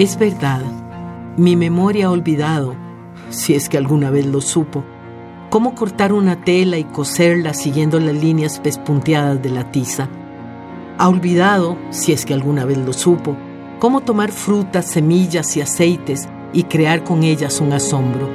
Es 0.00 0.18
verdad, 0.18 0.62
mi 1.36 1.56
memoria 1.56 2.06
ha 2.06 2.10
olvidado, 2.10 2.74
si 3.28 3.54
es 3.54 3.68
que 3.68 3.76
alguna 3.76 4.08
vez 4.10 4.24
lo 4.24 4.40
supo, 4.40 4.82
cómo 5.50 5.74
cortar 5.74 6.14
una 6.14 6.42
tela 6.42 6.78
y 6.78 6.84
coserla 6.84 7.52
siguiendo 7.52 8.00
las 8.00 8.14
líneas 8.14 8.60
pespunteadas 8.60 9.42
de 9.42 9.50
la 9.50 9.70
tiza. 9.70 10.08
Ha 10.96 11.06
olvidado, 11.06 11.76
si 11.90 12.12
es 12.14 12.24
que 12.24 12.32
alguna 12.32 12.64
vez 12.64 12.78
lo 12.78 12.94
supo, 12.94 13.36
cómo 13.78 14.00
tomar 14.00 14.32
frutas, 14.32 14.86
semillas 14.86 15.54
y 15.58 15.60
aceites 15.60 16.30
y 16.54 16.62
crear 16.62 17.04
con 17.04 17.22
ellas 17.22 17.60
un 17.60 17.74
asombro. 17.74 18.26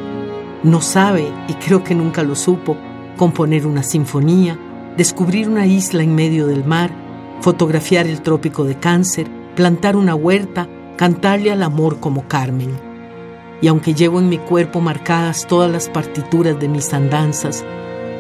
No 0.62 0.82
sabe, 0.82 1.26
y 1.48 1.54
creo 1.54 1.84
que 1.84 1.96
nunca 1.96 2.22
lo 2.22 2.36
supo, 2.36 2.78
componer 3.18 3.66
una 3.66 3.82
sinfonía, 3.82 4.56
descubrir 4.98 5.50
una 5.50 5.66
isla 5.66 6.04
en 6.04 6.14
medio 6.14 6.46
del 6.46 6.64
mar, 6.64 6.92
fotografiar 7.42 8.06
el 8.06 8.22
trópico 8.22 8.66
de 8.66 8.76
cáncer, 8.76 9.28
plantar 9.56 9.96
una 9.96 10.14
huerta 10.14 10.70
cantarle 10.98 11.52
al 11.52 11.64
amor 11.64 12.00
como 12.00 12.28
Carmen. 12.28 12.72
Y 13.62 13.68
aunque 13.68 13.94
llevo 13.94 14.20
en 14.20 14.30
mi 14.30 14.38
cuerpo 14.38 14.82
marcadas 14.82 15.48
todas 15.48 15.72
las 15.72 15.90
partituras 15.90 16.60
de 16.60 16.68
mis 16.68 16.94
andanzas, 16.94 17.64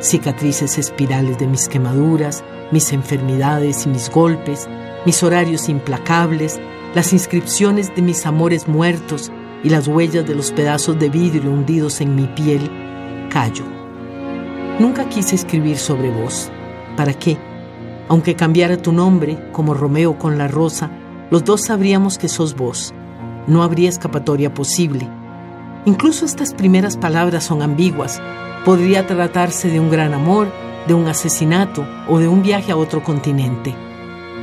cicatrices 0.02 0.78
espirales 0.78 1.38
de 1.38 1.48
mis 1.48 1.68
quemaduras, 1.68 2.44
mis 2.72 2.92
enfermedades 2.94 3.86
y 3.86 3.90
mis 3.90 4.09
golpes, 4.09 4.68
mis 5.06 5.22
horarios 5.23 5.70
implacables, 5.70 6.59
las 6.94 7.14
inscripciones 7.14 7.94
de 7.96 8.02
mis 8.02 8.26
amores 8.26 8.68
muertos 8.68 9.31
y 9.64 9.70
las 9.70 9.88
huellas 9.88 10.26
de 10.26 10.36
los 10.36 10.52
pedazos 10.52 11.00
de 11.00 11.09
vidrio 11.09 11.52
hundidos 11.52 12.02
en 12.02 12.16
mi 12.16 12.28
piel, 12.28 12.70
callo. 13.30 13.66
Nunca 14.80 15.08
quise 15.09 15.36
escribir 15.36 15.78
sobre 15.78 16.09
vos. 16.12 16.52
¿Para 16.98 17.14
qué? 17.14 17.38
Aunque 18.08 18.36
cambiara 18.36 18.78
tu 18.78 18.92
nombre, 18.92 19.38
como 19.52 19.73
Romeo 19.73 20.18
con 20.18 20.38
la 20.38 20.48
rosa, 20.48 20.92
los 21.31 21.44
dos 21.44 21.62
sabríamos 21.62 22.18
que 22.18 22.28
sos 22.28 22.56
vos. 22.56 22.94
No 23.48 23.64
habría 23.64 23.90
escapatoria 23.90 24.54
posible. 24.54 25.08
Incluso 25.86 26.26
estas 26.26 26.54
primeras 26.54 26.98
palabras 26.98 27.44
son 27.44 27.62
ambiguas. 27.62 28.22
Podría 28.64 29.08
tratarse 29.08 29.70
de 29.70 29.80
un 29.80 29.90
gran 29.90 30.14
amor, 30.14 30.52
de 30.88 30.94
un 30.94 31.08
asesinato 31.08 31.86
o 32.08 32.20
de 32.20 32.28
un 32.28 32.44
viaje 32.44 32.72
a 32.72 32.78
otro 32.78 33.03
continente. 33.03 33.76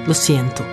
Lo 0.07 0.15
siento. 0.15 0.65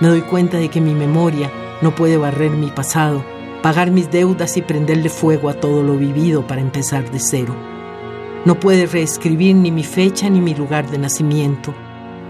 Me 0.00 0.08
doy 0.08 0.22
cuenta 0.22 0.58
de 0.58 0.68
que 0.68 0.80
mi 0.80 0.94
memoria 0.94 1.50
no 1.80 1.94
puede 1.94 2.18
barrer 2.18 2.50
mi 2.50 2.70
pasado, 2.70 3.24
pagar 3.62 3.90
mis 3.90 4.10
deudas 4.10 4.56
y 4.58 4.62
prenderle 4.62 5.08
fuego 5.08 5.48
a 5.48 5.54
todo 5.54 5.82
lo 5.82 5.96
vivido 5.96 6.46
para 6.46 6.60
empezar 6.60 7.10
de 7.10 7.18
cero. 7.18 7.54
No 8.44 8.60
puede 8.60 8.86
reescribir 8.86 9.56
ni 9.56 9.70
mi 9.70 9.84
fecha 9.84 10.28
ni 10.28 10.40
mi 10.40 10.54
lugar 10.54 10.90
de 10.90 10.98
nacimiento. 10.98 11.74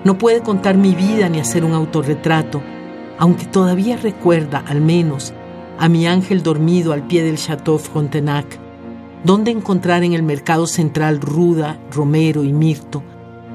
No 0.05 0.17
puede 0.17 0.41
contar 0.43 0.77
mi 0.77 0.95
vida 0.95 1.29
ni 1.29 1.41
hacer 1.41 1.65
un 1.65 1.73
autorretrato 1.73 2.63
aunque 3.19 3.47
todavía 3.47 3.97
recuerda, 3.97 4.63
al 4.67 4.81
menos, 4.81 5.33
a 5.79 5.89
mi 5.89 6.07
ángel 6.07 6.43
dormido 6.43 6.93
al 6.93 7.07
pie 7.07 7.23
del 7.23 7.39
Chateau 7.39 7.79
Frontenac, 7.79 8.59
donde 9.25 9.51
encontrar 9.51 10.05
en 10.05 10.13
el 10.13 10.23
mercado 10.23 10.67
central 10.67 11.21
ruda, 11.21 11.79
romero 11.91 12.45
y 12.45 12.53
mirto, 12.53 13.03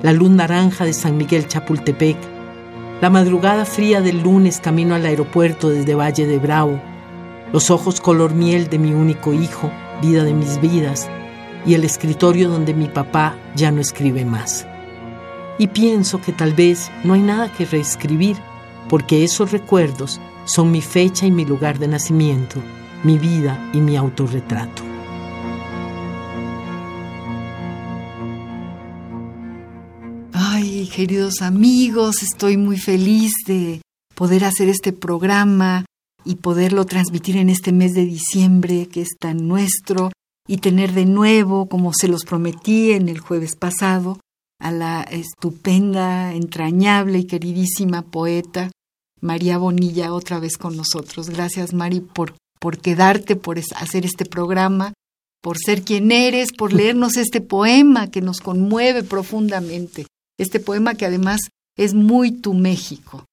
la 0.02 0.14
luz 0.14 0.30
naranja 0.30 0.86
de 0.86 0.94
San 0.94 1.18
Miguel 1.18 1.48
Chapultepec, 1.48 2.18
la 3.02 3.10
madrugada 3.10 3.66
fría 3.66 4.02
del 4.02 4.22
lunes 4.22 4.60
camino 4.60 4.96
al 4.96 5.06
aeropuerto 5.06 5.70
desde 5.70 5.96
Valle 5.96 6.28
de 6.28 6.38
Bravo, 6.38 6.80
los 7.52 7.70
ojos 7.70 8.00
color 8.02 8.34
miel 8.34 8.70
de 8.70 8.80
mi 8.80 8.94
único 8.94 9.34
hijo, 9.34 9.72
vida 10.02 10.24
de 10.24 10.34
mis 10.34 10.60
vidas, 10.62 11.10
y 11.66 11.76
el 11.76 11.84
escritorio 11.84 12.50
donde 12.50 12.74
mi 12.74 12.88
papá 12.88 13.36
ya 13.56 13.72
no 13.72 13.82
escribe 13.82 14.26
más. 14.26 14.68
Y 15.58 15.68
pienso 15.68 16.22
que 16.22 16.32
tal 16.32 16.54
vez 16.54 16.92
no 17.04 17.14
hay 17.14 17.22
nada 17.22 17.52
que 17.52 17.66
reescribir, 17.66 18.38
porque 18.92 19.24
esos 19.24 19.54
recuerdos 19.54 20.20
son 20.44 20.70
mi 20.70 20.82
fecha 20.82 21.26
y 21.26 21.32
mi 21.32 21.46
lugar 21.46 21.80
de 21.80 21.88
nacimiento, 21.88 22.62
mi 23.06 23.18
vida 23.18 23.72
y 23.74 23.80
mi 23.80 23.96
autorretrato. 23.96 24.84
Ay, 30.34 30.90
queridos 30.94 31.42
amigos, 31.42 32.22
estoy 32.22 32.58
muy 32.58 32.78
feliz 32.78 33.32
de 33.48 33.82
poder 34.14 34.44
hacer 34.44 34.68
este 34.68 34.92
programa 34.92 35.86
y 36.26 36.36
poderlo 36.36 36.84
transmitir 36.84 37.38
en 37.38 37.48
este 37.48 37.72
mes 37.72 37.94
de 37.94 38.04
diciembre 38.04 38.90
que 38.92 39.04
es 39.04 39.16
tan 39.18 39.48
nuestro 39.48 40.12
y 40.50 40.58
tener 40.58 40.92
de 40.92 41.06
nuevo, 41.06 41.68
como 41.68 41.94
se 41.94 42.10
los 42.10 42.26
prometí 42.26 42.92
en 42.92 43.08
el 43.08 43.20
jueves 43.20 43.56
pasado, 43.56 44.20
a 44.60 44.70
la 44.70 45.02
estupenda, 45.04 46.34
entrañable 46.34 47.20
y 47.20 47.24
queridísima 47.24 48.02
poeta 48.02 48.70
María 49.22 49.58
Bonilla 49.58 50.14
otra 50.14 50.40
vez 50.40 50.58
con 50.58 50.76
nosotros. 50.76 51.30
Gracias, 51.30 51.74
Mari, 51.74 52.02
por, 52.02 52.36
por 52.60 52.80
quedarte, 52.80 53.36
por 53.36 53.60
hacer 53.60 54.06
este 54.06 54.26
programa, 54.26 54.94
por 55.42 55.58
ser 55.58 55.84
quien 55.84 56.12
eres, 56.12 56.50
por 56.52 56.74
leernos 56.74 57.18
este 57.18 57.40
poema 57.40 58.10
que 58.10 58.22
nos 58.22 58.42
conmueve 58.42 59.04
profundamente. 59.04 60.08
Este 60.38 60.60
poema 60.60 60.96
que 60.96 61.06
además 61.06 61.42
es 61.78 61.94
muy 61.94 62.32
tu 62.32 62.54
México. 62.54 63.26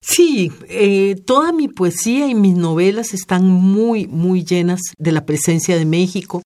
Sí, 0.00 0.52
eh, 0.68 1.16
toda 1.26 1.52
mi 1.52 1.68
poesía 1.68 2.28
y 2.28 2.34
mis 2.34 2.54
novelas 2.54 3.14
están 3.14 3.46
muy, 3.46 4.06
muy 4.06 4.44
llenas 4.44 4.80
de 4.98 5.12
la 5.12 5.24
presencia 5.24 5.78
de 5.78 5.86
México, 5.86 6.42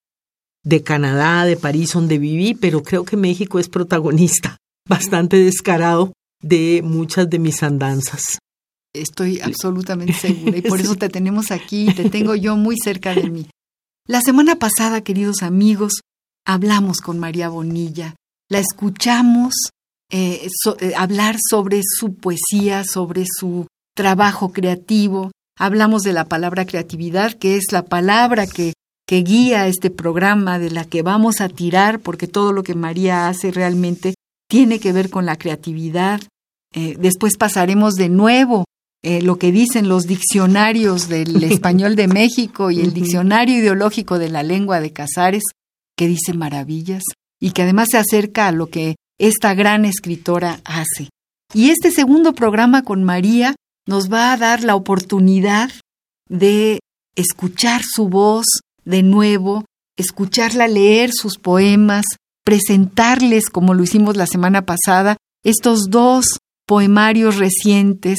de 0.65 0.83
Canadá, 0.83 1.45
de 1.45 1.57
París, 1.57 1.93
donde 1.93 2.19
viví, 2.19 2.55
pero 2.55 2.85
creo 2.85 3.05
que 3.05 3.17
México 3.17 3.59
es 3.59 3.69
protagonista, 3.69 4.59
bastante 4.89 5.37
descarado 5.39 6.13
de 6.41 6.83
muchas 6.85 7.29
de 7.29 7.41
mis 7.41 7.63
andanzas. 7.65 8.39
Estoy 9.01 9.41
absolutamente 9.41 10.13
segura 10.13 10.57
y 10.57 10.63
por 10.69 10.81
eso 10.81 10.97
te 10.97 11.09
tenemos 11.09 11.51
aquí, 11.51 11.93
te 11.95 12.11
tengo 12.11 12.35
yo 12.35 12.57
muy 12.57 12.77
cerca 12.83 13.15
de 13.15 13.31
mí. 13.31 13.47
La 14.07 14.21
semana 14.21 14.57
pasada, 14.57 15.03
queridos 15.03 15.43
amigos, 15.43 16.01
hablamos 16.47 17.01
con 17.01 17.19
María 17.19 17.49
Bonilla, 17.49 18.15
la 18.49 18.59
escuchamos 18.59 19.55
eh, 20.11 20.49
eh, 20.81 20.93
hablar 20.97 21.37
sobre 21.51 21.83
su 21.85 22.15
poesía, 22.15 22.85
sobre 22.85 23.25
su 23.27 23.67
trabajo 23.95 24.53
creativo, 24.53 25.31
hablamos 25.59 26.03
de 26.03 26.15
la 26.15 26.25
palabra 26.25 26.65
creatividad, 26.65 27.35
que 27.35 27.57
es 27.57 27.67
la 27.73 27.83
palabra 27.83 28.47
que, 28.47 28.73
que 29.07 29.19
guía 29.19 29.67
este 29.67 29.91
programa, 29.91 30.59
de 30.59 30.71
la 30.71 30.87
que 30.87 31.03
vamos 31.03 31.43
a 31.43 31.49
tirar, 31.51 32.01
porque 32.01 32.27
todo 32.27 32.53
lo 32.53 32.63
que 32.63 32.75
María 32.75 33.29
hace 33.29 33.51
realmente 33.51 34.15
tiene 34.49 34.81
que 34.81 34.93
ver 34.93 35.11
con 35.11 35.27
la 35.27 35.37
creatividad. 35.37 36.23
Eh, 36.75 36.97
después 36.99 37.37
pasaremos 37.37 37.95
de 37.95 38.09
nuevo 38.09 38.65
eh, 39.03 39.23
lo 39.23 39.39
que 39.39 39.53
dicen 39.53 39.89
los 39.89 40.05
diccionarios 40.05 41.09
del 41.09 41.43
español 41.45 41.97
de 41.97 42.09
México 42.09 42.71
y 42.71 42.81
el 42.81 42.93
diccionario 42.93 43.57
ideológico 43.57 44.19
de 44.19 44.29
la 44.29 44.43
lengua 44.43 44.81
de 44.81 44.93
Casares, 44.93 45.45
que 45.97 46.09
dice 46.09 46.33
maravillas 46.33 47.03
y 47.41 47.53
que 47.53 47.63
además 47.63 47.89
se 47.91 47.99
acerca 47.99 48.49
a 48.49 48.53
lo 48.53 48.69
que 48.69 48.97
esta 49.19 49.55
gran 49.55 49.85
escritora 49.85 50.61
hace. 50.65 51.11
Y 51.55 51.71
este 51.71 51.91
segundo 51.91 52.35
programa 52.35 52.83
con 52.83 53.05
María 53.05 53.55
nos 53.87 54.13
va 54.13 54.33
a 54.33 54.37
dar 54.37 54.63
la 54.63 54.77
oportunidad 54.77 55.71
de 56.29 56.81
escuchar 57.17 57.83
su 57.83 58.09
voz 58.09 58.47
de 58.85 59.03
nuevo, 59.03 59.65
escucharla 59.97 60.69
leer 60.69 61.11
sus 61.13 61.39
poemas, 61.39 62.05
presentarles, 62.45 63.51
como 63.51 63.75
lo 63.75 63.83
hicimos 63.83 64.17
la 64.17 64.27
semana 64.27 64.65
pasada, 64.67 65.17
estos 65.45 65.91
dos 65.91 66.39
poemarios 66.67 67.37
recientes 67.37 68.19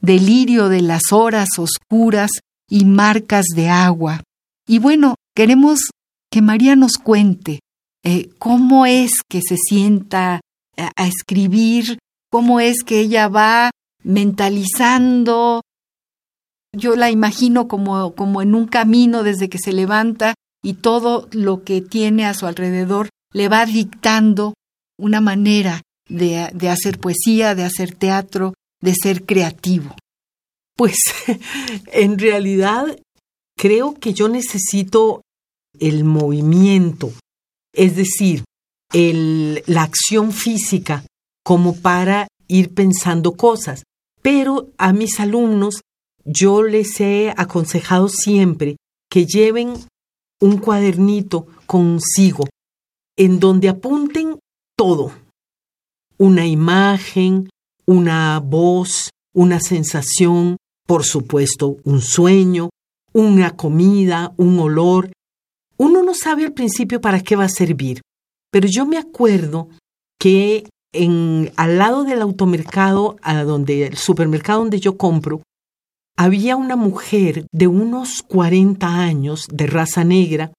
delirio 0.00 0.68
de 0.68 0.82
las 0.82 1.12
horas 1.12 1.48
oscuras 1.58 2.30
y 2.68 2.84
marcas 2.84 3.46
de 3.54 3.68
agua. 3.68 4.22
Y 4.66 4.78
bueno, 4.78 5.16
queremos 5.34 5.90
que 6.30 6.42
María 6.42 6.76
nos 6.76 6.96
cuente 6.96 7.60
eh, 8.04 8.30
cómo 8.38 8.86
es 8.86 9.10
que 9.28 9.40
se 9.42 9.56
sienta 9.56 10.40
a, 10.76 11.06
escribir, 11.06 11.98
cómo 12.30 12.60
es 12.60 12.82
que 12.84 13.00
ella 13.00 13.28
va 13.28 13.70
mentalizando 14.02 15.62
yo 16.72 16.94
la 16.94 17.10
imagino 17.10 17.68
como, 17.68 18.14
como 18.14 18.42
en 18.42 18.54
un 18.54 18.66
camino 18.66 19.22
desde 19.22 19.48
que 19.48 19.58
se 19.58 19.72
levanta 19.72 20.34
y 20.62 20.74
todo 20.74 21.28
lo 21.32 21.64
que 21.64 21.80
tiene 21.80 22.26
a 22.26 22.34
su 22.34 22.46
alrededor 22.46 23.08
le 23.32 23.48
va 23.48 23.66
dictando 23.66 24.54
una 24.98 25.20
manera 25.20 25.82
de, 26.08 26.50
de 26.54 26.68
hacer 26.68 26.98
poesía, 26.98 27.54
de 27.54 27.64
hacer 27.64 27.94
teatro, 27.94 28.54
de 28.80 28.94
ser 28.94 29.24
creativo. 29.24 29.94
Pues 30.76 30.96
en 31.92 32.18
realidad 32.18 32.98
creo 33.56 33.94
que 33.94 34.14
yo 34.14 34.28
necesito 34.28 35.22
el 35.78 36.04
movimiento, 36.04 37.12
es 37.74 37.96
decir, 37.96 38.44
el, 38.92 39.62
la 39.66 39.82
acción 39.82 40.32
física 40.32 41.04
como 41.44 41.76
para 41.76 42.28
ir 42.48 42.74
pensando 42.74 43.32
cosas. 43.32 43.84
Pero 44.22 44.70
a 44.76 44.92
mis 44.92 45.20
alumnos 45.20 45.80
yo 46.24 46.62
les 46.62 47.00
he 47.00 47.32
aconsejado 47.36 48.08
siempre 48.08 48.76
que 49.10 49.26
lleven 49.26 49.74
un 50.40 50.58
cuadernito 50.58 51.46
consigo 51.66 52.44
en 53.16 53.40
donde 53.40 53.68
apunten 53.68 54.38
todo. 54.76 55.12
Una 56.18 56.46
imagen, 56.46 57.48
una 57.90 58.38
voz, 58.38 59.10
una 59.34 59.58
sensación, 59.58 60.58
por 60.86 61.04
supuesto, 61.04 61.78
un 61.82 62.00
sueño, 62.02 62.70
una 63.12 63.56
comida, 63.56 64.32
un 64.36 64.60
olor. 64.60 65.10
Uno 65.76 66.04
no 66.04 66.14
sabe 66.14 66.44
al 66.44 66.52
principio 66.52 67.00
para 67.00 67.20
qué 67.20 67.34
va 67.34 67.46
a 67.46 67.48
servir, 67.48 68.00
pero 68.52 68.68
yo 68.70 68.86
me 68.86 68.96
acuerdo 68.96 69.70
que 70.20 70.68
en, 70.92 71.50
al 71.56 71.78
lado 71.78 72.04
del 72.04 72.22
automercado, 72.22 73.16
a 73.22 73.42
donde, 73.42 73.88
el 73.88 73.96
supermercado 73.96 74.60
donde 74.60 74.78
yo 74.78 74.96
compro, 74.96 75.42
había 76.16 76.54
una 76.54 76.76
mujer 76.76 77.46
de 77.50 77.66
unos 77.66 78.22
40 78.22 78.86
años, 78.86 79.48
de 79.50 79.66
raza 79.66 80.04
negra, 80.04 80.52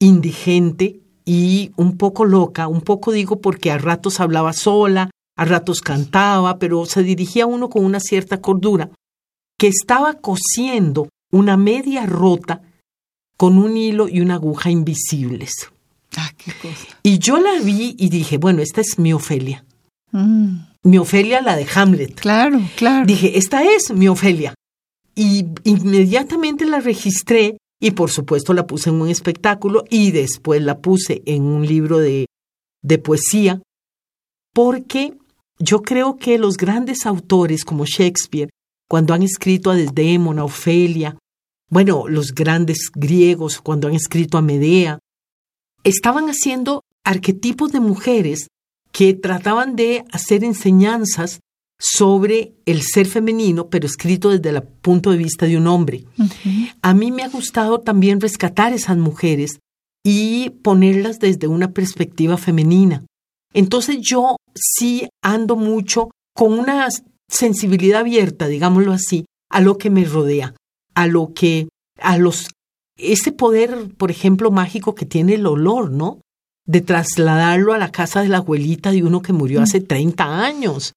indigente 0.00 1.02
y 1.26 1.72
un 1.76 1.98
poco 1.98 2.24
loca, 2.24 2.68
un 2.68 2.80
poco 2.80 3.12
digo 3.12 3.42
porque 3.42 3.70
a 3.70 3.76
ratos 3.76 4.18
hablaba 4.18 4.54
sola, 4.54 5.10
a 5.36 5.44
ratos 5.44 5.80
cantaba, 5.80 6.58
pero 6.58 6.86
se 6.86 7.02
dirigía 7.02 7.44
a 7.44 7.46
uno 7.46 7.68
con 7.68 7.84
una 7.84 8.00
cierta 8.00 8.40
cordura, 8.40 8.90
que 9.58 9.68
estaba 9.68 10.14
cosiendo 10.14 11.08
una 11.32 11.56
media 11.56 12.06
rota 12.06 12.62
con 13.36 13.58
un 13.58 13.76
hilo 13.76 14.08
y 14.08 14.20
una 14.20 14.34
aguja 14.34 14.70
invisibles. 14.70 15.70
Ah, 16.16 16.30
qué 16.36 16.52
cosa. 16.52 16.96
Y 17.02 17.18
yo 17.18 17.38
la 17.38 17.58
vi 17.60 17.96
y 17.98 18.08
dije, 18.08 18.38
bueno, 18.38 18.62
esta 18.62 18.80
es 18.80 18.98
mi 18.98 19.12
Ofelia. 19.12 19.64
Mm, 20.12 20.58
Mi 20.84 20.98
Ofelia, 20.98 21.40
la 21.40 21.56
de 21.56 21.66
Hamlet. 21.74 22.14
claro, 22.14 22.60
claro. 22.76 23.04
Dije, 23.06 23.36
esta 23.36 23.64
es 23.64 23.90
mi 23.92 24.06
Ofelia. 24.06 24.54
Y 25.16 25.46
inmediatamente 25.64 26.64
la 26.66 26.78
registré 26.80 27.56
y 27.80 27.90
por 27.92 28.10
supuesto 28.10 28.52
la 28.54 28.66
puse 28.66 28.90
en 28.90 29.00
un 29.00 29.08
espectáculo 29.08 29.84
y 29.90 30.12
después 30.12 30.62
la 30.62 30.78
puse 30.78 31.22
en 31.26 31.42
un 31.42 31.66
libro 31.66 31.98
de, 31.98 32.26
de 32.82 32.98
poesía, 32.98 33.60
porque 34.52 35.14
yo 35.58 35.82
creo 35.82 36.16
que 36.16 36.38
los 36.38 36.56
grandes 36.56 37.06
autores 37.06 37.64
como 37.64 37.84
Shakespeare, 37.84 38.50
cuando 38.88 39.14
han 39.14 39.22
escrito 39.22 39.70
a 39.70 39.76
Desdémona, 39.76 40.44
Ofelia, 40.44 41.16
bueno, 41.70 42.06
los 42.08 42.34
grandes 42.34 42.90
griegos 42.94 43.60
cuando 43.60 43.88
han 43.88 43.94
escrito 43.94 44.38
a 44.38 44.42
Medea, 44.42 44.98
estaban 45.82 46.26
haciendo 46.26 46.82
arquetipos 47.04 47.72
de 47.72 47.80
mujeres 47.80 48.48
que 48.92 49.14
trataban 49.14 49.76
de 49.76 50.04
hacer 50.12 50.44
enseñanzas 50.44 51.40
sobre 51.78 52.54
el 52.66 52.82
ser 52.82 53.06
femenino, 53.06 53.68
pero 53.68 53.86
escrito 53.86 54.30
desde 54.30 54.50
el 54.50 54.62
punto 54.62 55.10
de 55.10 55.18
vista 55.18 55.46
de 55.46 55.56
un 55.56 55.66
hombre. 55.66 56.04
A 56.80 56.94
mí 56.94 57.10
me 57.10 57.24
ha 57.24 57.28
gustado 57.28 57.80
también 57.80 58.20
rescatar 58.20 58.72
esas 58.72 58.96
mujeres 58.96 59.58
y 60.04 60.50
ponerlas 60.62 61.18
desde 61.18 61.48
una 61.48 61.72
perspectiva 61.72 62.36
femenina. 62.36 63.04
Entonces 63.54 63.98
yo 64.00 64.36
sí 64.54 65.08
ando 65.22 65.56
mucho 65.56 66.10
con 66.34 66.58
una 66.58 66.88
sensibilidad 67.28 68.00
abierta, 68.00 68.48
digámoslo 68.48 68.92
así, 68.92 69.24
a 69.50 69.60
lo 69.60 69.78
que 69.78 69.88
me 69.88 70.04
rodea, 70.04 70.54
a 70.94 71.06
lo 71.06 71.32
que, 71.32 71.68
a 72.00 72.18
los, 72.18 72.48
ese 72.98 73.32
poder, 73.32 73.94
por 73.96 74.10
ejemplo, 74.10 74.50
mágico 74.50 74.94
que 74.94 75.06
tiene 75.06 75.34
el 75.34 75.46
olor, 75.46 75.90
¿no? 75.90 76.20
De 76.66 76.80
trasladarlo 76.80 77.72
a 77.72 77.78
la 77.78 77.92
casa 77.92 78.22
de 78.22 78.28
la 78.28 78.38
abuelita 78.38 78.90
de 78.90 79.04
uno 79.04 79.22
que 79.22 79.32
murió 79.32 79.62
hace 79.62 79.80
30 79.80 80.44
años. 80.44 80.92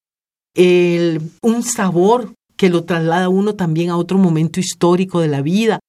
El, 0.55 1.21
un 1.41 1.61
sabor 1.61 2.33
que 2.55 2.69
lo 2.69 2.83
traslada 2.85 3.29
uno 3.29 3.53
también 3.53 3.91
a 3.91 3.97
otro 3.97 4.17
momento 4.17 4.59
histórico 4.59 5.21
de 5.21 5.27
la 5.27 5.41
vida. 5.41 5.79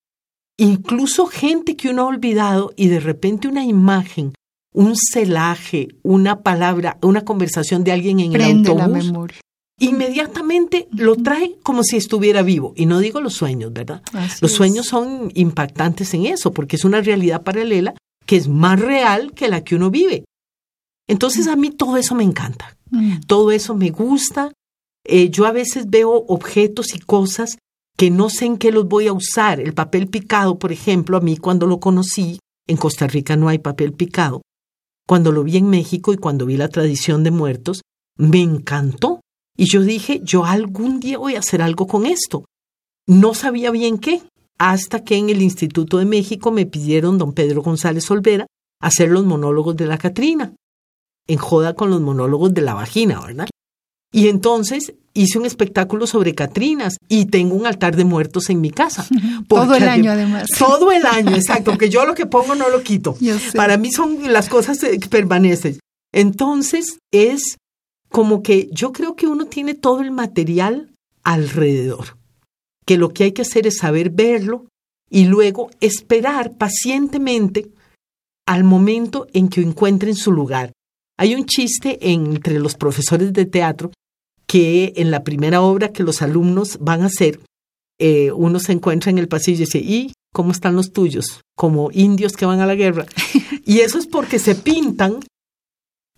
Incluso 0.58 1.26
gente 1.26 1.76
que 1.76 1.88
uno 1.88 2.02
ha 2.02 2.06
olvidado 2.06 2.72
y 2.76 2.88
de 2.88 3.00
repente 3.00 3.48
una 3.48 3.64
imagen, 3.64 4.34
un 4.78 4.94
celaje, 4.96 5.88
una 6.04 6.42
palabra, 6.42 6.98
una 7.02 7.24
conversación 7.24 7.82
de 7.82 7.90
alguien 7.90 8.20
en 8.20 8.32
Prende 8.32 8.70
el 8.70 8.80
autobús, 8.80 9.32
inmediatamente 9.80 10.86
lo 10.92 11.16
trae 11.16 11.56
como 11.64 11.82
si 11.82 11.96
estuviera 11.96 12.42
vivo. 12.42 12.74
Y 12.76 12.86
no 12.86 13.00
digo 13.00 13.20
los 13.20 13.34
sueños, 13.34 13.72
¿verdad? 13.72 14.02
Así 14.12 14.38
Los 14.40 14.52
es. 14.52 14.56
sueños 14.56 14.86
son 14.86 15.32
impactantes 15.34 16.14
en 16.14 16.26
eso, 16.26 16.52
porque 16.52 16.76
es 16.76 16.84
una 16.84 17.00
realidad 17.00 17.42
paralela 17.42 17.94
que 18.24 18.36
es 18.36 18.46
más 18.46 18.78
real 18.78 19.32
que 19.32 19.48
la 19.48 19.64
que 19.64 19.74
uno 19.74 19.90
vive. 19.90 20.24
Entonces 21.08 21.48
a 21.48 21.56
mí 21.56 21.70
todo 21.70 21.96
eso 21.96 22.14
me 22.14 22.24
encanta, 22.24 22.76
Mm, 22.90 23.20
todo 23.26 23.50
eso 23.50 23.74
me 23.74 23.90
gusta. 23.90 24.52
Eh, 25.04 25.28
yo 25.28 25.44
a 25.44 25.52
veces 25.52 25.90
veo 25.90 26.10
objetos 26.28 26.94
y 26.94 27.00
cosas 27.00 27.58
que 27.98 28.10
no 28.10 28.30
sé 28.30 28.46
en 28.46 28.56
qué 28.56 28.72
los 28.72 28.88
voy 28.88 29.08
a 29.08 29.12
usar. 29.12 29.60
El 29.60 29.74
papel 29.74 30.06
picado, 30.06 30.58
por 30.58 30.72
ejemplo, 30.72 31.16
a 31.18 31.20
mí 31.20 31.36
cuando 31.36 31.66
lo 31.66 31.80
conocí, 31.80 32.38
en 32.66 32.76
Costa 32.78 33.06
Rica 33.06 33.36
no 33.36 33.48
hay 33.48 33.58
papel 33.58 33.92
picado. 33.92 34.40
Cuando 35.08 35.32
lo 35.32 35.42
vi 35.42 35.56
en 35.56 35.70
México 35.70 36.12
y 36.12 36.18
cuando 36.18 36.44
vi 36.44 36.58
la 36.58 36.68
tradición 36.68 37.24
de 37.24 37.30
muertos, 37.30 37.80
me 38.18 38.42
encantó. 38.42 39.22
Y 39.56 39.64
yo 39.64 39.80
dije, 39.80 40.20
yo 40.22 40.44
algún 40.44 41.00
día 41.00 41.16
voy 41.16 41.34
a 41.34 41.38
hacer 41.38 41.62
algo 41.62 41.86
con 41.86 42.04
esto. 42.04 42.44
No 43.06 43.32
sabía 43.32 43.70
bien 43.70 43.96
qué, 43.96 44.20
hasta 44.58 45.04
que 45.04 45.16
en 45.16 45.30
el 45.30 45.40
Instituto 45.40 45.96
de 45.96 46.04
México 46.04 46.50
me 46.50 46.66
pidieron 46.66 47.16
don 47.16 47.32
Pedro 47.32 47.62
González 47.62 48.10
Olvera 48.10 48.46
hacer 48.82 49.08
los 49.08 49.24
monólogos 49.24 49.76
de 49.76 49.86
la 49.86 49.96
Catrina, 49.96 50.54
en 51.26 51.38
joda 51.38 51.72
con 51.72 51.88
los 51.88 52.02
monólogos 52.02 52.52
de 52.52 52.60
la 52.60 52.74
vagina, 52.74 53.18
¿verdad? 53.24 53.48
Y 54.12 54.28
entonces 54.28 54.92
hice 55.22 55.38
un 55.38 55.46
espectáculo 55.46 56.06
sobre 56.06 56.34
Catrinas 56.34 56.96
y 57.08 57.26
tengo 57.26 57.54
un 57.54 57.66
altar 57.66 57.96
de 57.96 58.04
muertos 58.04 58.50
en 58.50 58.60
mi 58.60 58.70
casa. 58.70 59.06
Todo 59.48 59.74
el 59.74 59.88
año, 59.88 60.10
adem- 60.10 60.14
además. 60.14 60.48
Todo 60.58 60.92
el 60.92 61.04
año, 61.06 61.34
exacto, 61.34 61.76
que 61.78 61.90
yo 61.90 62.04
lo 62.06 62.14
que 62.14 62.26
pongo 62.26 62.54
no 62.54 62.68
lo 62.68 62.82
quito. 62.82 63.16
Para 63.54 63.76
mí 63.76 63.90
son 63.92 64.32
las 64.32 64.48
cosas 64.48 64.82
eh, 64.82 64.98
que 64.98 65.08
permanecen. 65.08 65.78
Entonces 66.12 66.98
es 67.12 67.56
como 68.10 68.42
que 68.42 68.68
yo 68.72 68.92
creo 68.92 69.14
que 69.16 69.26
uno 69.26 69.46
tiene 69.46 69.74
todo 69.74 70.00
el 70.00 70.10
material 70.10 70.90
alrededor, 71.24 72.16
que 72.86 72.96
lo 72.96 73.10
que 73.10 73.24
hay 73.24 73.32
que 73.32 73.42
hacer 73.42 73.66
es 73.66 73.76
saber 73.78 74.08
verlo 74.10 74.64
y 75.10 75.26
luego 75.26 75.70
esperar 75.80 76.56
pacientemente 76.56 77.66
al 78.46 78.64
momento 78.64 79.26
en 79.34 79.48
que 79.48 79.60
encuentren 79.60 80.14
su 80.14 80.32
lugar. 80.32 80.72
Hay 81.18 81.34
un 81.34 81.44
chiste 81.44 81.98
entre 82.10 82.58
los 82.60 82.76
profesores 82.76 83.32
de 83.34 83.44
teatro 83.44 83.90
que 84.48 84.94
en 84.96 85.10
la 85.10 85.22
primera 85.22 85.60
obra 85.60 85.92
que 85.92 86.02
los 86.02 86.22
alumnos 86.22 86.78
van 86.80 87.02
a 87.02 87.06
hacer, 87.06 87.38
eh, 88.00 88.32
uno 88.32 88.58
se 88.58 88.72
encuentra 88.72 89.10
en 89.10 89.18
el 89.18 89.28
pasillo 89.28 89.58
y 89.58 89.66
dice, 89.66 89.78
¿y 89.78 90.12
cómo 90.32 90.52
están 90.52 90.74
los 90.74 90.92
tuyos? 90.92 91.42
Como 91.56 91.90
indios 91.92 92.32
que 92.32 92.46
van 92.46 92.60
a 92.60 92.66
la 92.66 92.74
guerra. 92.74 93.06
y 93.66 93.80
eso 93.80 93.98
es 93.98 94.06
porque 94.06 94.38
se 94.38 94.54
pintan 94.54 95.20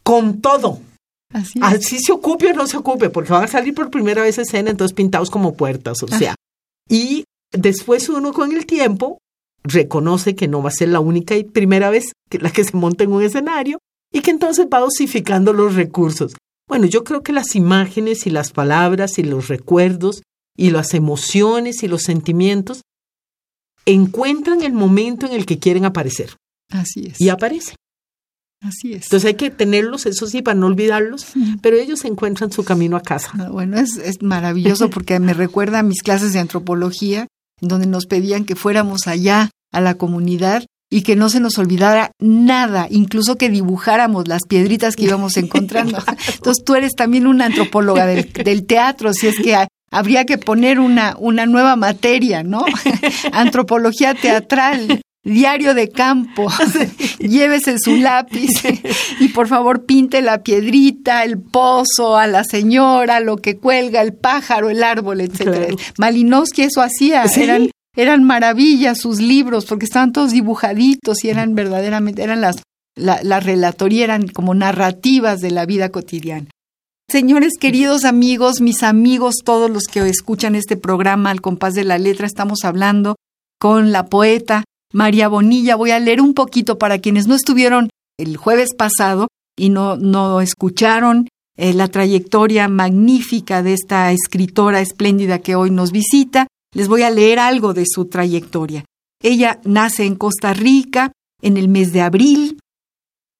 con 0.02 0.40
todo. 0.40 0.80
Así 1.32 1.58
es. 1.58 1.64
Así 1.64 1.98
se 1.98 2.12
ocupe 2.12 2.50
o 2.50 2.54
no 2.54 2.66
se 2.66 2.76
ocupe, 2.76 3.10
porque 3.10 3.32
van 3.32 3.44
a 3.44 3.48
salir 3.48 3.74
por 3.74 3.90
primera 3.90 4.22
vez 4.22 4.38
a 4.38 4.42
escena, 4.42 4.70
entonces 4.70 4.94
pintados 4.94 5.30
como 5.30 5.54
puertas, 5.54 6.02
o 6.02 6.08
sea. 6.08 6.34
Y 6.88 7.24
después 7.52 8.08
uno 8.08 8.32
con 8.32 8.52
el 8.52 8.66
tiempo 8.66 9.18
reconoce 9.62 10.34
que 10.34 10.48
no 10.48 10.62
va 10.62 10.68
a 10.68 10.72
ser 10.72 10.88
la 10.88 11.00
única 11.00 11.36
y 11.36 11.44
primera 11.44 11.90
vez 11.90 12.12
que 12.28 12.38
la 12.38 12.50
que 12.50 12.64
se 12.64 12.76
monta 12.76 13.04
en 13.04 13.12
un 13.12 13.22
escenario 13.22 13.78
y 14.12 14.22
que 14.22 14.30
entonces 14.30 14.66
va 14.72 14.80
dosificando 14.80 15.52
los 15.52 15.74
recursos. 15.74 16.34
Bueno, 16.70 16.86
yo 16.86 17.02
creo 17.02 17.24
que 17.24 17.32
las 17.32 17.56
imágenes 17.56 18.28
y 18.28 18.30
las 18.30 18.52
palabras 18.52 19.18
y 19.18 19.24
los 19.24 19.48
recuerdos 19.48 20.22
y 20.56 20.70
las 20.70 20.94
emociones 20.94 21.82
y 21.82 21.88
los 21.88 22.02
sentimientos 22.02 22.82
encuentran 23.86 24.62
el 24.62 24.72
momento 24.72 25.26
en 25.26 25.32
el 25.32 25.46
que 25.46 25.58
quieren 25.58 25.84
aparecer 25.84 26.36
Así 26.70 27.08
es. 27.08 27.20
y 27.20 27.28
aparecen. 27.28 27.74
Así 28.62 28.92
es. 28.92 29.02
Entonces 29.06 29.24
hay 29.24 29.34
que 29.34 29.50
tenerlos, 29.50 30.06
eso 30.06 30.28
sí, 30.28 30.42
para 30.42 30.54
no 30.54 30.66
olvidarlos, 30.66 31.26
pero 31.60 31.76
ellos 31.76 32.04
encuentran 32.04 32.52
su 32.52 32.62
camino 32.62 32.96
a 32.96 33.02
casa. 33.02 33.32
Ah, 33.34 33.48
Bueno, 33.50 33.76
es, 33.76 33.96
es 33.96 34.22
maravilloso 34.22 34.90
porque 34.90 35.18
me 35.18 35.34
recuerda 35.34 35.80
a 35.80 35.82
mis 35.82 36.04
clases 36.04 36.34
de 36.34 36.38
antropología, 36.38 37.26
donde 37.60 37.88
nos 37.88 38.06
pedían 38.06 38.44
que 38.44 38.54
fuéramos 38.54 39.08
allá 39.08 39.50
a 39.72 39.80
la 39.80 39.94
comunidad 39.94 40.66
y 40.90 41.02
que 41.02 41.14
no 41.14 41.30
se 41.30 41.38
nos 41.40 41.56
olvidara 41.56 42.10
nada, 42.18 42.88
incluso 42.90 43.36
que 43.36 43.48
dibujáramos 43.48 44.26
las 44.26 44.42
piedritas 44.48 44.96
que 44.96 45.04
íbamos 45.04 45.36
encontrando. 45.36 45.98
Entonces 46.34 46.64
tú 46.64 46.74
eres 46.74 46.94
también 46.96 47.28
una 47.28 47.46
antropóloga 47.46 48.06
del, 48.06 48.30
del 48.32 48.66
teatro, 48.66 49.12
si 49.14 49.28
es 49.28 49.36
que 49.36 49.54
hay, 49.54 49.68
habría 49.90 50.24
que 50.24 50.38
poner 50.38 50.80
una, 50.80 51.16
una 51.18 51.46
nueva 51.46 51.76
materia, 51.76 52.42
¿no? 52.42 52.64
Antropología 53.32 54.14
teatral. 54.14 55.00
Diario 55.22 55.74
de 55.74 55.90
campo, 55.90 56.48
llévese 57.18 57.78
su 57.78 57.96
lápiz 57.96 58.48
y 59.20 59.28
por 59.28 59.48
favor 59.48 59.84
pinte 59.84 60.22
la 60.22 60.42
piedrita, 60.42 61.24
el 61.24 61.38
pozo, 61.38 62.16
a 62.16 62.26
la 62.26 62.42
señora, 62.42 63.20
lo 63.20 63.36
que 63.36 63.58
cuelga, 63.58 64.00
el 64.00 64.14
pájaro, 64.14 64.70
el 64.70 64.82
árbol, 64.82 65.20
etc. 65.20 65.78
Malinowski 65.98 66.62
eso 66.62 66.80
hacía, 66.80 67.24
eran, 67.36 67.68
eran 68.00 68.24
maravillas 68.24 68.98
sus 68.98 69.20
libros 69.20 69.66
porque 69.66 69.84
estaban 69.84 70.12
todos 70.12 70.30
dibujaditos 70.30 71.22
y 71.22 71.28
eran 71.28 71.54
verdaderamente, 71.54 72.22
eran 72.22 72.40
las, 72.40 72.62
la, 72.96 73.18
eran 73.90 74.28
como 74.28 74.54
narrativas 74.54 75.40
de 75.40 75.50
la 75.50 75.66
vida 75.66 75.90
cotidiana. 75.90 76.48
Señores 77.10 77.54
queridos 77.60 78.06
amigos, 78.06 78.62
mis 78.62 78.82
amigos, 78.82 79.36
todos 79.44 79.68
los 79.68 79.84
que 79.84 80.00
escuchan 80.08 80.54
este 80.54 80.78
programa 80.78 81.30
al 81.30 81.42
compás 81.42 81.74
de 81.74 81.84
la 81.84 81.98
letra, 81.98 82.26
estamos 82.26 82.60
hablando 82.64 83.16
con 83.58 83.92
la 83.92 84.06
poeta 84.06 84.64
María 84.94 85.28
Bonilla. 85.28 85.76
Voy 85.76 85.90
a 85.90 86.00
leer 86.00 86.22
un 86.22 86.32
poquito 86.32 86.78
para 86.78 87.00
quienes 87.00 87.26
no 87.26 87.34
estuvieron 87.34 87.90
el 88.16 88.38
jueves 88.38 88.74
pasado 88.74 89.28
y 89.58 89.68
no, 89.68 89.96
no 89.96 90.40
escucharon 90.40 91.28
eh, 91.58 91.74
la 91.74 91.88
trayectoria 91.88 92.68
magnífica 92.68 93.62
de 93.62 93.74
esta 93.74 94.10
escritora 94.12 94.80
espléndida 94.80 95.40
que 95.40 95.54
hoy 95.54 95.70
nos 95.70 95.92
visita. 95.92 96.46
Les 96.74 96.88
voy 96.88 97.02
a 97.02 97.10
leer 97.10 97.38
algo 97.38 97.74
de 97.74 97.84
su 97.86 98.06
trayectoria. 98.06 98.84
Ella 99.22 99.60
nace 99.64 100.04
en 100.04 100.16
Costa 100.16 100.54
Rica 100.54 101.12
en 101.42 101.56
el 101.56 101.68
mes 101.68 101.92
de 101.92 102.00
abril 102.00 102.58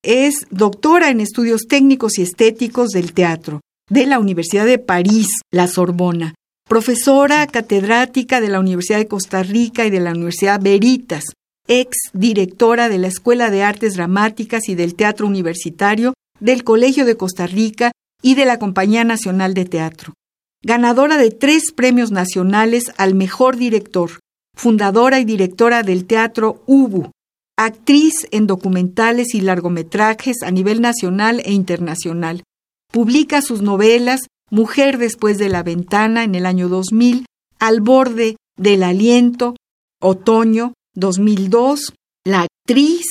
es 0.03 0.47
doctora 0.49 1.09
en 1.09 1.21
estudios 1.21 1.67
técnicos 1.67 2.17
y 2.17 2.23
estéticos 2.23 2.89
del 2.89 3.13
teatro 3.13 3.61
de 3.89 4.07
la 4.07 4.19
Universidad 4.19 4.65
de 4.65 4.79
París, 4.79 5.27
la 5.51 5.67
Sorbona, 5.67 6.33
profesora 6.67 7.45
catedrática 7.45 8.41
de 8.41 8.47
la 8.47 8.59
Universidad 8.59 8.97
de 8.97 9.07
Costa 9.07 9.43
Rica 9.43 9.85
y 9.85 9.91
de 9.91 9.99
la 9.99 10.11
Universidad 10.11 10.59
Veritas, 10.59 11.25
ex 11.67 11.97
directora 12.13 12.89
de 12.89 12.97
la 12.97 13.07
Escuela 13.07 13.51
de 13.51 13.63
Artes 13.63 13.95
Dramáticas 13.95 14.69
y 14.69 14.75
del 14.75 14.95
Teatro 14.95 15.27
Universitario 15.27 16.13
del 16.39 16.63
Colegio 16.63 17.05
de 17.05 17.17
Costa 17.17 17.45
Rica 17.45 17.91
y 18.23 18.33
de 18.35 18.45
la 18.45 18.57
Compañía 18.57 19.03
Nacional 19.03 19.53
de 19.53 19.65
Teatro. 19.65 20.13
Ganadora 20.63 21.17
de 21.17 21.31
tres 21.31 21.71
premios 21.75 22.11
nacionales 22.11 22.91
al 22.97 23.15
mejor 23.15 23.57
director, 23.57 24.19
fundadora 24.55 25.19
y 25.19 25.25
directora 25.25 25.81
del 25.81 26.05
Teatro 26.05 26.61
UBU, 26.67 27.09
actriz 27.57 28.27
en 28.29 28.45
documentales 28.45 29.33
y 29.33 29.41
largometrajes 29.41 30.43
a 30.43 30.51
nivel 30.51 30.81
nacional 30.81 31.41
e 31.45 31.51
internacional. 31.51 32.43
Publica 32.91 33.41
sus 33.41 33.61
novelas 33.61 34.27
Mujer 34.51 34.97
después 34.97 35.37
de 35.37 35.47
la 35.47 35.63
ventana 35.63 36.25
en 36.25 36.35
el 36.35 36.45
año 36.45 36.67
2000, 36.67 37.25
Al 37.57 37.79
borde 37.79 38.35
del 38.57 38.83
aliento, 38.83 39.55
Otoño 40.01 40.73
2002, 40.93 41.93
La 42.25 42.41
actriz, 42.41 43.05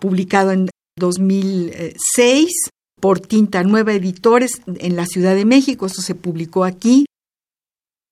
publicado 0.00 0.50
en 0.50 0.68
2006 0.98 2.50
por 3.00 3.20
Tinta 3.20 3.62
Nueva 3.62 3.94
Editores 3.94 4.62
en 4.66 4.96
la 4.96 5.06
Ciudad 5.06 5.34
de 5.34 5.44
México, 5.44 5.86
esto 5.86 6.02
se 6.02 6.14
publicó 6.14 6.64
aquí. 6.64 7.06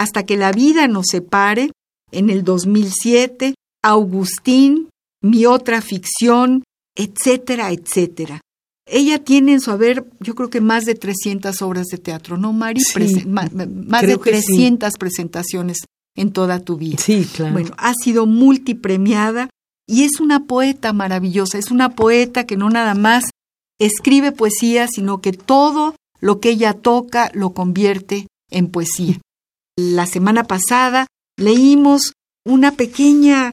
Hasta 0.00 0.24
que 0.24 0.36
la 0.36 0.52
vida 0.52 0.88
nos 0.88 1.06
separe, 1.10 1.70
en 2.10 2.30
el 2.30 2.44
2007, 2.44 3.54
Augustín, 3.82 4.88
mi 5.22 5.46
otra 5.46 5.82
ficción, 5.82 6.64
etcétera, 6.96 7.70
etcétera. 7.70 8.40
Ella 8.86 9.22
tiene 9.22 9.52
en 9.52 9.60
su 9.60 9.70
haber, 9.70 10.06
yo 10.20 10.34
creo 10.34 10.48
que 10.48 10.60
más 10.60 10.84
de 10.84 10.94
300 10.94 11.60
obras 11.62 11.86
de 11.88 11.98
teatro, 11.98 12.38
¿no, 12.38 12.52
Mari? 12.52 12.80
más, 13.26 13.52
de 13.52 14.16
300 14.16 14.94
presentaciones 14.94 15.78
en 16.16 16.32
toda 16.32 16.60
tu 16.60 16.76
vida. 16.76 16.96
Sí, 16.98 17.28
claro. 17.34 17.52
Bueno, 17.52 17.70
ha 17.76 17.92
sido 17.94 18.24
multipremiada 18.26 19.50
y 19.86 20.04
es 20.04 20.20
una 20.20 20.46
poeta 20.46 20.92
maravillosa, 20.92 21.58
es 21.58 21.70
una 21.70 21.90
poeta 21.90 22.44
que 22.44 22.56
no 22.56 22.70
nada 22.70 22.94
más 22.94 23.24
escribe 23.78 24.32
poesía, 24.32 24.88
sino 24.88 25.20
que 25.20 25.32
todo 25.32 25.94
lo 26.20 26.40
que 26.40 26.50
ella 26.50 26.74
toca 26.74 27.30
lo 27.34 27.50
convierte 27.50 28.26
en 28.50 28.70
poesía. 28.70 29.18
La 29.76 30.06
semana 30.06 30.44
pasada 30.44 31.06
leímos 31.36 32.12
una 32.44 32.72
pequeña 32.72 33.52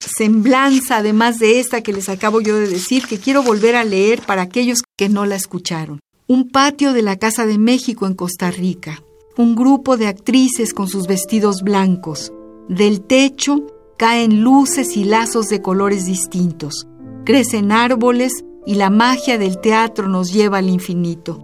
semblanza, 0.00 0.98
además 0.98 1.38
de 1.38 1.60
esta 1.60 1.82
que 1.82 1.92
les 1.92 2.08
acabo 2.08 2.40
yo 2.40 2.56
de 2.56 2.68
decir, 2.68 3.06
que 3.06 3.18
quiero 3.18 3.42
volver 3.42 3.76
a 3.76 3.84
leer 3.84 4.22
para 4.22 4.42
aquellos 4.42 4.82
que 4.96 5.08
no 5.08 5.26
la 5.26 5.36
escucharon. 5.36 6.00
Un 6.26 6.48
patio 6.48 6.92
de 6.92 7.02
la 7.02 7.16
Casa 7.16 7.46
de 7.46 7.58
México 7.58 8.06
en 8.06 8.14
Costa 8.14 8.50
Rica. 8.50 9.02
Un 9.36 9.54
grupo 9.54 9.96
de 9.96 10.06
actrices 10.06 10.72
con 10.72 10.88
sus 10.88 11.06
vestidos 11.06 11.62
blancos. 11.62 12.32
Del 12.68 13.02
techo 13.02 13.66
caen 13.98 14.42
luces 14.42 14.96
y 14.96 15.04
lazos 15.04 15.46
de 15.46 15.62
colores 15.62 16.06
distintos. 16.06 16.86
Crecen 17.24 17.70
árboles 17.70 18.44
y 18.66 18.74
la 18.74 18.90
magia 18.90 19.38
del 19.38 19.58
teatro 19.60 20.08
nos 20.08 20.32
lleva 20.32 20.58
al 20.58 20.68
infinito. 20.68 21.42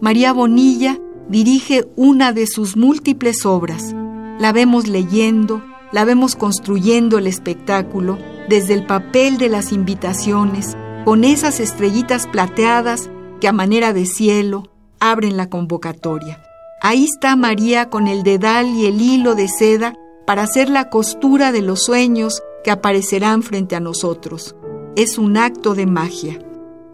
María 0.00 0.32
Bonilla 0.32 0.98
dirige 1.28 1.86
una 1.96 2.32
de 2.32 2.46
sus 2.46 2.76
múltiples 2.76 3.46
obras. 3.46 3.94
La 4.38 4.52
vemos 4.52 4.88
leyendo, 4.88 5.62
la 5.92 6.04
vemos 6.04 6.36
construyendo 6.36 7.18
el 7.18 7.26
espectáculo 7.26 8.18
desde 8.48 8.74
el 8.74 8.84
papel 8.84 9.38
de 9.38 9.48
las 9.48 9.72
invitaciones, 9.72 10.76
con 11.04 11.24
esas 11.24 11.60
estrellitas 11.60 12.26
plateadas 12.26 13.10
que 13.40 13.48
a 13.48 13.52
manera 13.52 13.92
de 13.92 14.06
cielo 14.06 14.68
abren 15.00 15.36
la 15.36 15.48
convocatoria. 15.48 16.42
Ahí 16.82 17.04
está 17.04 17.36
María 17.36 17.88
con 17.88 18.08
el 18.08 18.22
dedal 18.22 18.66
y 18.66 18.86
el 18.86 19.00
hilo 19.00 19.34
de 19.34 19.48
seda 19.48 19.94
para 20.26 20.42
hacer 20.42 20.68
la 20.68 20.90
costura 20.90 21.52
de 21.52 21.62
los 21.62 21.84
sueños 21.84 22.42
que 22.62 22.70
aparecerán 22.70 23.42
frente 23.42 23.76
a 23.76 23.80
nosotros. 23.80 24.54
Es 24.96 25.18
un 25.18 25.36
acto 25.36 25.74
de 25.74 25.86
magia. 25.86 26.38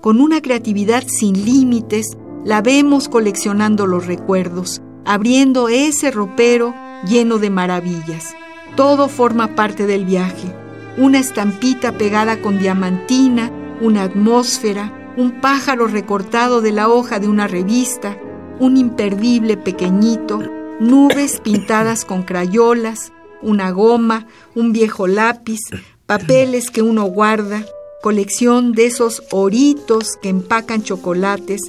Con 0.00 0.22
una 0.22 0.40
creatividad 0.40 1.04
sin 1.06 1.44
límites, 1.44 2.16
la 2.42 2.62
vemos 2.62 3.10
coleccionando 3.10 3.86
los 3.86 4.06
recuerdos, 4.06 4.80
abriendo 5.04 5.68
ese 5.68 6.10
ropero 6.10 6.74
lleno 7.06 7.38
de 7.38 7.50
maravillas. 7.50 8.34
Todo 8.76 9.08
forma 9.08 9.54
parte 9.54 9.86
del 9.86 10.06
viaje. 10.06 10.54
Una 10.96 11.18
estampita 11.18 11.98
pegada 11.98 12.40
con 12.40 12.58
diamantina, 12.58 13.50
una 13.82 14.04
atmósfera, 14.04 15.12
un 15.18 15.42
pájaro 15.42 15.86
recortado 15.86 16.62
de 16.62 16.72
la 16.72 16.88
hoja 16.88 17.20
de 17.20 17.28
una 17.28 17.46
revista, 17.46 18.16
un 18.58 18.78
imperdible 18.78 19.58
pequeñito, 19.58 20.42
nubes 20.80 21.40
pintadas 21.44 22.06
con 22.06 22.22
crayolas, 22.22 23.12
una 23.42 23.70
goma, 23.70 24.26
un 24.54 24.72
viejo 24.72 25.06
lápiz, 25.06 25.60
papeles 26.06 26.70
que 26.70 26.80
uno 26.80 27.04
guarda, 27.04 27.66
colección 28.02 28.72
de 28.72 28.86
esos 28.86 29.22
oritos 29.30 30.16
que 30.20 30.28
empacan 30.28 30.82
chocolates. 30.82 31.60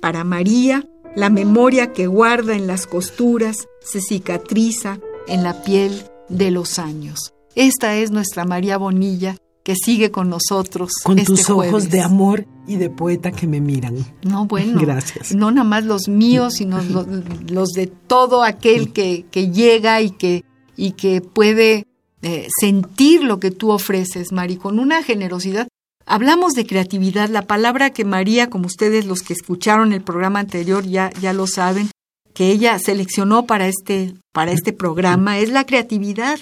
Para 0.00 0.24
María, 0.24 0.84
la 1.14 1.30
memoria 1.30 1.92
que 1.92 2.06
guarda 2.06 2.54
en 2.54 2.66
las 2.66 2.86
costuras 2.86 3.68
se 3.80 4.00
cicatriza 4.00 4.98
en 5.28 5.42
la 5.42 5.62
piel 5.62 6.04
de 6.28 6.50
los 6.50 6.78
años. 6.78 7.34
Esta 7.54 7.96
es 7.96 8.10
nuestra 8.10 8.44
María 8.44 8.78
Bonilla 8.78 9.36
que 9.62 9.74
sigue 9.76 10.10
con 10.10 10.28
nosotros. 10.28 10.92
Con 11.04 11.18
este 11.18 11.32
tus 11.32 11.50
ojos 11.50 11.88
de 11.90 12.00
amor 12.00 12.46
y 12.66 12.76
de 12.76 12.90
poeta 12.90 13.30
que 13.30 13.46
me 13.46 13.60
miran. 13.60 14.04
No, 14.22 14.46
bueno. 14.46 14.80
Gracias. 14.80 15.34
No 15.34 15.50
nada 15.50 15.64
más 15.64 15.84
los 15.84 16.08
míos, 16.08 16.54
sino 16.54 16.80
los, 17.48 17.72
de 17.72 17.86
todo 17.86 18.42
aquel 18.42 18.92
que, 18.92 19.26
que, 19.30 19.50
llega 19.50 20.00
y 20.00 20.10
que, 20.10 20.44
y 20.76 20.92
que 20.92 21.20
puede 21.20 21.86
eh, 22.22 22.46
sentir 22.60 23.24
lo 23.24 23.40
que 23.40 23.50
tú 23.50 23.70
ofreces, 23.70 24.30
Mari, 24.30 24.56
con 24.56 24.78
una 24.78 25.02
generosidad. 25.02 25.66
Hablamos 26.06 26.52
de 26.52 26.66
creatividad, 26.66 27.28
la 27.28 27.42
palabra 27.42 27.90
que 27.90 28.04
María, 28.04 28.48
como 28.48 28.66
ustedes 28.66 29.06
los 29.06 29.22
que 29.22 29.32
escucharon 29.32 29.92
el 29.92 30.02
programa 30.02 30.38
anterior 30.38 30.84
ya, 30.84 31.10
ya 31.20 31.32
lo 31.32 31.48
saben, 31.48 31.90
que 32.32 32.50
ella 32.50 32.78
seleccionó 32.78 33.46
para 33.46 33.66
este, 33.66 34.14
para 34.32 34.52
este 34.52 34.72
programa 34.72 35.38
es 35.38 35.50
la 35.50 35.64
creatividad. 35.66 36.38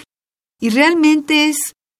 Y 0.59 0.69
realmente 0.69 1.49
es 1.49 1.57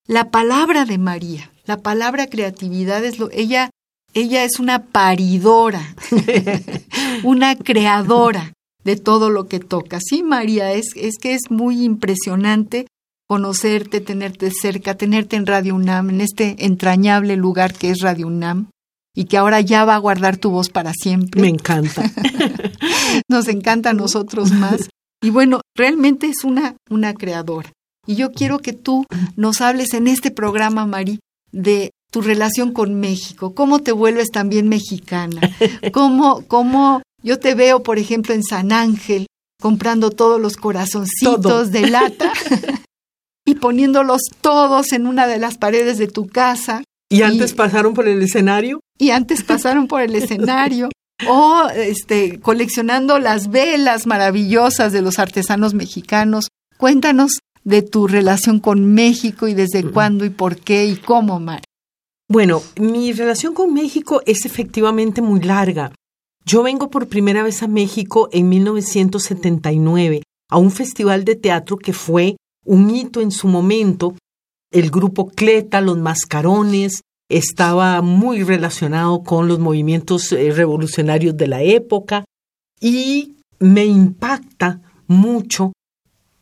la 0.07 0.29
palabra 0.29 0.85
de 0.85 1.00
María. 1.00 1.51
La 1.65 1.77
palabra 1.77 2.27
creatividad 2.27 3.03
es 3.03 3.17
lo, 3.17 3.31
ella, 3.31 3.71
ella 4.13 4.43
es 4.43 4.59
una 4.59 4.83
paridora, 4.85 5.95
una 7.23 7.55
creadora 7.55 8.53
de 8.83 8.95
todo 8.95 9.31
lo 9.31 9.47
que 9.47 9.59
toca. 9.59 10.00
Sí, 10.00 10.21
María, 10.21 10.71
es, 10.73 10.88
es 10.95 11.17
que 11.17 11.33
es 11.33 11.50
muy 11.50 11.83
impresionante 11.83 12.88
conocerte, 13.31 14.01
tenerte 14.01 14.51
cerca, 14.51 14.97
tenerte 14.97 15.38
en 15.38 15.45
Radio 15.45 15.73
UNAM, 15.75 16.09
en 16.09 16.19
este 16.19 16.65
entrañable 16.65 17.38
lugar 17.38 17.73
que 17.73 17.89
es 17.89 18.01
Radio 18.01 18.27
UNAM 18.27 18.67
y 19.15 19.23
que 19.23 19.38
ahora 19.38 19.61
ya 19.61 19.85
va 19.85 19.95
a 19.95 20.00
guardar 20.00 20.35
tu 20.35 20.51
voz 20.51 20.67
para 20.67 20.91
siempre. 20.91 21.39
Me 21.39 21.47
encanta. 21.47 22.11
Nos 23.29 23.47
encanta 23.47 23.91
a 23.91 23.93
nosotros 23.93 24.51
más. 24.51 24.89
Y 25.23 25.29
bueno, 25.29 25.61
realmente 25.77 26.27
es 26.27 26.43
una, 26.43 26.75
una 26.89 27.13
creadora. 27.13 27.71
Y 28.05 28.15
yo 28.15 28.33
quiero 28.33 28.59
que 28.59 28.73
tú 28.73 29.05
nos 29.38 29.61
hables 29.61 29.93
en 29.93 30.07
este 30.07 30.31
programa, 30.31 30.85
Mari, 30.85 31.21
de 31.53 31.91
tu 32.11 32.19
relación 32.21 32.73
con 32.73 33.00
México, 33.00 33.55
cómo 33.55 33.79
te 33.79 33.93
vuelves 33.93 34.29
también 34.29 34.67
mexicana, 34.67 35.39
cómo, 35.93 36.43
cómo 36.50 37.01
yo 37.23 37.39
te 37.39 37.55
veo, 37.55 37.81
por 37.81 37.97
ejemplo, 37.97 38.33
en 38.33 38.43
San 38.43 38.73
Ángel, 38.73 39.27
comprando 39.61 40.09
todos 40.09 40.41
los 40.41 40.57
corazoncitos 40.57 41.71
de 41.71 41.89
lata 41.89 42.33
y 43.45 43.55
poniéndolos 43.55 44.21
todos 44.41 44.91
en 44.93 45.07
una 45.07 45.27
de 45.27 45.38
las 45.38 45.57
paredes 45.57 45.98
de 45.98 46.07
tu 46.07 46.27
casa. 46.27 46.83
¿Y 47.10 47.24
antes 47.24 47.53
pasaron 47.53 47.93
por 47.93 48.07
el 48.07 48.21
escenario? 48.21 48.79
Y 48.98 49.12
antes 49.12 49.43
pasaron 49.43 49.88
por 49.88 50.01
el 50.01 50.15
escenario. 50.15 50.89
o 51.27 51.67
este, 51.75 52.39
coleccionando 52.39 53.19
las 53.19 53.50
velas 53.50 54.07
maravillosas 54.07 54.91
de 54.91 55.01
los 55.01 55.19
artesanos 55.19 55.74
mexicanos. 55.74 56.48
Cuéntanos 56.77 57.39
de 57.63 57.81
tu 57.83 58.07
relación 58.07 58.60
con 58.60 58.93
México 58.93 59.48
y 59.48 59.53
desde 59.53 59.83
cuándo 59.83 60.25
y 60.25 60.29
por 60.29 60.57
qué 60.57 60.86
y 60.88 60.95
cómo, 60.95 61.39
Mar. 61.39 61.62
Bueno, 62.27 62.63
mi 62.79 63.12
relación 63.12 63.53
con 63.53 63.74
México 63.74 64.21
es 64.25 64.45
efectivamente 64.45 65.21
muy 65.21 65.41
larga. 65.41 65.91
Yo 66.45 66.63
vengo 66.63 66.89
por 66.89 67.07
primera 67.07 67.43
vez 67.43 67.62
a 67.62 67.67
México 67.67 68.29
en 68.31 68.50
1979 68.50 70.24
a 70.50 70.57
un 70.57 70.71
festival 70.71 71.24
de 71.24 71.36
teatro 71.36 71.77
que 71.77 71.93
fue 71.93 72.38
un 72.65 72.89
hito 72.89 73.21
en 73.21 73.31
su 73.31 73.47
momento. 73.47 74.15
El 74.71 74.89
grupo 74.89 75.27
Cleta, 75.27 75.81
los 75.81 75.97
Mascarones, 75.97 77.01
estaba 77.29 78.01
muy 78.01 78.43
relacionado 78.43 79.23
con 79.23 79.47
los 79.47 79.59
movimientos 79.59 80.31
eh, 80.31 80.51
revolucionarios 80.51 81.35
de 81.37 81.47
la 81.47 81.61
época 81.61 82.25
y 82.79 83.37
me 83.59 83.85
impacta 83.85 84.81
mucho 85.07 85.71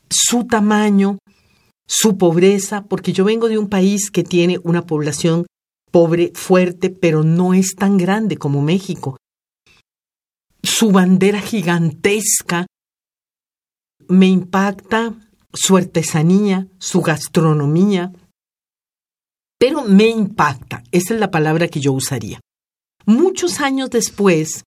su 0.10 0.46
tamaño, 0.46 1.20
su 1.88 2.18
pobreza, 2.18 2.86
porque 2.86 3.14
yo 3.14 3.26
vengo 3.26 3.50
de 3.50 3.58
un 3.58 3.70
país 3.70 4.10
que 4.10 4.24
tiene 4.24 4.58
una 4.64 4.86
población 4.86 5.46
pobre, 5.92 6.32
fuerte, 6.34 6.90
pero 6.90 7.24
no 7.24 7.54
es 7.54 7.76
tan 7.76 7.98
grande 7.98 8.38
como 8.38 8.62
México. 8.62 9.18
Su 10.64 10.92
bandera 10.92 11.40
gigantesca 11.40 12.66
me 14.08 14.28
impacta 14.28 15.16
su 15.54 15.78
artesanía, 15.78 16.68
su 16.78 17.02
gastronomía, 17.02 18.12
pero 19.60 19.84
me 19.84 20.08
impacta, 20.08 20.84
esa 20.92 21.14
es 21.14 21.20
la 21.20 21.32
palabra 21.32 21.68
que 21.68 21.82
yo 21.82 21.92
usaría. 21.92 22.40
Muchos 23.06 23.60
años 23.60 23.90
después, 23.90 24.64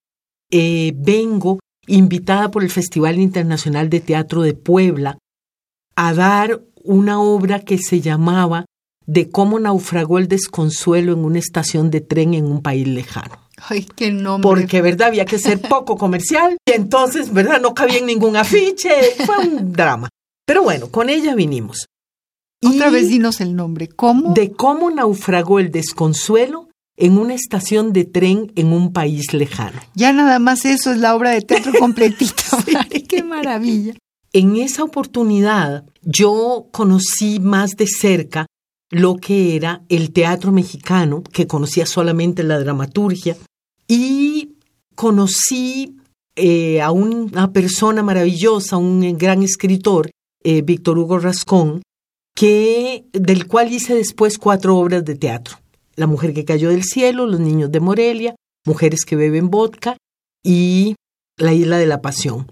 eh, 0.51 0.93
vengo 0.97 1.61
invitada 1.87 2.51
por 2.51 2.63
el 2.63 2.71
Festival 2.71 3.19
Internacional 3.19 3.89
de 3.89 4.01
Teatro 4.01 4.43
de 4.43 4.55
Puebla 4.55 5.19
a 5.97 6.15
dar 6.15 6.61
una 6.85 7.21
obra 7.21 7.61
que 7.61 7.79
se 7.79 8.01
llamaba 8.01 8.67
De 9.05 9.31
cómo 9.31 9.59
naufragó 9.59 10.19
el 10.19 10.29
desconsuelo 10.29 11.13
en 11.13 11.25
una 11.25 11.39
estación 11.39 11.91
de 11.91 12.01
tren 12.01 12.35
en 12.35 12.45
un 12.45 12.63
país 12.63 12.87
lejano. 12.87 13.37
Ay, 13.57 13.85
qué 13.97 14.13
nombre. 14.13 14.49
Porque, 14.49 14.81
¿verdad? 14.81 15.09
Había 15.09 15.25
que 15.25 15.39
ser 15.39 15.61
poco 15.61 15.97
comercial 15.97 16.57
y 16.65 16.73
entonces, 16.73 17.33
¿verdad? 17.33 17.61
No 17.61 17.75
cabía 17.75 17.99
en 17.99 18.07
ningún 18.07 18.37
afiche. 18.37 18.91
Fue 19.25 19.39
un 19.39 19.73
drama. 19.73 20.09
Pero 20.47 20.63
bueno, 20.63 20.91
con 20.91 21.09
ella 21.09 21.35
vinimos. 21.35 21.87
Otra 22.65 22.91
vez 22.91 23.09
dinos 23.09 23.41
el 23.41 23.57
nombre. 23.57 23.89
¿Cómo? 23.89 24.35
De 24.35 24.53
cómo 24.53 24.91
naufragó 24.91 25.59
el 25.59 25.73
desconsuelo 25.73 26.69
en 26.97 27.19
una 27.19 27.35
estación 27.35 27.93
de 27.93 28.05
tren 28.05 28.53
en 28.55 28.73
un 28.73 28.93
país 28.93 29.33
lejano. 29.33 29.81
Ya 29.95 30.13
nada 30.13 30.39
más 30.39 30.65
eso 30.65 30.93
es 30.93 30.99
la 30.99 31.15
obra 31.15 31.31
de 31.31 31.41
teatro 31.41 31.73
completita. 31.79 32.45
¡Qué 33.09 33.23
maravilla! 33.23 33.95
En 34.33 34.57
esa 34.57 34.85
oportunidad 34.85 35.85
yo 36.03 36.69
conocí 36.71 37.41
más 37.41 37.73
de 37.73 37.87
cerca 37.87 38.47
lo 38.91 39.17
que 39.17 39.57
era 39.57 39.83
el 39.89 40.13
teatro 40.13 40.53
mexicano, 40.53 41.23
que 41.23 41.47
conocía 41.47 41.87
solamente 41.87 42.43
la 42.43 42.59
dramaturgia, 42.59 43.37
y 43.89 44.57
conocí 44.95 45.97
eh, 46.37 46.81
a 46.81 46.93
una 46.93 47.53
persona 47.53 48.03
maravillosa, 48.03 48.77
un 48.77 49.17
gran 49.17 49.43
escritor, 49.43 50.11
eh, 50.45 50.63
Víctor 50.63 50.99
Hugo 50.99 51.19
Rascón, 51.19 51.83
que, 52.35 53.05
del 53.13 53.47
cual 53.47 53.73
hice 53.73 53.95
después 53.95 54.39
cuatro 54.39 54.77
obras 54.77 55.05
de 55.05 55.15
teatro. 55.15 55.57
La 55.97 56.07
mujer 56.07 56.33
que 56.33 56.45
cayó 56.45 56.71
del 56.71 56.85
cielo, 56.85 57.27
Los 57.27 57.41
niños 57.41 57.71
de 57.71 57.81
Morelia, 57.81 58.35
Mujeres 58.65 59.05
que 59.05 59.17
beben 59.17 59.51
vodka 59.51 59.97
y 60.43 60.95
La 61.39 61.53
isla 61.53 61.79
de 61.79 61.87
la 61.87 62.01
pasión. 62.01 62.51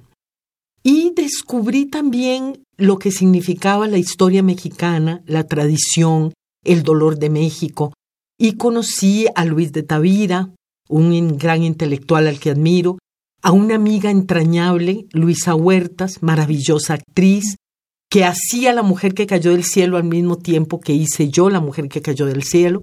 Y 0.82 1.12
descubrí 1.14 1.86
también 1.86 2.62
lo 2.76 2.98
que 2.98 3.10
significaba 3.10 3.86
la 3.86 3.98
historia 3.98 4.42
mexicana, 4.42 5.22
la 5.26 5.44
tradición, 5.44 6.32
el 6.64 6.82
dolor 6.82 7.18
de 7.18 7.30
México. 7.30 7.92
Y 8.38 8.54
conocí 8.54 9.26
a 9.34 9.44
Luis 9.44 9.72
de 9.72 9.82
Tavira, 9.82 10.50
un 10.88 11.36
gran 11.36 11.62
intelectual 11.62 12.26
al 12.26 12.40
que 12.40 12.50
admiro, 12.50 12.98
a 13.42 13.52
una 13.52 13.74
amiga 13.74 14.10
entrañable, 14.10 15.06
Luisa 15.12 15.54
Huertas, 15.54 16.22
maravillosa 16.22 16.94
actriz, 16.94 17.56
que 18.10 18.24
hacía 18.24 18.72
la 18.72 18.82
mujer 18.82 19.14
que 19.14 19.26
cayó 19.26 19.52
del 19.52 19.64
cielo 19.64 19.96
al 19.96 20.04
mismo 20.04 20.36
tiempo 20.36 20.80
que 20.80 20.92
hice 20.92 21.30
yo 21.30 21.48
la 21.48 21.60
mujer 21.60 21.88
que 21.88 22.02
cayó 22.02 22.26
del 22.26 22.42
cielo. 22.42 22.82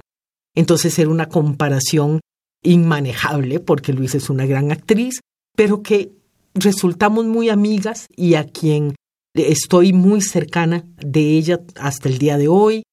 Entonces 0.55 0.97
era 0.97 1.09
una 1.09 1.27
comparación 1.27 2.21
inmanejable, 2.63 3.59
porque 3.59 3.93
Luisa 3.93 4.17
es 4.17 4.29
una 4.29 4.45
gran 4.45 4.71
actriz, 4.71 5.19
pero 5.55 5.83
que 5.83 6.11
resultamos 6.53 7.25
muy 7.25 7.49
amigas 7.49 8.07
y 8.15 8.35
a 8.35 8.45
quien 8.45 8.95
estoy 9.35 9.93
muy 9.93 10.21
cercana 10.21 10.85
de 10.97 11.37
ella 11.37 11.59
hasta 11.75 12.09
el 12.09 12.17
día 12.17 12.37
de 12.37 12.47
hoy. 12.47 12.83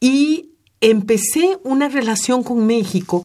Y 0.00 0.54
empecé 0.80 1.58
una 1.64 1.88
relación 1.88 2.44
con 2.44 2.66
México 2.66 3.24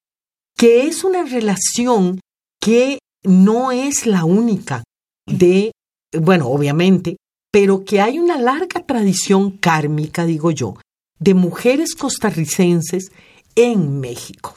que 0.57 0.87
es 0.87 1.03
una 1.03 1.23
relación 1.23 2.19
que 2.59 2.99
no 3.23 3.71
es 3.71 4.05
la 4.05 4.25
única 4.25 4.83
de, 5.25 5.71
bueno, 6.17 6.47
obviamente, 6.47 7.17
pero 7.53 7.85
que 7.85 8.01
hay 8.01 8.17
una 8.17 8.39
larga 8.39 8.83
tradición 8.83 9.51
kármica, 9.51 10.25
digo 10.25 10.49
yo, 10.49 10.73
de 11.19 11.35
mujeres 11.35 11.93
costarricenses 11.93 13.11
en 13.55 13.99
México. 13.99 14.55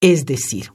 Es 0.00 0.24
decir, 0.24 0.72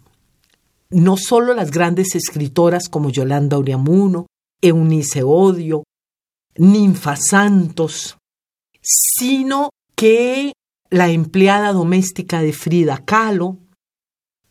no 0.90 1.16
solo 1.16 1.54
las 1.54 1.72
grandes 1.72 2.16
escritoras 2.16 2.90
como 2.90 3.12
Yolanda 3.12 3.58
Uriamuno, 3.58 4.28
Eunice 4.62 5.24
Odio, 5.24 5.86
Ninfa 6.58 7.16
Santos, 7.16 8.18
sino 8.82 9.70
que 9.96 10.52
la 10.90 11.12
empleada 11.12 11.72
doméstica 11.72 12.42
de 12.42 12.52
Frida 12.52 13.06
Kahlo, 13.06 13.58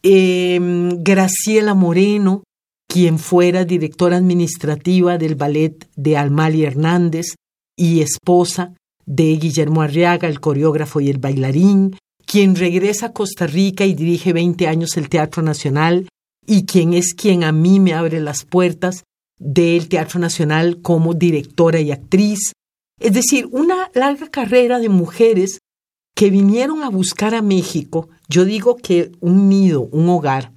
em, 0.02 1.02
Graciela 1.02 1.74
Moreno, 1.74 2.42
quien 2.90 3.20
fuera 3.20 3.64
directora 3.64 4.16
administrativa 4.16 5.16
del 5.16 5.37
ballet 5.37 5.88
de 5.94 6.16
Almali 6.16 6.64
Hernández 6.64 7.37
y 7.76 8.00
esposa 8.00 8.74
de 9.07 9.37
Guillermo 9.37 9.83
Arriaga, 9.83 10.26
el 10.26 10.40
coreógrafo 10.40 11.00
y 11.00 11.09
el 11.09 11.18
bailarín, 11.18 11.96
quien 12.26 12.57
regresa 12.57 13.07
a 13.07 13.12
Costa 13.12 13.46
Rica 13.46 13.87
y 13.87 13.94
dirige 13.94 14.33
20 14.33 14.66
años 14.66 14.96
el 14.96 15.09
Teatro 15.09 15.40
Nacional 15.40 16.09
y 16.44 16.66
quien 16.66 16.92
es 16.92 17.14
quien 17.14 17.44
a 17.44 17.53
mí 17.53 17.79
me 17.79 17.94
abre 17.94 18.18
las 18.18 18.44
puertas 18.44 19.05
del 19.38 19.88
Teatro 19.88 20.18
Nacional 20.18 20.83
como 20.83 21.14
directora 21.14 21.79
y 21.79 21.92
actriz. 21.92 22.55
Es 22.98 23.12
decir, 23.14 23.48
una 23.53 23.88
larga 23.94 24.26
carrera 24.31 24.81
de 24.81 24.88
mujeres 24.88 25.61
que 26.16 26.29
vinieron 26.29 26.83
a 26.83 26.88
buscar 26.88 27.37
a 27.37 27.40
México, 27.40 28.09
yo 28.29 28.44
digo 28.44 28.74
que 28.74 29.12
un 29.20 29.48
nido, 29.48 29.83
un 29.92 30.09
hogar, 30.09 30.53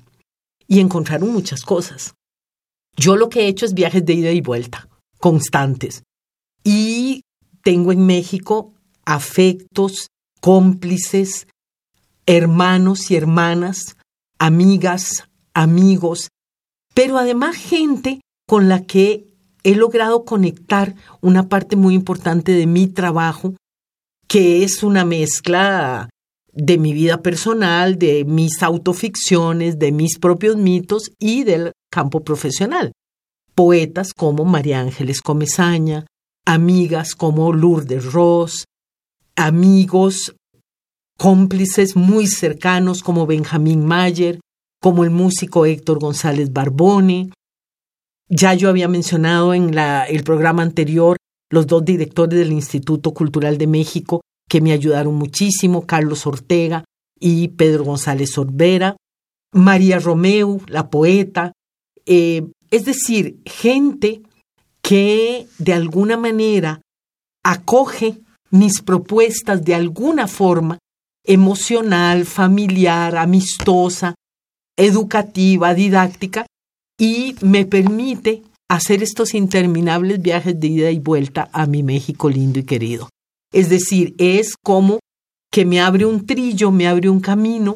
y 0.67 0.80
encontraron 0.80 1.32
muchas 1.32 1.62
cosas. 1.62 2.15
Yo 2.95 3.15
lo 3.15 3.29
que 3.29 3.41
he 3.41 3.47
hecho 3.47 3.65
es 3.65 3.73
viajes 3.73 4.06
de 4.06 4.13
ida 4.13 4.32
y 4.32 4.41
vuelta, 4.41 4.88
constantes. 5.19 6.03
Y 6.63 7.21
tengo 7.63 7.91
en 7.91 8.06
México 8.06 8.73
afectos, 9.06 10.08
cómplices, 10.39 11.47
hermanos 12.25 13.12
y 13.12 13.15
hermanas, 13.15 13.97
amigas, 14.39 15.27
amigos, 15.53 16.29
pero 16.93 17.17
además 17.17 17.56
gente 17.56 18.21
con 18.47 18.69
la 18.69 18.84
que 18.84 19.34
he 19.63 19.75
logrado 19.75 20.25
conectar 20.25 20.95
una 21.21 21.47
parte 21.47 21.75
muy 21.75 21.95
importante 21.95 22.51
de 22.51 22.67
mi 22.67 22.88
trabajo, 22.88 23.56
que 24.27 24.63
es 24.63 24.84
una 24.84 25.06
mezcla 25.06 26.10
de 26.51 26.77
mi 26.77 26.93
vida 26.93 27.21
personal, 27.21 27.97
de 27.97 28.25
mis 28.25 28.62
autoficciones, 28.62 29.79
de 29.79 29.91
mis 29.91 30.19
propios 30.19 30.56
mitos 30.58 31.12
y 31.19 31.43
del 31.43 31.71
campo 31.93 32.23
profesional. 32.23 32.91
Poetas 33.53 34.13
como 34.15 34.45
María 34.45 34.79
Ángeles 34.79 35.21
Comezaña, 35.21 36.08
amigas 36.43 37.13
como 37.13 37.53
Lourdes 37.53 38.12
Ross, 38.12 38.65
amigos, 39.36 40.36
cómplices 41.19 41.95
muy 41.95 42.25
cercanos 42.25 43.03
como 43.03 43.27
Benjamín 43.27 43.86
Mayer, 43.86 44.39
como 44.82 45.03
el 45.03 45.12
músico 45.12 45.67
Héctor 45.67 45.99
González 45.99 46.51
Barbone. 46.51 47.29
Ya 48.27 48.56
yo 48.56 48.69
había 48.69 48.88
mencionado 48.88 49.53
en 49.53 49.77
el 49.77 50.23
programa 50.23 50.63
anterior 50.63 51.17
los 51.51 51.67
dos 51.67 51.86
directores 51.86 52.39
del 52.39 52.51
Instituto 52.51 53.13
Cultural 53.13 53.60
de 53.60 53.67
México 53.67 54.21
que 54.49 54.62
me 54.62 54.71
ayudaron 54.71 55.13
muchísimo, 55.13 55.86
Carlos 55.86 56.25
Ortega 56.25 56.84
y 57.19 57.49
Pedro 57.49 57.84
González 57.84 58.36
Orbera, 58.39 58.97
María 59.53 59.99
Romeu, 59.99 60.62
la 60.67 60.89
poeta, 60.89 61.53
eh, 62.06 62.48
es 62.72 62.86
decir, 62.86 63.39
gente 63.46 64.22
que 64.82 65.48
de 65.58 65.74
alguna 65.74 66.18
manera 66.18 66.82
acoge 67.44 68.18
mis 68.50 68.82
propuestas 68.82 69.63
de 69.63 69.76
alguna 69.76 70.28
forma 70.28 70.78
emocional, 71.26 72.26
familiar, 72.26 73.16
amistosa, 73.18 74.16
educativa, 74.78 75.74
didáctica, 75.74 76.46
y 77.00 77.36
me 77.42 77.66
permite 77.66 78.44
hacer 78.70 79.04
estos 79.04 79.34
interminables 79.34 80.22
viajes 80.22 80.60
de 80.60 80.68
ida 80.68 80.92
y 80.92 81.00
vuelta 81.00 81.50
a 81.54 81.66
mi 81.66 81.84
México 81.84 82.30
lindo 82.30 82.60
y 82.60 82.63
querido. 82.63 83.10
Es 83.52 83.70
decir, 83.70 84.16
es 84.18 84.56
como 84.62 85.00
que 85.52 85.66
me 85.66 85.80
abre 85.80 86.06
un 86.06 86.26
trillo, 86.26 86.72
me 86.72 86.88
abre 86.88 87.10
un 87.10 87.20
camino 87.20 87.76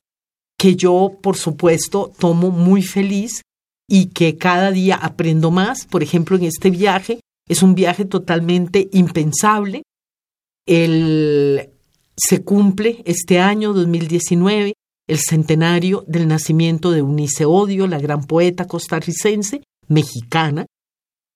que 0.57 0.75
yo, 0.75 1.17
por 1.21 1.37
supuesto, 1.37 2.11
tomo 2.17 2.49
muy 2.49 2.81
feliz 2.81 3.41
y 3.87 4.07
que 4.07 4.37
cada 4.37 4.71
día 4.71 4.95
aprendo 4.95 5.51
más. 5.51 5.85
Por 5.85 6.03
ejemplo, 6.03 6.35
en 6.35 6.43
este 6.43 6.69
viaje 6.69 7.21
es 7.47 7.63
un 7.63 7.75
viaje 7.75 8.05
totalmente 8.05 8.89
impensable. 8.91 9.83
El, 10.65 11.69
se 12.15 12.43
cumple 12.43 13.01
este 13.05 13.39
año 13.39 13.73
2019 13.73 14.73
el 15.07 15.19
centenario 15.19 16.03
del 16.07 16.27
nacimiento 16.27 16.91
de 16.91 17.01
Unice 17.01 17.45
Odio, 17.45 17.87
la 17.87 17.99
gran 17.99 18.25
poeta 18.25 18.67
costarricense, 18.67 19.63
mexicana, 19.87 20.65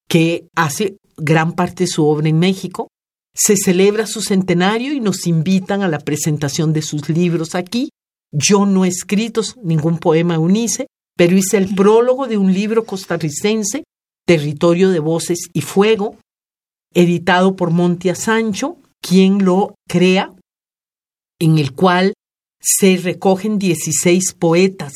que 0.09 0.47
hace 0.55 0.97
gran 1.15 1.53
parte 1.53 1.85
de 1.85 1.87
su 1.87 2.05
obra 2.05 2.27
en 2.27 2.37
México. 2.37 2.89
Se 3.33 3.55
celebra 3.55 4.07
su 4.07 4.21
centenario 4.21 4.91
y 4.91 4.99
nos 4.99 5.25
invitan 5.25 5.83
a 5.83 5.87
la 5.87 5.99
presentación 5.99 6.73
de 6.73 6.81
sus 6.81 7.07
libros 7.07 7.55
aquí. 7.55 7.89
Yo 8.33 8.65
no 8.65 8.83
he 8.83 8.89
escrito 8.89 9.41
ningún 9.63 9.99
poema 9.99 10.37
Unice, 10.37 10.87
pero 11.21 11.37
hice 11.37 11.57
el 11.57 11.75
prólogo 11.75 12.25
de 12.25 12.39
un 12.39 12.51
libro 12.51 12.83
costarricense, 12.83 13.83
Territorio 14.25 14.89
de 14.89 14.97
Voces 14.97 15.49
y 15.53 15.61
Fuego, 15.61 16.17
editado 16.95 17.55
por 17.55 17.69
Montia 17.69 18.15
Sancho, 18.15 18.77
quien 18.99 19.45
lo 19.45 19.75
crea, 19.87 20.33
en 21.39 21.59
el 21.59 21.73
cual 21.73 22.15
se 22.59 22.97
recogen 22.97 23.59
16 23.59 24.33
poetas 24.33 24.93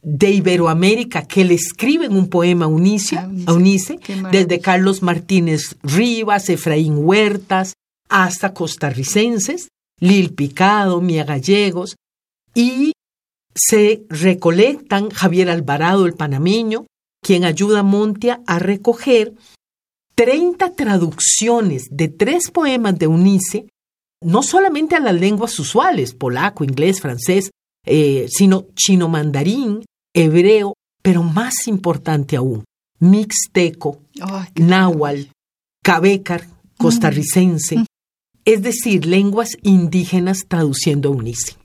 de 0.00 0.30
Iberoamérica 0.30 1.26
que 1.26 1.44
le 1.44 1.52
escriben 1.52 2.16
un 2.16 2.30
poema 2.30 2.64
a 2.64 2.68
Unice, 2.68 3.18
a 3.18 3.52
Unice 3.52 3.98
desde 4.30 4.60
Carlos 4.60 5.02
Martínez 5.02 5.76
Rivas, 5.82 6.48
Efraín 6.48 6.94
Huertas, 6.96 7.74
hasta 8.08 8.54
costarricenses, 8.54 9.68
Lil 10.00 10.32
Picado, 10.32 11.02
Mia 11.02 11.24
Gallegos, 11.24 11.96
y 12.54 12.92
se 13.54 14.04
recolectan 14.08 15.10
Javier 15.10 15.50
Alvarado, 15.50 16.06
el 16.06 16.14
panameño, 16.14 16.86
quien 17.22 17.44
ayuda 17.44 17.80
a 17.80 17.84
Montia 17.84 18.42
a 18.46 18.58
recoger 18.58 19.34
30 20.14 20.74
traducciones 20.74 21.88
de 21.90 22.08
tres 22.08 22.50
poemas 22.50 22.98
de 22.98 23.06
Unice 23.06 23.66
no 24.22 24.42
solamente 24.42 24.94
a 24.94 25.00
las 25.00 25.14
lenguas 25.14 25.58
usuales, 25.58 26.14
polaco, 26.14 26.64
inglés, 26.64 27.00
francés, 27.00 27.50
eh, 27.84 28.26
sino 28.28 28.66
chino 28.74 29.08
mandarín, 29.08 29.84
hebreo, 30.14 30.74
pero 31.02 31.22
más 31.22 31.66
importante 31.66 32.36
aún, 32.36 32.64
mixteco, 33.00 34.00
náhuatl, 34.54 35.30
cabecar, 35.82 36.46
costarricense, 36.78 37.78
mm. 37.78 37.84
es 38.44 38.62
decir, 38.62 39.06
lenguas 39.06 39.50
indígenas 39.62 40.44
traduciendo 40.46 41.08
a 41.08 41.12
Unice. 41.12 41.56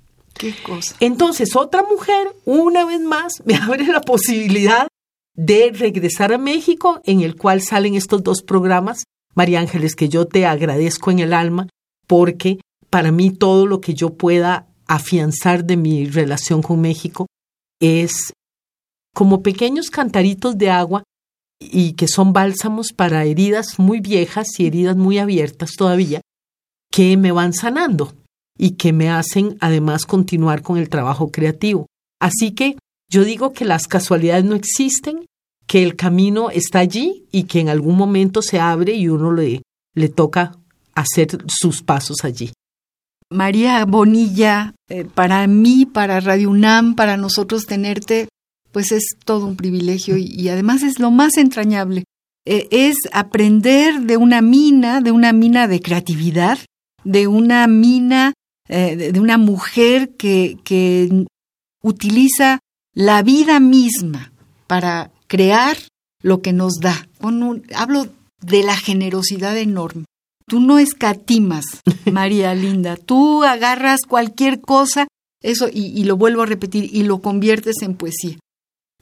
Entonces, 0.99 1.55
otra 1.55 1.83
mujer, 1.83 2.35
una 2.45 2.85
vez 2.85 3.01
más, 3.01 3.33
me 3.45 3.55
abre 3.55 3.85
la 3.87 4.01
posibilidad 4.01 4.87
de 5.35 5.71
regresar 5.71 6.33
a 6.33 6.37
México, 6.37 7.01
en 7.03 7.21
el 7.21 7.35
cual 7.35 7.61
salen 7.61 7.95
estos 7.95 8.23
dos 8.23 8.41
programas. 8.41 9.03
María 9.35 9.59
Ángeles, 9.59 9.95
que 9.95 10.09
yo 10.09 10.25
te 10.25 10.45
agradezco 10.45 11.11
en 11.11 11.19
el 11.19 11.33
alma, 11.33 11.67
porque 12.07 12.59
para 12.89 13.11
mí 13.11 13.31
todo 13.31 13.67
lo 13.67 13.81
que 13.81 13.93
yo 13.93 14.15
pueda 14.15 14.67
afianzar 14.87 15.65
de 15.65 15.77
mi 15.77 16.05
relación 16.05 16.61
con 16.61 16.81
México 16.81 17.27
es 17.79 18.33
como 19.13 19.43
pequeños 19.43 19.89
cantaritos 19.89 20.57
de 20.57 20.69
agua 20.69 21.03
y 21.59 21.93
que 21.93 22.07
son 22.07 22.33
bálsamos 22.33 22.93
para 22.93 23.25
heridas 23.25 23.77
muy 23.77 23.99
viejas 23.99 24.47
y 24.59 24.65
heridas 24.65 24.95
muy 24.95 25.19
abiertas 25.19 25.71
todavía, 25.77 26.21
que 26.91 27.17
me 27.17 27.31
van 27.31 27.53
sanando 27.53 28.13
y 28.57 28.71
que 28.71 28.93
me 28.93 29.09
hacen 29.09 29.57
además 29.59 30.05
continuar 30.05 30.61
con 30.61 30.77
el 30.77 30.89
trabajo 30.89 31.31
creativo. 31.31 31.87
Así 32.19 32.51
que 32.51 32.77
yo 33.09 33.23
digo 33.23 33.53
que 33.53 33.65
las 33.65 33.87
casualidades 33.87 34.45
no 34.45 34.55
existen, 34.55 35.25
que 35.65 35.83
el 35.83 35.95
camino 35.95 36.49
está 36.49 36.79
allí 36.79 37.25
y 37.31 37.43
que 37.43 37.59
en 37.59 37.69
algún 37.69 37.97
momento 37.97 38.41
se 38.41 38.59
abre 38.59 38.93
y 38.93 39.09
uno 39.09 39.31
le, 39.31 39.61
le 39.93 40.09
toca 40.09 40.57
hacer 40.95 41.43
sus 41.47 41.83
pasos 41.83 42.23
allí. 42.23 42.51
María 43.29 43.83
Bonilla, 43.85 44.73
eh, 44.89 45.03
para 45.03 45.45
mí, 45.47 45.85
para 45.85 46.21
Radio 46.21 46.49
UNAM, 46.49 46.95
para 46.95 47.17
nosotros 47.17 47.65
tenerte, 47.65 48.29
pues 48.71 48.91
es 48.91 49.17
todo 49.25 49.45
un 49.45 49.57
privilegio 49.57 50.15
y, 50.17 50.47
además 50.49 50.81
es 50.83 50.99
lo 50.99 51.11
más 51.11 51.37
entrañable. 51.37 52.05
Eh, 52.45 52.67
es 52.71 52.95
aprender 53.11 54.01
de 54.01 54.15
una 54.15 54.41
mina, 54.41 55.01
de 55.01 55.11
una 55.11 55.33
mina 55.33 55.67
de 55.67 55.81
creatividad, 55.81 56.59
de 57.03 57.27
una 57.27 57.67
mina, 57.67 58.33
eh, 58.69 58.95
de, 58.95 59.19
una 59.19 59.37
mujer 59.37 60.15
que, 60.15 60.57
que 60.63 61.25
utiliza 61.81 62.59
la 62.93 63.21
vida 63.21 63.59
misma 63.59 64.31
para 64.67 65.11
crear 65.27 65.77
lo 66.21 66.41
que 66.41 66.53
nos 66.53 66.75
da. 66.81 67.07
hablo 67.75 68.07
de 68.41 68.63
la 68.63 68.75
generosidad 68.75 69.57
enorme. 69.57 70.05
Tú 70.47 70.59
no 70.59 70.79
escatimas, 70.79 71.65
María 72.11 72.55
Linda. 72.55 72.95
Tú 72.95 73.43
agarras 73.43 74.01
cualquier 74.07 74.61
cosa, 74.61 75.07
eso, 75.41 75.67
y, 75.71 76.03
lo 76.05 76.17
vuelvo 76.17 76.41
a 76.41 76.45
repetir, 76.45 76.89
y 76.93 77.03
lo 77.03 77.21
conviertes 77.21 77.75
en 77.81 77.95
poesía. 77.95 78.37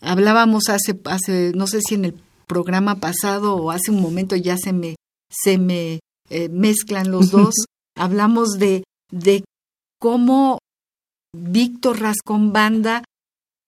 Hablábamos 0.02 0.70
hace, 0.70 1.00
hace, 1.06 1.52
no 1.56 1.68
sé 1.68 1.82
si 1.82 1.96
en 1.96 2.06
el 2.06 2.16
programa 2.48 3.00
pasado 3.00 3.56
o 3.56 3.72
hace 3.72 3.92
un 3.92 4.02
momento 4.02 4.36
ya 4.36 4.58
se 4.58 4.74
me, 4.74 4.96
se 5.30 5.58
me 5.58 6.00
eh, 6.30 6.50
mezclan 6.50 7.12
los 7.12 7.32
dos. 7.32 7.54
Hablamos 7.96 8.50
de, 8.60 8.84
de 9.12 9.44
cómo 10.00 10.60
Víctor 11.36 12.00
Rascón 12.00 12.54
Banda 12.54 13.04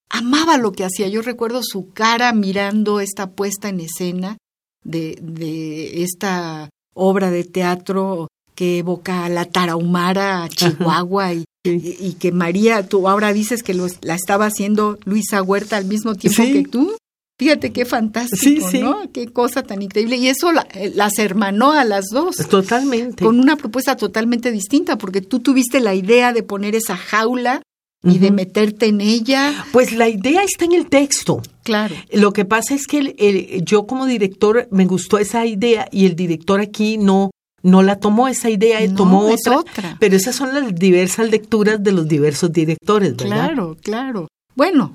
amaba 0.09 0.57
lo 0.57 0.71
que 0.71 0.85
hacía. 0.85 1.07
Yo 1.07 1.21
recuerdo 1.21 1.61
su 1.63 1.91
cara 1.91 2.33
mirando 2.33 2.99
esta 2.99 3.31
puesta 3.31 3.69
en 3.69 3.81
escena 3.81 4.37
de, 4.83 5.17
de 5.21 6.03
esta 6.03 6.69
obra 6.93 7.29
de 7.29 7.43
teatro 7.43 8.27
que 8.55 8.79
evoca 8.79 9.25
a 9.25 9.29
la 9.29 9.45
Tarahumara, 9.45 10.43
a 10.43 10.49
Chihuahua 10.49 11.33
y, 11.33 11.45
y, 11.63 12.13
que 12.13 12.31
María, 12.31 12.87
tú 12.87 13.07
ahora 13.07 13.31
dices 13.31 13.61
que 13.61 13.75
la 13.75 14.15
estaba 14.15 14.47
haciendo 14.47 14.97
Luisa 15.05 15.43
Huerta 15.43 15.77
al 15.77 15.85
mismo 15.85 16.15
tiempo 16.15 16.41
que 16.41 16.63
tú. 16.63 16.96
Fíjate 17.39 17.71
qué 17.71 17.86
fantástico, 17.86 18.67
¿no? 18.82 19.12
Qué 19.12 19.28
cosa 19.28 19.62
tan 19.62 19.82
increíble. 19.84 20.17
Y 20.17 20.28
eso 20.28 20.50
eh, 20.73 20.91
las 20.95 21.19
hermanó 21.19 21.71
a 21.71 21.84
las 21.84 22.06
dos. 22.12 22.38
Totalmente. 22.50 23.23
Con 23.23 23.39
una 23.39 23.56
propuesta 23.56 23.95
totalmente 23.95 24.52
distinta, 24.52 24.97
porque 24.97 25.21
tú 25.21 25.39
tuviste 25.39 25.80
la 25.80 25.93
idea 25.93 26.34
de 26.34 26.41
poner 26.41 26.73
esa 26.73 26.97
jaula 26.97 27.62
y 28.04 28.17
de 28.17 28.32
meterte 28.32 28.88
en 28.88 29.02
ella. 29.02 29.65
Pues 29.71 29.91
la 29.91 30.08
idea 30.08 30.41
está 30.43 30.65
en 30.65 30.73
el 30.73 30.88
texto. 30.88 31.41
Claro. 31.63 31.95
Lo 32.12 32.34
que 32.34 32.45
pasa 32.45 32.73
es 32.73 32.88
que 32.88 33.62
yo 33.63 33.86
como 33.86 34.08
director 34.08 34.67
me 34.71 34.86
gustó 34.86 35.19
esa 35.19 35.45
idea 35.45 35.88
y 35.91 36.06
el 36.06 36.15
director 36.15 36.60
aquí 36.60 36.97
no 36.97 37.30
no 37.63 37.84
la 37.84 38.00
tomó 38.00 38.28
esa 38.28 38.50
idea, 38.50 38.80
él 38.80 38.95
tomó 38.95 39.28
otra, 39.28 39.97
Pero 40.00 40.15
esas 40.15 40.36
son 40.36 40.54
las 40.54 40.73
diversas 40.76 41.30
lecturas 41.30 41.84
de 41.84 41.91
los 41.91 42.08
diversos 42.08 42.52
directores, 42.54 43.15
¿verdad? 43.17 43.47
Claro, 43.47 43.78
claro. 43.82 44.28
Bueno, 44.56 44.93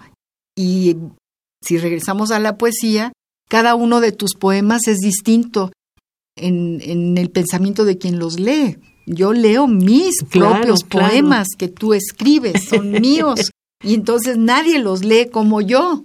y 0.56 0.96
si 1.62 1.78
regresamos 1.78 2.30
a 2.30 2.38
la 2.38 2.58
poesía, 2.58 3.12
cada 3.48 3.74
uno 3.74 4.00
de 4.00 4.12
tus 4.12 4.34
poemas 4.34 4.88
es 4.88 4.98
distinto 4.98 5.72
en, 6.36 6.80
en 6.82 7.18
el 7.18 7.30
pensamiento 7.30 7.84
de 7.84 7.98
quien 7.98 8.18
los 8.18 8.38
lee. 8.40 8.78
Yo 9.06 9.32
leo 9.32 9.66
mis 9.66 10.22
propios 10.30 10.84
poemas 10.84 11.48
que 11.58 11.68
tú 11.68 11.92
escribes, 11.92 12.64
son 12.64 12.92
míos, 13.00 13.50
y 13.82 13.94
entonces 13.94 14.36
nadie 14.38 14.78
los 14.78 15.04
lee 15.04 15.28
como 15.30 15.60
yo, 15.60 16.04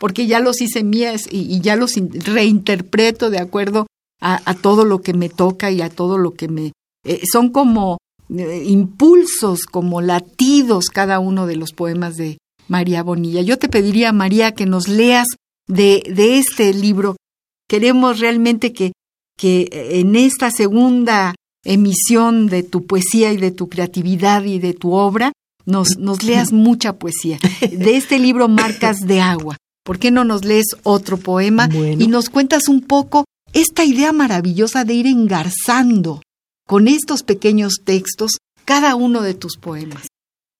porque 0.00 0.26
ya 0.26 0.40
los 0.40 0.60
hice 0.60 0.82
mías 0.82 1.28
y, 1.30 1.60
ya 1.60 1.76
los 1.76 1.94
reinterpreto 1.94 3.30
de 3.30 3.38
acuerdo 3.38 3.86
a, 4.20 4.54
todo 4.54 4.84
lo 4.84 5.00
que 5.00 5.12
me 5.12 5.28
toca 5.28 5.70
y 5.70 5.82
a 5.82 5.90
todo 5.90 6.18
lo 6.18 6.32
que 6.32 6.48
me... 6.48 6.72
Eh, 7.06 7.20
son 7.30 7.50
como 7.50 7.98
eh, 8.30 8.64
impulsos, 8.66 9.66
como 9.66 10.00
latidos 10.00 10.86
cada 10.86 11.18
uno 11.18 11.46
de 11.46 11.56
los 11.56 11.72
poemas 11.72 12.16
de 12.16 12.38
María 12.68 13.02
Bonilla. 13.02 13.42
Yo 13.42 13.58
te 13.58 13.68
pediría, 13.68 14.12
María, 14.12 14.52
que 14.54 14.66
nos 14.66 14.88
leas 14.88 15.26
de, 15.66 16.02
de 16.14 16.38
este 16.38 16.72
libro. 16.72 17.16
Queremos 17.68 18.20
realmente 18.20 18.72
que, 18.72 18.92
que 19.36 19.68
en 20.00 20.16
esta 20.16 20.50
segunda 20.50 21.34
emisión 21.64 22.46
de 22.46 22.62
tu 22.62 22.86
poesía 22.86 23.32
y 23.32 23.36
de 23.36 23.50
tu 23.50 23.68
creatividad 23.68 24.44
y 24.44 24.58
de 24.58 24.74
tu 24.74 24.92
obra, 24.92 25.32
nos, 25.64 25.96
nos 25.98 26.22
leas 26.22 26.52
mucha 26.52 26.94
poesía. 26.94 27.38
De 27.60 27.96
este 27.96 28.18
libro 28.18 28.48
Marcas 28.48 29.00
de 29.00 29.20
Agua. 29.20 29.56
¿Por 29.84 29.98
qué 29.98 30.10
no 30.10 30.24
nos 30.24 30.44
lees 30.44 30.76
otro 30.82 31.18
poema 31.18 31.68
y 31.70 32.06
nos 32.06 32.30
cuentas 32.30 32.68
un 32.68 32.80
poco 32.80 33.24
esta 33.52 33.84
idea 33.84 34.12
maravillosa 34.12 34.84
de 34.84 34.94
ir 34.94 35.06
engarzando 35.06 36.22
con 36.66 36.88
estos 36.88 37.22
pequeños 37.22 37.80
textos 37.84 38.38
cada 38.64 38.96
uno 38.96 39.20
de 39.22 39.34
tus 39.34 39.56
poemas. 39.56 40.06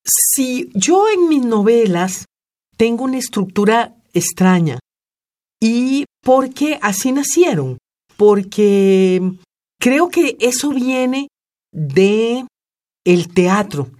Sí, 0.05 0.71
yo 0.75 1.09
en 1.09 1.29
mis 1.29 1.45
novelas 1.45 2.27
tengo 2.77 3.05
una 3.05 3.19
estructura 3.19 3.97
extraña. 4.13 4.79
¿Y 5.61 6.05
por 6.23 6.53
qué 6.53 6.79
así 6.83 7.13
nacieron? 7.13 7.79
Porque 8.17 9.23
creo 9.81 10.11
que 10.11 10.37
eso 10.41 10.71
viene 10.71 11.29
de 11.73 12.47
el 13.05 13.29
teatro, 13.33 13.91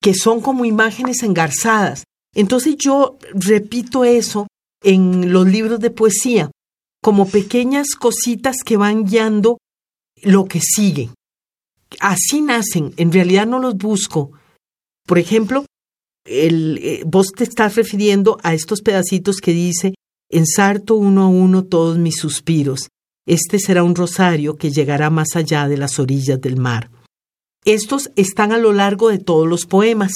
que 0.00 0.14
son 0.14 0.40
como 0.40 0.64
imágenes 0.64 1.22
engarzadas. 1.22 2.04
Entonces 2.34 2.76
yo 2.76 3.18
repito 3.34 4.04
eso 4.04 4.46
en 4.82 5.32
los 5.32 5.46
libros 5.46 5.80
de 5.80 5.90
poesía, 5.90 6.50
como 7.02 7.28
pequeñas 7.28 7.94
cositas 7.94 8.58
que 8.64 8.76
van 8.76 9.04
guiando 9.04 9.58
lo 10.22 10.44
que 10.44 10.60
sigue. 10.60 11.10
Así 12.00 12.42
nacen, 12.42 12.92
en 12.96 13.12
realidad 13.12 13.46
no 13.46 13.58
los 13.58 13.76
busco. 13.76 14.32
Por 15.08 15.18
ejemplo, 15.18 15.64
el, 16.26 16.78
eh, 16.82 17.02
vos 17.06 17.28
te 17.34 17.44
estás 17.44 17.76
refiriendo 17.76 18.38
a 18.42 18.52
estos 18.52 18.82
pedacitos 18.82 19.38
que 19.38 19.52
dice, 19.52 19.94
ensarto 20.30 20.96
uno 20.96 21.22
a 21.22 21.28
uno 21.28 21.64
todos 21.64 21.96
mis 21.96 22.16
suspiros. 22.16 22.88
Este 23.26 23.58
será 23.58 23.84
un 23.84 23.94
rosario 23.94 24.56
que 24.56 24.70
llegará 24.70 25.08
más 25.08 25.34
allá 25.34 25.66
de 25.66 25.78
las 25.78 25.98
orillas 25.98 26.38
del 26.42 26.58
mar. 26.58 26.90
Estos 27.64 28.10
están 28.16 28.52
a 28.52 28.58
lo 28.58 28.74
largo 28.74 29.08
de 29.08 29.18
todos 29.18 29.48
los 29.48 29.64
poemas 29.64 30.12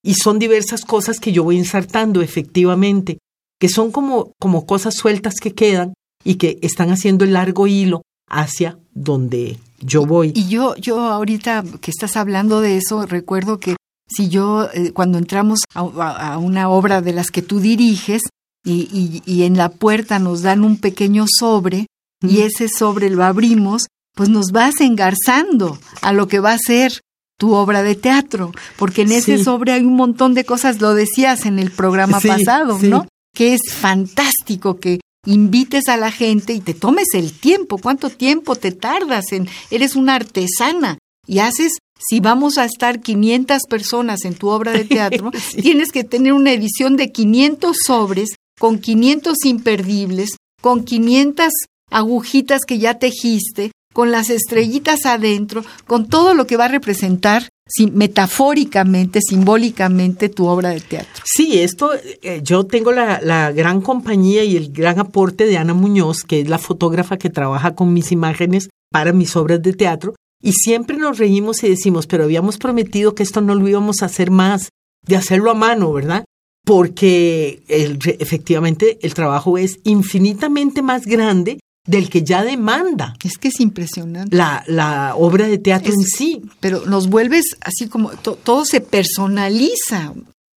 y 0.00 0.14
son 0.14 0.38
diversas 0.38 0.84
cosas 0.84 1.18
que 1.18 1.32
yo 1.32 1.42
voy 1.42 1.58
ensartando 1.58 2.22
efectivamente, 2.22 3.18
que 3.58 3.68
son 3.68 3.90
como, 3.90 4.32
como 4.38 4.64
cosas 4.64 4.94
sueltas 4.94 5.34
que 5.42 5.54
quedan 5.54 5.92
y 6.22 6.36
que 6.36 6.60
están 6.62 6.90
haciendo 6.90 7.24
el 7.24 7.32
largo 7.32 7.66
hilo 7.66 8.02
hacia 8.28 8.78
donde 8.92 9.58
yo 9.80 10.06
voy. 10.06 10.30
Y 10.36 10.48
yo, 10.48 10.76
yo 10.76 11.00
ahorita 11.00 11.64
que 11.80 11.90
estás 11.90 12.16
hablando 12.16 12.60
de 12.60 12.76
eso, 12.76 13.06
recuerdo 13.06 13.58
que 13.58 13.74
si 14.10 14.28
yo, 14.28 14.68
eh, 14.74 14.92
cuando 14.92 15.18
entramos 15.18 15.60
a, 15.74 16.38
una 16.38 16.68
obra 16.68 17.00
de 17.00 17.12
las 17.12 17.30
que 17.30 17.42
tú 17.42 17.60
diriges 17.60 18.22
y, 18.64 19.22
y, 19.24 19.42
en 19.44 19.56
la 19.56 19.70
puerta 19.70 20.18
nos 20.18 20.42
dan 20.42 20.64
un 20.64 20.76
pequeño 20.76 21.24
sobre 21.28 21.86
y 22.22 22.40
ese 22.40 22.68
sobre 22.68 23.08
lo 23.08 23.24
abrimos, 23.24 23.86
pues 24.14 24.28
nos 24.28 24.52
vas 24.52 24.80
engarzando 24.80 25.78
a 26.02 26.12
lo 26.12 26.28
que 26.28 26.40
va 26.40 26.52
a 26.52 26.58
ser 26.58 27.00
tu 27.38 27.54
obra 27.54 27.82
de 27.82 27.94
teatro, 27.94 28.52
porque 28.76 29.02
en 29.02 29.12
ese 29.12 29.42
sobre 29.42 29.72
hay 29.72 29.82
un 29.82 29.96
montón 29.96 30.34
de 30.34 30.44
cosas, 30.44 30.82
lo 30.82 30.92
decías 30.92 31.46
en 31.46 31.58
el 31.58 31.70
programa 31.70 32.20
pasado, 32.20 32.78
¿no? 32.82 33.06
Que 33.34 33.54
es 33.54 33.72
fantástico 33.72 34.78
que 34.78 35.00
invites 35.24 35.88
a 35.88 35.96
la 35.96 36.10
gente 36.10 36.52
y 36.52 36.60
te 36.60 36.74
tomes 36.74 37.14
el 37.14 37.32
tiempo. 37.32 37.78
¿Cuánto 37.78 38.10
tiempo 38.10 38.56
te 38.56 38.72
tardas 38.72 39.32
en 39.32 39.48
eres 39.70 39.96
una 39.96 40.16
artesana 40.16 40.98
y 41.30 41.38
haces 41.38 41.78
si 41.96 42.18
vamos 42.18 42.58
a 42.58 42.64
estar 42.64 43.00
500 43.00 43.62
personas 43.68 44.24
en 44.24 44.34
tu 44.34 44.48
obra 44.48 44.72
de 44.72 44.84
teatro, 44.96 45.30
tienes 45.60 45.92
que 45.92 46.02
tener 46.02 46.32
una 46.32 46.52
edición 46.52 46.96
de 46.96 47.12
500 47.12 47.76
sobres 47.86 48.30
con 48.58 48.80
500 48.80 49.44
imperdibles, 49.44 50.36
con 50.60 50.84
500 50.84 51.52
agujitas 51.90 52.62
que 52.66 52.78
ya 52.78 52.98
tejiste, 52.98 53.70
con 53.92 54.10
las 54.10 54.28
estrellitas 54.28 55.06
adentro, 55.06 55.64
con 55.86 56.08
todo 56.08 56.34
lo 56.34 56.46
que 56.46 56.56
va 56.56 56.64
a 56.64 56.68
representar 56.68 57.48
metafóricamente, 57.92 59.20
simbólicamente 59.22 60.28
tu 60.28 60.46
obra 60.46 60.70
de 60.70 60.80
teatro. 60.80 61.22
Sí, 61.24 61.60
esto 61.60 61.92
eh, 62.22 62.40
yo 62.42 62.66
tengo 62.66 62.90
la, 62.90 63.20
la, 63.22 63.52
gran 63.52 63.80
compañía 63.80 64.42
y 64.42 64.56
el 64.56 64.72
gran 64.72 64.98
aporte 64.98 65.46
de 65.46 65.58
Ana 65.58 65.74
Muñoz, 65.74 66.24
que 66.24 66.40
es 66.40 66.48
la 66.48 66.58
fotógrafa 66.58 67.16
que 67.18 67.30
trabaja 67.30 67.76
con 67.76 67.92
mis 67.92 68.10
imágenes 68.10 68.68
para 68.90 69.12
mis 69.12 69.36
obras 69.36 69.62
de 69.62 69.72
teatro, 69.72 70.14
y 70.42 70.52
siempre 70.52 70.96
nos 70.96 71.18
reímos 71.18 71.62
y 71.62 71.68
decimos, 71.68 72.06
pero 72.06 72.24
habíamos 72.24 72.58
prometido 72.58 73.14
que 73.14 73.22
esto 73.22 73.40
no 73.40 73.54
lo 73.54 73.68
íbamos 73.68 74.02
a 74.02 74.06
hacer 74.06 74.30
más, 74.30 74.70
de 75.06 75.16
hacerlo 75.16 75.50
a 75.50 75.54
mano, 75.54 75.92
¿verdad? 75.92 76.24
Porque 76.64 77.62
efectivamente 77.68 78.98
el 79.02 79.14
trabajo 79.14 79.58
es 79.58 79.80
infinitamente 79.84 80.82
más 80.82 81.06
grande 81.06 81.58
del 81.86 82.10
que 82.10 82.22
ya 82.22 82.44
demanda. 82.44 83.14
Es 83.24 83.38
que 83.38 83.48
es 83.48 83.60
impresionante. 83.60 84.36
La, 84.36 84.62
la 84.66 85.14
obra 85.16 85.48
de 85.48 85.58
teatro 85.58 85.92
en 85.92 86.02
sí. 86.02 86.42
Pero 86.60 86.86
nos 86.86 87.08
vuelves 87.08 87.56
así 87.60 87.88
como 87.88 88.10
todo 88.10 88.64
se 88.64 88.80
personaliza. 88.80 90.12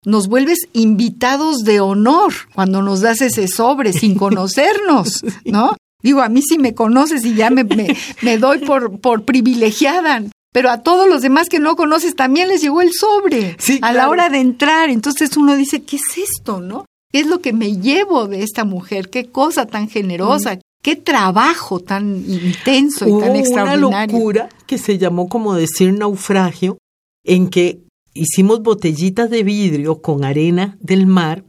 Nos 0.03 0.27
vuelves 0.27 0.67
invitados 0.73 1.59
de 1.59 1.79
honor 1.79 2.33
cuando 2.55 2.81
nos 2.81 3.01
das 3.01 3.21
ese 3.21 3.47
sobre 3.47 3.93
sin 3.93 4.15
conocernos, 4.17 5.21
¿no? 5.45 5.77
Digo, 6.03 6.21
a 6.21 6.29
mí 6.29 6.41
sí 6.41 6.57
me 6.57 6.73
conoces 6.73 7.25
y 7.25 7.35
ya 7.35 7.49
me, 7.49 7.63
me, 8.21 8.37
doy 8.37 8.59
por, 8.59 8.99
por 8.99 9.23
privilegiada. 9.23 10.23
Pero 10.53 10.69
a 10.69 10.81
todos 10.81 11.07
los 11.07 11.21
demás 11.21 11.47
que 11.47 11.59
no 11.59 11.75
conoces 11.75 12.15
también 12.15 12.49
les 12.49 12.61
llegó 12.61 12.81
el 12.81 12.91
sobre 12.91 13.55
a 13.81 13.93
la 13.93 14.09
hora 14.09 14.29
de 14.29 14.39
entrar. 14.39 14.89
Entonces 14.89 15.37
uno 15.37 15.55
dice, 15.55 15.83
¿qué 15.83 15.95
es 15.95 16.17
esto, 16.17 16.59
no? 16.59 16.85
¿Qué 17.11 17.21
es 17.21 17.27
lo 17.27 17.39
que 17.39 17.53
me 17.53 17.77
llevo 17.77 18.27
de 18.27 18.43
esta 18.43 18.65
mujer? 18.65 19.09
¿Qué 19.09 19.27
cosa 19.27 19.65
tan 19.65 19.89
generosa? 19.89 20.59
qué 20.81 20.95
trabajo 20.95 21.79
tan 21.79 22.23
intenso 22.27 23.07
y 23.07 23.19
tan 23.19 23.35
extraordinario. 23.35 23.87
Una 23.87 24.07
locura 24.07 24.49
que 24.65 24.77
se 24.77 24.97
llamó 24.97 25.29
como 25.29 25.53
decir 25.53 25.93
naufragio, 25.93 26.77
en 27.23 27.49
que 27.49 27.81
hicimos 28.13 28.61
botellitas 28.61 29.29
de 29.29 29.43
vidrio 29.43 30.01
con 30.01 30.23
arena 30.23 30.77
del 30.81 31.05
mar 31.05 31.43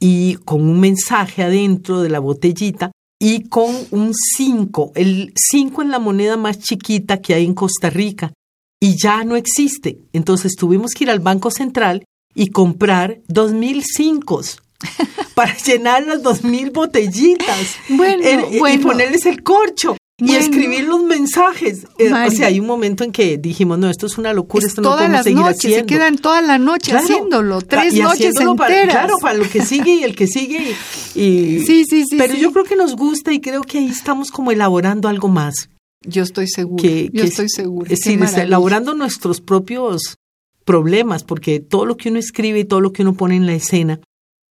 y 0.00 0.36
con 0.44 0.62
un 0.62 0.80
mensaje 0.80 1.42
adentro 1.42 2.00
de 2.00 2.08
la 2.08 2.18
botellita 2.18 2.92
y 3.20 3.48
con 3.48 3.74
un 3.90 4.12
5, 4.14 4.92
el 4.94 5.32
5 5.36 5.82
en 5.82 5.90
la 5.90 5.98
moneda 5.98 6.36
más 6.36 6.58
chiquita 6.58 7.20
que 7.20 7.34
hay 7.34 7.44
en 7.44 7.54
Costa 7.54 7.90
Rica 7.90 8.32
y 8.80 8.96
ya 8.96 9.24
no 9.24 9.36
existe. 9.36 9.98
Entonces 10.12 10.54
tuvimos 10.54 10.92
que 10.92 11.04
ir 11.04 11.10
al 11.10 11.20
Banco 11.20 11.50
Central 11.50 12.04
y 12.34 12.50
comprar 12.50 13.20
dos 13.26 13.52
mil 13.52 13.82
cinco 13.84 14.40
para 15.34 15.56
llenar 15.56 16.06
las 16.06 16.22
dos 16.22 16.44
mil 16.44 16.70
botellitas 16.70 17.76
bueno, 17.88 18.22
y 18.50 18.78
ponerles 18.78 19.26
el 19.26 19.42
corcho. 19.42 19.97
Y 20.20 20.34
escribir 20.34 20.84
los 20.84 21.04
mensajes. 21.04 21.86
Eh, 21.96 22.12
o 22.12 22.30
sea, 22.30 22.48
hay 22.48 22.58
un 22.58 22.66
momento 22.66 23.04
en 23.04 23.12
que 23.12 23.38
dijimos, 23.38 23.78
no, 23.78 23.88
esto 23.88 24.06
es 24.06 24.18
una 24.18 24.32
locura, 24.32 24.66
esto 24.66 24.80
no 24.80 24.90
podemos 24.90 25.22
seguir 25.22 25.38
noches, 25.38 25.58
haciendo. 25.58 25.78
Se 25.78 25.86
quedan 25.86 26.18
toda 26.18 26.42
la 26.42 26.58
noche 26.58 26.92
haciéndolo, 26.92 27.60
tres 27.60 27.94
noches 27.94 28.34
enteras. 28.34 28.96
claro, 28.96 29.14
para 29.20 29.34
lo 29.38 29.48
que 29.48 29.64
sigue 29.64 29.94
y 29.94 30.02
el 30.02 30.16
que 30.16 30.26
sigue. 30.26 30.74
Y, 31.14 31.60
sí, 31.66 31.84
sí, 31.88 32.04
sí. 32.04 32.16
Pero 32.18 32.34
yo 32.34 32.52
creo 32.52 32.64
que 32.64 32.74
nos 32.74 32.96
gusta 32.96 33.32
y 33.32 33.40
creo 33.40 33.62
que 33.62 33.78
ahí 33.78 33.88
estamos 33.88 34.32
como 34.32 34.50
elaborando 34.50 35.08
algo 35.08 35.28
más. 35.28 35.70
Yo 36.04 36.24
estoy 36.24 36.48
segura. 36.48 36.82
yo 36.82 37.24
estoy 37.24 37.48
segura. 37.48 37.88
Es 37.92 38.00
decir, 38.00 38.20
elaborando 38.40 38.94
nuestros 38.94 39.40
propios 39.40 40.16
problemas, 40.64 41.22
porque 41.22 41.60
todo 41.60 41.86
lo 41.86 41.96
que 41.96 42.08
uno 42.08 42.18
escribe 42.18 42.58
y 42.58 42.64
todo 42.64 42.80
lo 42.80 42.92
que 42.92 43.02
uno 43.02 43.14
pone 43.14 43.36
en 43.36 43.46
la 43.46 43.54
escena 43.54 44.00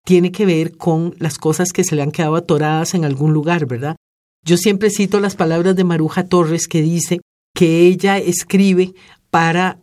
tiene 0.05 0.31
que 0.31 0.44
ver 0.44 0.77
con 0.77 1.14
las 1.18 1.38
cosas 1.38 1.72
que 1.72 1.85
se 1.85 1.96
le 1.96 2.03
han 2.03 2.12
quedado 2.12 2.37
atoradas 2.37 2.94
en 2.94 3.07
algún 3.07 3.33
lugar, 3.33 3.66
¿verdad? 3.66 3.96
Yo 4.44 4.57
siempre 4.57 4.90
cito 4.90 5.20
las 5.20 5.37
palabras 5.37 5.74
de 5.74 5.85
Maruja 5.85 6.26
Torres 6.26 6.68
que 6.68 6.83
dice 6.83 7.20
que 7.54 7.87
ella 7.87 8.18
escribe 8.18 8.94
para 9.30 9.78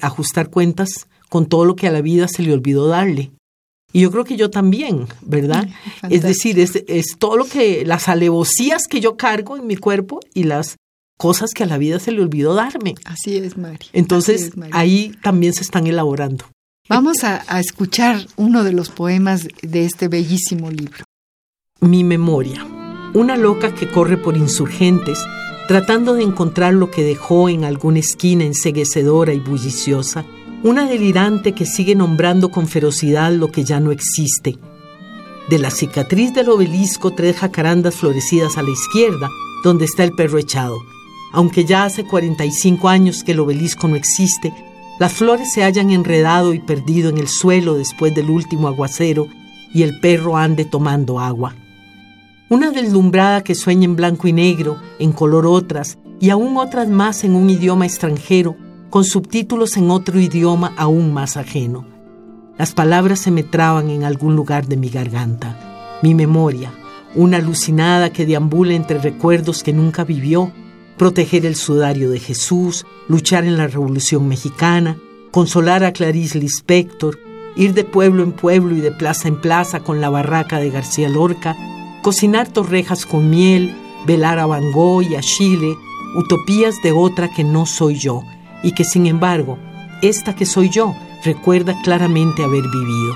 ajustar 0.00 0.50
cuentas 0.50 1.08
con 1.28 1.46
todo 1.46 1.64
lo 1.64 1.74
que 1.74 1.88
a 1.88 1.92
la 1.92 2.00
vida 2.00 2.28
se 2.28 2.42
le 2.42 2.52
olvidó 2.52 2.86
darle. 2.86 3.32
Y 3.92 4.00
yo 4.00 4.10
creo 4.10 4.24
que 4.24 4.36
yo 4.36 4.50
también, 4.50 5.06
¿verdad? 5.22 5.68
es 6.10 6.22
decir, 6.22 6.58
es, 6.58 6.82
es, 6.86 7.16
todo 7.18 7.36
lo 7.36 7.44
que, 7.44 7.84
las 7.84 8.08
alevosías 8.08 8.86
que 8.88 9.00
yo 9.00 9.16
cargo 9.16 9.56
en 9.56 9.66
mi 9.66 9.76
cuerpo 9.76 10.20
y 10.32 10.44
las 10.44 10.76
cosas 11.16 11.50
que 11.54 11.62
a 11.62 11.66
la 11.66 11.78
vida 11.78 11.98
se 11.98 12.12
le 12.12 12.22
olvidó 12.22 12.54
darme. 12.54 12.94
Así 13.04 13.36
es, 13.36 13.56
Mari. 13.56 13.86
Entonces, 13.92 14.52
ahí 14.72 15.14
también 15.22 15.54
se 15.54 15.62
están 15.62 15.86
elaborando. 15.86 16.44
Vamos 16.88 17.24
a, 17.24 17.60
escuchar 17.60 18.26
uno 18.36 18.62
de 18.62 18.72
los 18.72 18.90
poemas 18.90 19.48
de 19.62 19.84
este 19.84 20.08
bellísimo 20.08 20.70
libro. 20.70 21.04
Mi 21.80 22.04
memoria. 22.04 22.66
Una 23.14 23.36
loca 23.36 23.72
que 23.72 23.88
corre 23.88 24.16
por 24.16 24.36
insurgentes, 24.36 25.24
tratando 25.68 26.14
de 26.14 26.24
encontrar 26.24 26.74
lo 26.74 26.90
que 26.90 27.04
dejó 27.04 27.48
en 27.48 27.62
alguna 27.64 28.00
esquina 28.00 28.42
enseguecedora 28.42 29.32
y 29.32 29.38
bulliciosa. 29.38 30.24
Una 30.64 30.88
delirante 30.88 31.52
que 31.52 31.64
sigue 31.64 31.94
nombrando 31.94 32.50
con 32.50 32.66
ferocidad 32.66 33.30
lo 33.30 33.52
que 33.52 33.62
ya 33.62 33.78
no 33.78 33.92
existe. 33.92 34.58
De 35.48 35.60
la 35.60 35.70
cicatriz 35.70 36.34
del 36.34 36.48
obelisco, 36.48 37.12
tres 37.12 37.36
jacarandas 37.36 37.94
florecidas 37.94 38.58
a 38.58 38.64
la 38.64 38.70
izquierda, 38.70 39.30
donde 39.62 39.84
está 39.84 40.02
el 40.02 40.10
perro 40.10 40.38
echado. 40.38 40.74
Aunque 41.32 41.64
ya 41.64 41.84
hace 41.84 42.04
45 42.04 42.88
años 42.88 43.22
que 43.22 43.30
el 43.30 43.38
obelisco 43.38 43.86
no 43.86 43.94
existe, 43.94 44.52
las 44.98 45.12
flores 45.12 45.52
se 45.52 45.62
hayan 45.62 45.90
enredado 45.90 46.52
y 46.52 46.58
perdido 46.58 47.10
en 47.10 47.18
el 47.18 47.28
suelo 47.28 47.74
después 47.74 48.12
del 48.12 48.28
último 48.28 48.66
aguacero 48.66 49.28
y 49.72 49.84
el 49.84 50.00
perro 50.00 50.36
ande 50.36 50.64
tomando 50.64 51.20
agua. 51.20 51.54
Una 52.50 52.70
deslumbrada 52.70 53.42
que 53.42 53.54
sueña 53.54 53.86
en 53.86 53.96
blanco 53.96 54.28
y 54.28 54.32
negro, 54.34 54.78
en 54.98 55.12
color 55.12 55.46
otras, 55.46 55.98
y 56.20 56.28
aún 56.28 56.58
otras 56.58 56.88
más 56.88 57.24
en 57.24 57.34
un 57.34 57.48
idioma 57.48 57.86
extranjero, 57.86 58.54
con 58.90 59.04
subtítulos 59.04 59.78
en 59.78 59.90
otro 59.90 60.20
idioma 60.20 60.74
aún 60.76 61.14
más 61.14 61.38
ajeno. 61.38 61.86
Las 62.58 62.72
palabras 62.72 63.20
se 63.20 63.30
me 63.30 63.42
traban 63.42 63.88
en 63.88 64.04
algún 64.04 64.36
lugar 64.36 64.66
de 64.66 64.76
mi 64.76 64.90
garganta. 64.90 65.98
Mi 66.02 66.14
memoria, 66.14 66.70
una 67.14 67.38
alucinada 67.38 68.12
que 68.12 68.26
deambula 68.26 68.74
entre 68.74 68.98
recuerdos 68.98 69.62
que 69.62 69.72
nunca 69.72 70.04
vivió, 70.04 70.52
proteger 70.98 71.46
el 71.46 71.56
sudario 71.56 72.10
de 72.10 72.20
Jesús, 72.20 72.84
luchar 73.08 73.44
en 73.44 73.56
la 73.56 73.66
Revolución 73.68 74.28
Mexicana, 74.28 74.98
consolar 75.30 75.82
a 75.82 75.92
Clarice 75.92 76.38
Lispector, 76.38 77.18
ir 77.56 77.72
de 77.72 77.84
pueblo 77.84 78.22
en 78.22 78.32
pueblo 78.32 78.76
y 78.76 78.80
de 78.80 78.92
plaza 78.92 79.28
en 79.28 79.40
plaza 79.40 79.80
con 79.80 80.00
la 80.00 80.10
barraca 80.10 80.60
de 80.60 80.70
García 80.70 81.08
Lorca, 81.08 81.56
cocinar 82.04 82.46
torrejas 82.48 83.06
con 83.06 83.30
miel, 83.30 83.74
velar 84.06 84.38
a 84.38 84.44
Van 84.44 84.72
Gogh 84.72 85.02
y 85.04 85.14
a 85.14 85.22
Chile, 85.22 85.74
utopías 86.14 86.74
de 86.82 86.92
otra 86.92 87.30
que 87.30 87.44
no 87.44 87.64
soy 87.64 87.94
yo, 87.94 88.22
y 88.62 88.72
que 88.72 88.84
sin 88.84 89.06
embargo, 89.06 89.58
esta 90.02 90.36
que 90.36 90.44
soy 90.44 90.68
yo 90.68 90.94
recuerda 91.24 91.74
claramente 91.82 92.44
haber 92.44 92.64
vivido. 92.64 93.14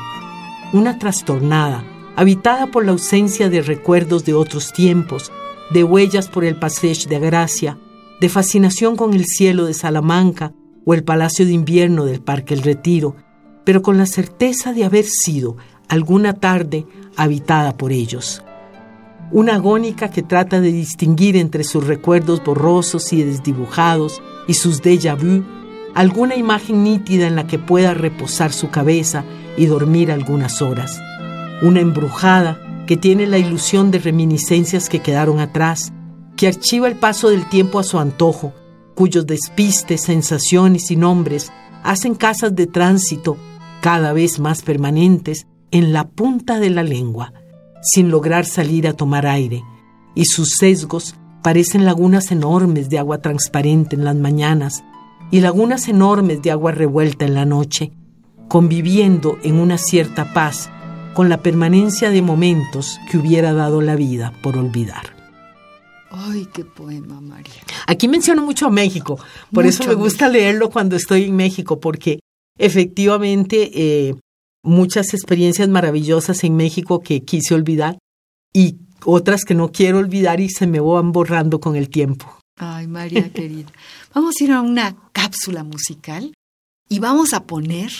Una 0.72 0.98
trastornada, 0.98 1.84
habitada 2.16 2.68
por 2.68 2.86
la 2.86 2.92
ausencia 2.92 3.50
de 3.50 3.60
recuerdos 3.60 4.24
de 4.24 4.32
otros 4.32 4.72
tiempos, 4.72 5.30
de 5.70 5.84
huellas 5.84 6.28
por 6.28 6.46
el 6.46 6.56
Passage 6.58 7.10
de 7.10 7.18
Gracia, 7.18 7.78
de 8.22 8.30
fascinación 8.30 8.96
con 8.96 9.12
el 9.12 9.26
cielo 9.26 9.66
de 9.66 9.74
Salamanca 9.74 10.54
o 10.86 10.94
el 10.94 11.04
palacio 11.04 11.44
de 11.44 11.52
invierno 11.52 12.06
del 12.06 12.22
Parque 12.22 12.54
El 12.54 12.62
Retiro, 12.62 13.16
pero 13.64 13.82
con 13.82 13.98
la 13.98 14.06
certeza 14.06 14.72
de 14.72 14.86
haber 14.86 15.04
sido 15.04 15.58
alguna 15.88 16.32
tarde 16.32 16.86
habitada 17.16 17.76
por 17.76 17.92
ellos. 17.92 18.42
Una 19.30 19.56
agónica 19.56 20.10
que 20.10 20.22
trata 20.22 20.60
de 20.60 20.72
distinguir 20.72 21.36
entre 21.36 21.62
sus 21.62 21.86
recuerdos 21.86 22.42
borrosos 22.42 23.12
y 23.12 23.22
desdibujados 23.22 24.22
y 24.46 24.54
sus 24.54 24.82
déjà 24.82 25.14
vu 25.14 25.44
alguna 25.94 26.36
imagen 26.36 26.82
nítida 26.82 27.26
en 27.26 27.36
la 27.36 27.46
que 27.46 27.58
pueda 27.58 27.92
reposar 27.92 28.52
su 28.52 28.70
cabeza 28.70 29.24
y 29.56 29.66
dormir 29.66 30.10
algunas 30.10 30.62
horas. 30.62 30.98
Una 31.60 31.80
embrujada 31.80 32.84
que 32.86 32.96
tiene 32.96 33.26
la 33.26 33.36
ilusión 33.36 33.90
de 33.90 33.98
reminiscencias 33.98 34.88
que 34.88 35.00
quedaron 35.00 35.40
atrás, 35.40 35.92
que 36.36 36.48
archiva 36.48 36.88
el 36.88 36.96
paso 36.96 37.28
del 37.28 37.48
tiempo 37.48 37.78
a 37.78 37.84
su 37.84 37.98
antojo, 37.98 38.54
cuyos 38.94 39.26
despistes, 39.26 40.02
sensaciones 40.02 40.90
y 40.90 40.96
nombres 40.96 41.52
hacen 41.82 42.14
casas 42.14 42.54
de 42.54 42.66
tránsito 42.66 43.36
cada 43.82 44.12
vez 44.12 44.38
más 44.38 44.62
permanentes 44.62 45.46
en 45.70 45.92
la 45.92 46.08
punta 46.08 46.58
de 46.60 46.70
la 46.70 46.82
lengua, 46.82 47.32
sin 47.82 48.10
lograr 48.10 48.44
salir 48.44 48.86
a 48.86 48.92
tomar 48.92 49.26
aire, 49.26 49.62
y 50.14 50.24
sus 50.24 50.56
sesgos 50.58 51.14
parecen 51.42 51.84
lagunas 51.84 52.30
enormes 52.30 52.88
de 52.88 52.98
agua 52.98 53.18
transparente 53.18 53.96
en 53.96 54.04
las 54.04 54.16
mañanas 54.16 54.82
y 55.30 55.40
lagunas 55.40 55.88
enormes 55.88 56.42
de 56.42 56.50
agua 56.50 56.72
revuelta 56.72 57.24
en 57.24 57.34
la 57.34 57.44
noche, 57.44 57.92
conviviendo 58.48 59.38
en 59.42 59.60
una 59.60 59.78
cierta 59.78 60.32
paz 60.32 60.70
con 61.14 61.28
la 61.28 61.42
permanencia 61.42 62.10
de 62.10 62.22
momentos 62.22 62.98
que 63.10 63.18
hubiera 63.18 63.52
dado 63.52 63.80
la 63.80 63.96
vida 63.96 64.32
por 64.42 64.56
olvidar. 64.56 65.16
¡Ay, 66.10 66.48
qué 66.52 66.64
poema, 66.64 67.20
María! 67.20 67.62
Aquí 67.86 68.08
menciono 68.08 68.42
mucho 68.42 68.66
a 68.66 68.70
México, 68.70 69.18
por 69.52 69.66
eso 69.66 69.84
me 69.84 69.94
gusta 69.94 70.28
leerlo 70.28 70.70
cuando 70.70 70.96
estoy 70.96 71.24
en 71.24 71.36
México, 71.36 71.80
porque 71.80 72.20
efectivamente 72.56 73.70
eh, 73.74 74.14
muchas 74.62 75.14
experiencias 75.14 75.68
maravillosas 75.68 76.44
en 76.44 76.56
México 76.56 77.00
que 77.00 77.24
quise 77.24 77.54
olvidar 77.54 77.98
y 78.52 78.76
otras 79.04 79.44
que 79.44 79.54
no 79.54 79.70
quiero 79.70 79.98
olvidar 79.98 80.40
y 80.40 80.48
se 80.48 80.66
me 80.66 80.80
van 80.80 81.12
borrando 81.12 81.60
con 81.60 81.76
el 81.76 81.88
tiempo. 81.88 82.38
Ay, 82.56 82.86
María 82.86 83.32
querida. 83.32 83.70
Vamos 84.14 84.34
a 84.40 84.44
ir 84.44 84.52
a 84.52 84.60
una 84.60 84.96
cápsula 85.12 85.64
musical 85.64 86.32
y 86.88 86.98
vamos 86.98 87.32
a 87.32 87.44
poner 87.44 87.90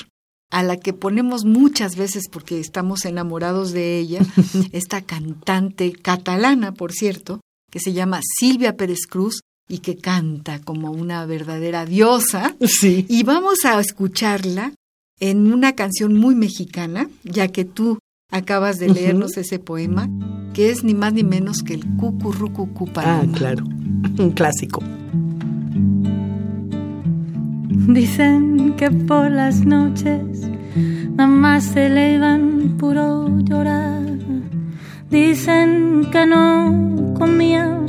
a 0.51 0.63
la 0.63 0.79
que 0.79 0.95
ponemos 0.95 1.45
muchas 1.45 1.97
veces 1.97 2.25
porque 2.31 2.59
estamos 2.59 3.05
enamorados 3.05 3.73
de 3.73 3.99
ella, 3.99 4.21
esta 4.73 5.03
cantante 5.03 5.93
catalana, 5.93 6.73
por 6.73 6.93
cierto, 6.93 7.41
que 7.71 7.81
se 7.81 7.93
llama 7.93 8.21
Silvia 8.39 8.77
Pérez 8.77 9.07
Cruz 9.09 9.41
y 9.69 9.79
que 9.81 9.97
canta 9.97 10.61
como 10.61 10.91
una 10.91 11.27
verdadera 11.27 11.85
diosa. 11.85 12.57
Sí. 12.67 13.05
Y 13.09 13.23
vamos 13.25 13.65
a 13.67 13.79
escucharla 13.79 14.73
en 15.21 15.53
una 15.53 15.73
canción 15.75 16.17
muy 16.17 16.35
mexicana, 16.35 17.09
ya 17.25 17.49
que 17.49 17.65
tú 17.65 17.99
acabas 18.31 18.79
de 18.79 18.89
leernos 18.89 19.37
ese 19.37 19.59
poema, 19.59 20.09
que 20.55 20.71
es 20.71 20.85
ni 20.85 20.95
más 20.95 21.13
ni 21.13 21.25
menos 21.25 21.63
que 21.63 21.75
el 21.75 21.85
Cucurrucucú 21.97 22.89
Ah, 22.97 23.25
claro, 23.35 23.65
un 24.19 24.31
clásico. 24.33 24.83
Dicen 27.89 28.75
que 28.77 28.91
por 28.91 29.31
las 29.31 29.65
noches 29.65 30.49
nada 31.17 31.27
más 31.27 31.65
se 31.65 31.89
le 31.89 32.15
iban 32.15 32.77
puro 32.77 33.39
llorar. 33.41 34.03
Dicen 35.11 36.07
que 36.13 36.27
no 36.27 37.15
comía, 37.19 37.81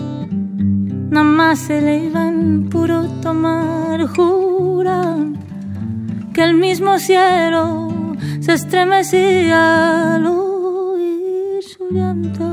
nada 1.10 1.24
más 1.26 1.60
se 1.60 1.82
le 1.82 2.06
iban 2.06 2.70
puro 2.70 3.04
tomar. 3.22 4.08
Juran 4.08 5.38
que 6.34 6.44
el 6.44 6.54
mismo 6.54 6.98
cielo 7.00 7.88
se 8.40 8.54
estremecía 8.54 10.16
al 10.16 10.26
oír 10.26 11.62
su 11.62 11.90
llanto. 11.92 12.46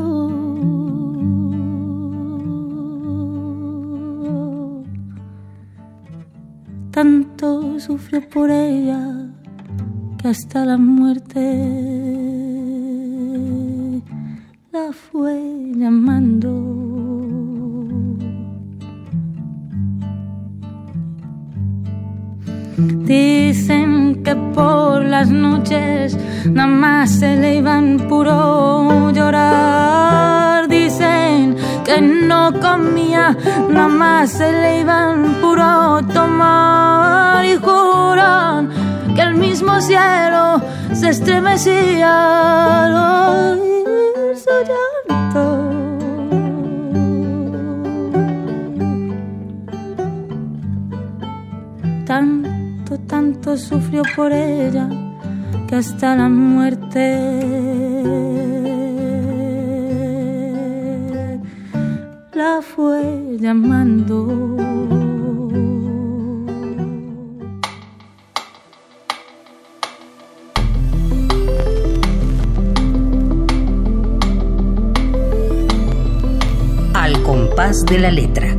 Tanto 6.91 7.79
sufrió 7.79 8.27
por 8.29 8.51
ella 8.51 9.31
que 10.19 10.29
hasta 10.29 10.65
la 10.65 10.79
muerte 10.79 12.26
se 34.27 34.51
le 34.53 34.81
iban 34.81 35.41
puro 35.41 36.01
tomar. 36.13 37.45
Y 37.45 37.57
juran 37.57 38.71
que 39.15 39.23
el 39.23 39.35
mismo 39.35 39.81
cielo 39.81 40.61
se 40.93 41.11
estremecía 41.11 42.85
al 42.85 43.57
oír 43.57 44.37
su. 44.37 44.57
Tanto, 52.07 52.99
tanto 53.01 53.57
sufrió 53.57 54.03
por 54.15 54.33
ella 54.33 54.89
que 55.67 55.75
hasta 55.75 56.15
la 56.15 56.29
muerte 56.29 57.96
fue 62.77 63.39
llamando. 63.41 64.55
Al 76.93 77.23
compás 77.23 77.87
de 77.87 77.99
la 77.99 78.11
letra. 78.11 78.59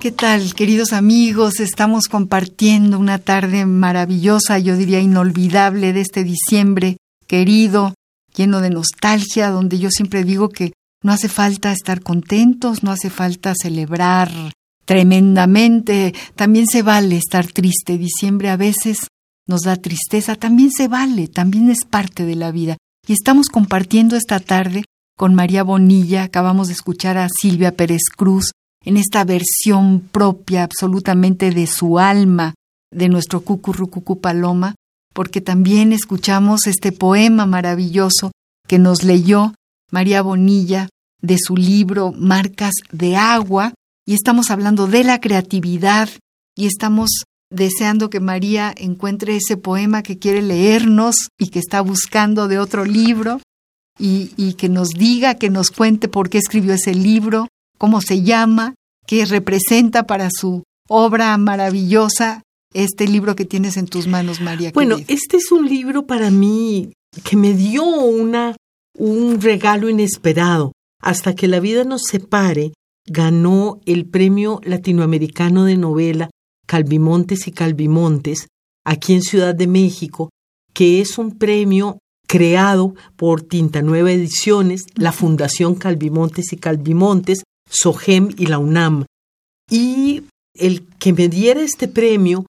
¿Qué 0.00 0.10
tal, 0.12 0.54
queridos 0.54 0.94
amigos? 0.94 1.60
Estamos 1.60 2.04
compartiendo 2.04 2.98
una 2.98 3.18
tarde 3.18 3.66
maravillosa, 3.66 4.58
yo 4.58 4.74
diría 4.78 5.00
inolvidable, 5.00 5.92
de 5.92 6.00
este 6.00 6.24
diciembre 6.24 6.96
querido, 7.26 7.92
lleno 8.38 8.60
de 8.60 8.70
nostalgia, 8.70 9.50
donde 9.50 9.78
yo 9.78 9.90
siempre 9.90 10.24
digo 10.24 10.48
que 10.48 10.72
no 11.02 11.12
hace 11.12 11.28
falta 11.28 11.72
estar 11.72 12.00
contentos, 12.02 12.82
no 12.82 12.90
hace 12.90 13.10
falta 13.10 13.52
celebrar 13.60 14.30
tremendamente, 14.84 16.14
también 16.34 16.66
se 16.66 16.82
vale 16.82 17.18
estar 17.18 17.46
triste. 17.46 17.98
Diciembre 17.98 18.48
a 18.48 18.56
veces 18.56 19.08
nos 19.46 19.62
da 19.62 19.76
tristeza, 19.76 20.34
también 20.36 20.70
se 20.70 20.88
vale, 20.88 21.28
también 21.28 21.68
es 21.68 21.84
parte 21.84 22.24
de 22.24 22.36
la 22.36 22.52
vida. 22.52 22.78
Y 23.06 23.12
estamos 23.12 23.48
compartiendo 23.48 24.16
esta 24.16 24.40
tarde 24.40 24.84
con 25.16 25.34
María 25.34 25.62
Bonilla, 25.62 26.22
acabamos 26.22 26.68
de 26.68 26.74
escuchar 26.74 27.18
a 27.18 27.28
Silvia 27.28 27.76
Pérez 27.76 28.02
Cruz, 28.16 28.52
en 28.84 28.96
esta 28.96 29.24
versión 29.24 30.00
propia 30.00 30.62
absolutamente 30.62 31.50
de 31.50 31.66
su 31.66 31.98
alma, 31.98 32.54
de 32.90 33.08
nuestro 33.08 33.40
Cucurrucucú 33.40 34.20
Paloma, 34.20 34.74
porque 35.18 35.40
también 35.40 35.92
escuchamos 35.92 36.68
este 36.68 36.92
poema 36.92 37.44
maravilloso 37.44 38.30
que 38.68 38.78
nos 38.78 39.02
leyó 39.02 39.52
María 39.90 40.22
Bonilla 40.22 40.90
de 41.20 41.38
su 41.44 41.56
libro 41.56 42.12
Marcas 42.12 42.74
de 42.92 43.16
Agua, 43.16 43.74
y 44.06 44.14
estamos 44.14 44.52
hablando 44.52 44.86
de 44.86 45.02
la 45.02 45.20
creatividad 45.20 46.08
y 46.56 46.66
estamos 46.66 47.24
deseando 47.50 48.10
que 48.10 48.20
María 48.20 48.72
encuentre 48.76 49.34
ese 49.34 49.56
poema 49.56 50.04
que 50.04 50.20
quiere 50.20 50.40
leernos 50.40 51.16
y 51.36 51.48
que 51.48 51.58
está 51.58 51.80
buscando 51.80 52.46
de 52.46 52.60
otro 52.60 52.84
libro 52.84 53.40
y, 53.98 54.30
y 54.36 54.52
que 54.52 54.68
nos 54.68 54.90
diga, 54.90 55.34
que 55.34 55.50
nos 55.50 55.72
cuente 55.72 56.06
por 56.06 56.30
qué 56.30 56.38
escribió 56.38 56.74
ese 56.74 56.94
libro, 56.94 57.48
cómo 57.76 58.02
se 58.02 58.22
llama, 58.22 58.76
qué 59.04 59.24
representa 59.24 60.04
para 60.04 60.28
su 60.30 60.62
obra 60.88 61.36
maravillosa 61.38 62.44
este 62.74 63.06
libro 63.06 63.36
que 63.36 63.44
tienes 63.44 63.76
en 63.76 63.86
tus 63.86 64.06
manos, 64.06 64.40
María. 64.40 64.72
Bueno, 64.72 64.96
este 65.08 65.38
es 65.38 65.50
un 65.50 65.68
libro 65.68 66.06
para 66.06 66.30
mí 66.30 66.92
que 67.24 67.36
me 67.36 67.54
dio 67.54 67.84
una, 67.84 68.56
un 68.96 69.40
regalo 69.40 69.88
inesperado. 69.88 70.72
Hasta 71.00 71.34
que 71.34 71.46
la 71.46 71.60
vida 71.60 71.84
nos 71.84 72.02
separe, 72.02 72.72
ganó 73.06 73.80
el 73.86 74.06
Premio 74.06 74.60
Latinoamericano 74.64 75.64
de 75.64 75.76
Novela 75.76 76.30
Calvimontes 76.66 77.46
y 77.46 77.52
Calvimontes, 77.52 78.48
aquí 78.84 79.14
en 79.14 79.22
Ciudad 79.22 79.54
de 79.54 79.66
México, 79.66 80.28
que 80.74 81.00
es 81.00 81.16
un 81.18 81.38
premio 81.38 81.98
creado 82.26 82.94
por 83.16 83.42
Tinta 83.42 83.80
Nueva 83.80 84.12
Ediciones, 84.12 84.84
la 84.94 85.12
Fundación 85.12 85.76
Calvimontes 85.76 86.52
y 86.52 86.56
Calvimontes, 86.56 87.42
SOGEM 87.70 88.34
y 88.36 88.46
la 88.46 88.58
UNAM. 88.58 89.06
Y 89.70 90.24
el 90.54 90.86
que 90.98 91.12
me 91.12 91.28
diera 91.28 91.62
este 91.62 91.88
premio 91.88 92.44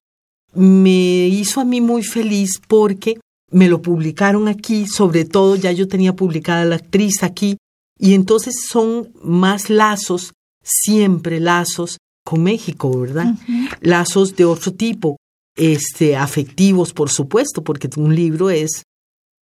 me 0.54 1.28
hizo 1.28 1.60
a 1.60 1.64
mí 1.64 1.80
muy 1.80 2.02
feliz 2.02 2.60
porque 2.66 3.18
me 3.50 3.68
lo 3.68 3.82
publicaron 3.82 4.48
aquí, 4.48 4.86
sobre 4.86 5.24
todo 5.24 5.56
ya 5.56 5.72
yo 5.72 5.88
tenía 5.88 6.14
publicada 6.14 6.64
la 6.64 6.76
actriz 6.76 7.22
aquí, 7.22 7.56
y 7.98 8.14
entonces 8.14 8.54
son 8.68 9.10
más 9.22 9.70
lazos, 9.70 10.32
siempre 10.62 11.40
lazos 11.40 11.98
con 12.24 12.42
México, 12.42 12.96
¿verdad? 12.98 13.34
Lazos 13.80 14.36
de 14.36 14.44
otro 14.44 14.72
tipo, 14.72 15.16
este, 15.56 16.16
afectivos, 16.16 16.92
por 16.92 17.10
supuesto, 17.10 17.62
porque 17.62 17.90
un 17.96 18.14
libro 18.14 18.50
es, 18.50 18.84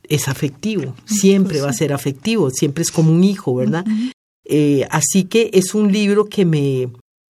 es 0.08 0.28
afectivo, 0.28 0.94
siempre 1.04 1.60
va 1.60 1.70
a 1.70 1.74
ser 1.74 1.92
afectivo, 1.92 2.50
siempre 2.50 2.82
es 2.82 2.90
como 2.90 3.12
un 3.12 3.24
hijo, 3.24 3.54
¿verdad? 3.54 3.84
Eh, 4.44 4.86
así 4.90 5.24
que 5.24 5.50
es 5.52 5.74
un 5.74 5.92
libro 5.92 6.26
que 6.26 6.44
me, 6.44 6.88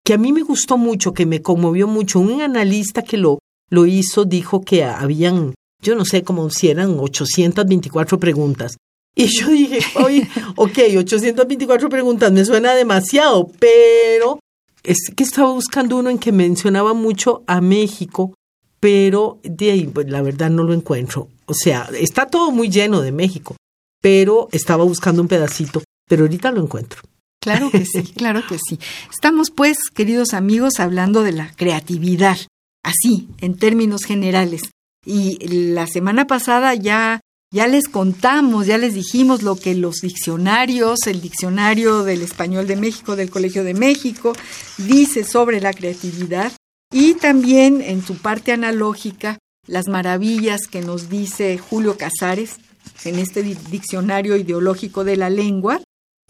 que 0.05 0.13
a 0.13 0.17
mí 0.17 0.32
me 0.32 0.41
gustó 0.41 0.78
mucho, 0.78 1.13
que 1.13 1.26
me 1.26 1.41
conmovió 1.41 1.88
mucho. 1.88 2.19
Un 2.19 2.41
analista 2.41 3.01
que 3.03 3.17
lo, 3.17 3.39
lo 3.72 3.88
hizo 3.88 4.26
dijo 4.26 4.61
que 4.61 4.84
habían, 4.84 5.55
yo 5.82 5.95
no 5.95 6.05
sé, 6.05 6.22
como 6.24 6.51
si 6.51 6.69
eran 6.69 6.99
824 6.99 8.19
preguntas. 8.19 8.78
Y 9.15 9.26
yo 9.26 9.47
dije, 9.47 9.80
oye, 9.95 10.30
ok, 10.55 10.78
824 10.97 11.89
preguntas 11.89 12.32
me 12.32 12.45
suena 12.45 12.76
demasiado, 12.76 13.49
pero 13.59 14.39
es 14.84 15.11
que 15.15 15.24
estaba 15.24 15.51
buscando 15.51 15.97
uno 15.97 16.09
en 16.09 16.19
que 16.19 16.32
mencionaba 16.32 16.93
mucho 16.93 17.43
a 17.47 17.61
México, 17.61 18.34
pero 18.80 19.39
de 19.43 19.72
ahí, 19.72 19.88
pues, 19.88 20.09
la 20.09 20.22
verdad 20.22 20.49
no 20.49 20.63
lo 20.63 20.74
encuentro. 20.74 21.30
O 21.45 21.53
sea, 21.53 21.89
está 21.97 22.28
todo 22.28 22.51
muy 22.51 22.69
lleno 22.69 23.01
de 23.01 23.11
México, 23.11 23.55
pero 24.01 24.49
estaba 24.51 24.84
buscando 24.84 25.22
un 25.22 25.28
pedacito, 25.28 25.82
pero 26.07 26.24
ahorita 26.24 26.51
lo 26.51 26.61
encuentro. 26.61 27.01
Claro 27.41 27.72
que 27.72 27.86
sí, 27.86 28.03
claro 28.15 28.41
que 28.47 28.57
sí. 28.57 28.80
Estamos 29.11 29.51
pues, 29.51 29.78
queridos 29.93 30.34
amigos, 30.34 30.80
hablando 30.80 31.24
de 31.24 31.32
la 31.32 31.51
creatividad, 31.55 32.38
así, 32.84 33.28
en 33.40 33.58
términos 33.58 34.04
generales. 34.04 34.62
Y 35.06 35.38
la 35.74 35.88
semana 35.88 36.28
pasada 36.28 36.76
ya 36.76 37.22
ya 37.54 37.68
les 37.68 37.90
contamos, 37.90 38.66
ya 38.66 38.78
les 38.78 38.94
dijimos 38.94 39.44
lo 39.44 39.58
que 39.58 39.76
los 39.76 39.98
diccionarios, 39.98 41.06
el 41.06 41.20
diccionario 41.20 42.04
del 42.04 42.22
español 42.22 42.66
de 42.66 42.78
México, 42.78 43.18
del 43.18 43.30
Colegio 43.30 43.66
de 43.66 43.74
México, 43.74 44.32
dice 44.78 45.26
sobre 45.26 45.60
la 45.60 45.74
creatividad 45.74 46.54
y 46.94 47.16
también 47.16 47.82
en 47.82 48.06
su 48.06 48.18
parte 48.18 48.54
analógica 48.54 49.38
las 49.68 49.90
maravillas 49.90 50.62
que 50.68 50.82
nos 50.82 51.10
dice 51.10 51.58
Julio 51.58 51.98
Casares 51.98 52.56
en 53.04 53.20
este 53.20 53.44
diccionario 53.44 54.38
ideológico 54.38 55.04
de 55.04 55.18
la 55.18 55.30
lengua. 55.30 55.82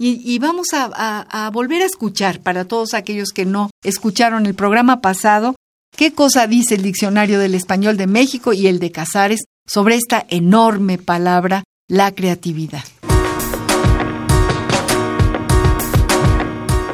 Y, 0.03 0.39
vamos 0.39 0.69
a 0.73 1.51
volver 1.53 1.83
a 1.83 1.85
escuchar 1.85 2.41
para 2.41 2.65
todos 2.65 2.95
aquellos 2.95 3.29
que 3.29 3.45
no 3.45 3.69
escucharon 3.83 4.47
el 4.47 4.55
programa 4.55 4.99
pasado, 4.99 5.53
qué 5.95 6.13
cosa 6.13 6.47
dice 6.47 6.75
el 6.75 6.81
diccionario 6.81 7.39
del 7.39 7.55
español 7.55 7.97
de 7.97 8.07
México 8.07 8.53
y 8.53 8.67
el 8.67 8.79
de 8.79 8.91
Casares 8.91 9.41
sobre 9.65 9.95
esta 9.95 10.25
enorme 10.29 10.97
palabra, 10.97 11.63
la 11.87 12.11
creatividad. 12.11 12.83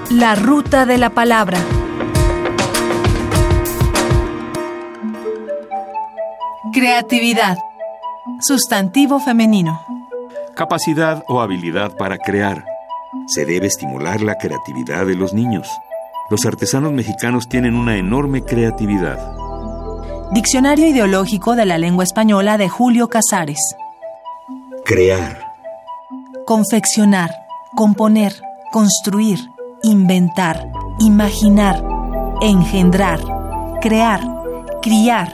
La 0.10 0.36
ruta 0.36 0.86
de 0.86 0.98
la 0.98 1.10
palabra. 1.10 1.60
Creatividad. 6.74 7.58
Sustantivo 8.40 9.20
femenino. 9.20 9.82
Capacidad 10.56 11.24
o 11.28 11.42
habilidad 11.42 11.96
para 11.98 12.18
crear. 12.18 12.66
Se 13.28 13.46
debe 13.46 13.68
estimular 13.68 14.22
la 14.22 14.36
creatividad 14.36 15.06
de 15.06 15.16
los 15.16 15.34
niños. 15.34 15.68
Los 16.30 16.46
artesanos 16.46 16.92
mexicanos 16.92 17.48
tienen 17.48 17.76
una 17.76 17.98
enorme 17.98 18.44
creatividad. 18.44 19.18
Diccionario 20.34 20.88
ideológico 20.88 21.56
de 21.56 21.66
la 21.66 21.78
lengua 21.78 22.04
española 22.04 22.58
de 22.58 22.68
Julio 22.68 23.08
Casares. 23.08 23.60
Crear. 24.84 25.54
Confeccionar, 26.46 27.32
componer, 27.76 28.34
construir, 28.74 29.40
inventar, 29.84 30.68
imaginar, 31.00 31.82
engendrar, 32.42 33.22
crear, 33.82 34.22
criar, 34.82 35.34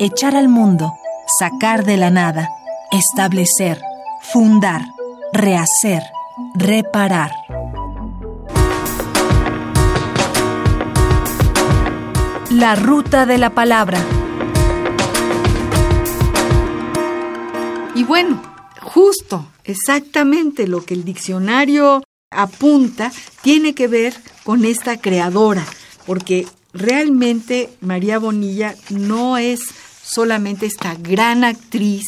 echar 0.00 0.34
al 0.34 0.48
mundo, 0.48 0.94
sacar 1.38 1.84
de 1.84 1.98
la 1.98 2.10
nada, 2.10 2.48
establecer, 2.90 3.82
fundar, 4.32 4.82
rehacer, 5.32 6.02
reparar. 6.54 7.32
La 12.52 12.74
ruta 12.74 13.24
de 13.24 13.38
la 13.38 13.50
palabra. 13.50 13.98
Y 17.94 18.04
bueno, 18.04 18.42
justo, 18.82 19.48
exactamente 19.64 20.66
lo 20.66 20.84
que 20.84 20.92
el 20.92 21.04
diccionario 21.04 22.02
apunta 22.30 23.10
tiene 23.40 23.74
que 23.74 23.88
ver 23.88 24.14
con 24.44 24.66
esta 24.66 25.00
creadora, 25.00 25.64
porque 26.06 26.46
realmente 26.74 27.70
María 27.80 28.18
Bonilla 28.18 28.74
no 28.90 29.38
es 29.38 29.60
solamente 30.02 30.66
esta 30.66 30.94
gran 30.94 31.44
actriz, 31.44 32.04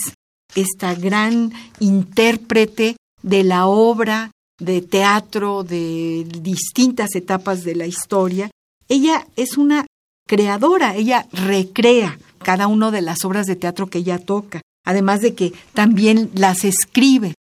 esta 0.55 0.95
gran 0.95 1.53
intérprete 1.80 2.97
de 3.22 3.45
la 3.45 3.66
obra 3.66 4.30
de 4.59 4.82
teatro 4.82 5.64
de 5.64 6.26
distintas 6.42 7.14
etapas 7.14 7.64
de 7.64 7.76
la 7.76 7.86
historia, 7.86 8.51
ella 8.88 9.26
es 9.36 9.57
una 9.57 9.86
creadora, 10.35 10.97
ella 10.97 11.26
recrea 11.32 12.18
cada 12.39 12.66
una 12.66 12.91
de 12.91 13.03
las 13.03 13.24
obras 13.24 13.47
de 13.47 13.57
teatro 13.57 13.87
que 13.87 13.99
ella 13.99 14.18
toca 14.18 14.61
además 14.85 15.22
de 15.22 15.35
que 15.35 15.53
también 15.72 16.30
las 16.35 16.64
escribe. 16.64 17.35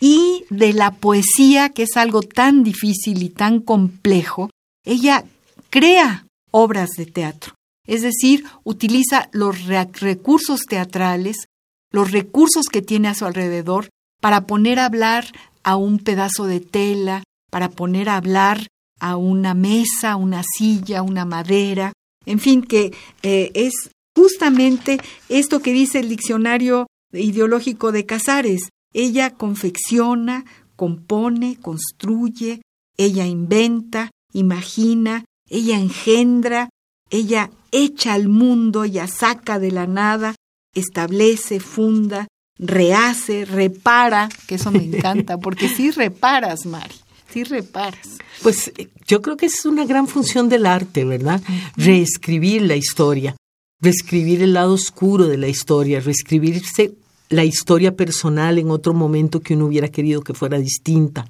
Y 0.00 0.44
de 0.50 0.72
la 0.72 0.92
poesía, 0.92 1.70
que 1.70 1.84
es 1.84 1.96
algo 1.96 2.22
tan 2.22 2.64
difícil 2.64 3.22
y 3.22 3.28
tan 3.28 3.60
complejo, 3.60 4.50
ella 4.84 5.24
crea 5.70 6.26
obras 6.50 6.90
de 6.96 7.06
teatro. 7.06 7.54
Es 7.86 8.02
decir, 8.02 8.44
utiliza 8.64 9.28
los 9.32 9.64
recursos 9.66 10.62
teatrales, 10.68 11.46
los 11.92 12.10
recursos 12.10 12.66
que 12.70 12.82
tiene 12.82 13.08
a 13.08 13.14
su 13.14 13.26
alrededor 13.26 13.90
para 14.20 14.46
poner 14.46 14.80
a 14.80 14.86
hablar 14.86 15.26
a 15.62 15.76
un 15.76 15.98
pedazo 15.98 16.46
de 16.46 16.60
tela, 16.60 17.22
para 17.50 17.70
poner 17.70 18.08
a 18.08 18.16
hablar 18.16 18.66
a 18.98 19.16
una 19.16 19.54
mesa, 19.54 20.16
una 20.16 20.42
silla, 20.42 21.02
una 21.02 21.24
madera, 21.24 21.92
en 22.26 22.38
fin, 22.38 22.62
que 22.62 22.92
eh, 23.22 23.50
es 23.54 23.90
justamente 24.16 24.98
esto 25.28 25.60
que 25.60 25.72
dice 25.72 26.00
el 26.00 26.08
diccionario 26.08 26.86
ideológico 27.12 27.92
de 27.92 28.06
Casares. 28.06 28.68
Ella 28.92 29.30
confecciona, 29.30 30.44
compone, 30.76 31.56
construye, 31.60 32.62
ella 32.96 33.26
inventa, 33.26 34.10
imagina, 34.32 35.24
ella 35.48 35.78
engendra, 35.78 36.68
ella 37.10 37.50
echa 37.70 38.14
al 38.14 38.28
mundo, 38.28 38.84
ella 38.84 39.06
saca 39.06 39.58
de 39.58 39.70
la 39.70 39.86
nada, 39.86 40.34
establece, 40.74 41.60
funda, 41.60 42.28
rehace, 42.58 43.44
repara, 43.44 44.28
que 44.46 44.56
eso 44.56 44.70
me 44.70 44.84
encanta, 44.84 45.38
porque 45.38 45.68
sí 45.68 45.90
reparas, 45.90 46.66
Mari, 46.66 46.94
sí 47.32 47.44
reparas. 47.44 48.18
Pues 48.42 48.72
eh, 48.76 48.88
yo 49.06 49.22
creo 49.22 49.36
que 49.36 49.46
es 49.46 49.64
una 49.64 49.84
gran 49.84 50.06
función 50.06 50.48
del 50.48 50.66
arte, 50.66 51.04
¿verdad? 51.04 51.40
Reescribir 51.76 52.62
la 52.62 52.76
historia 52.76 53.36
reescribir 53.82 54.42
el 54.42 54.54
lado 54.54 54.74
oscuro 54.74 55.26
de 55.26 55.36
la 55.36 55.48
historia, 55.48 56.00
reescribirse 56.00 56.94
la 57.28 57.44
historia 57.44 57.96
personal 57.96 58.58
en 58.58 58.70
otro 58.70 58.94
momento 58.94 59.40
que 59.40 59.54
uno 59.54 59.66
hubiera 59.66 59.88
querido 59.88 60.22
que 60.22 60.34
fuera 60.34 60.58
distinta. 60.58 61.26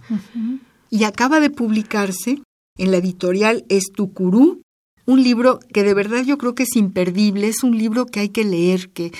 Y 0.90 1.04
acaba 1.04 1.40
de 1.40 1.48
publicarse 1.48 2.42
en 2.76 2.90
la 2.90 2.98
editorial 2.98 3.64
Estucurú 3.68 4.60
un 5.06 5.22
libro 5.22 5.60
que 5.72 5.82
de 5.82 5.94
verdad 5.94 6.24
yo 6.24 6.38
creo 6.38 6.54
que 6.54 6.64
es 6.64 6.76
imperdible, 6.76 7.48
es 7.48 7.64
un 7.64 7.76
libro 7.76 8.06
que 8.06 8.20
hay 8.20 8.28
que 8.28 8.44
leer, 8.44 8.90
que 8.90 9.12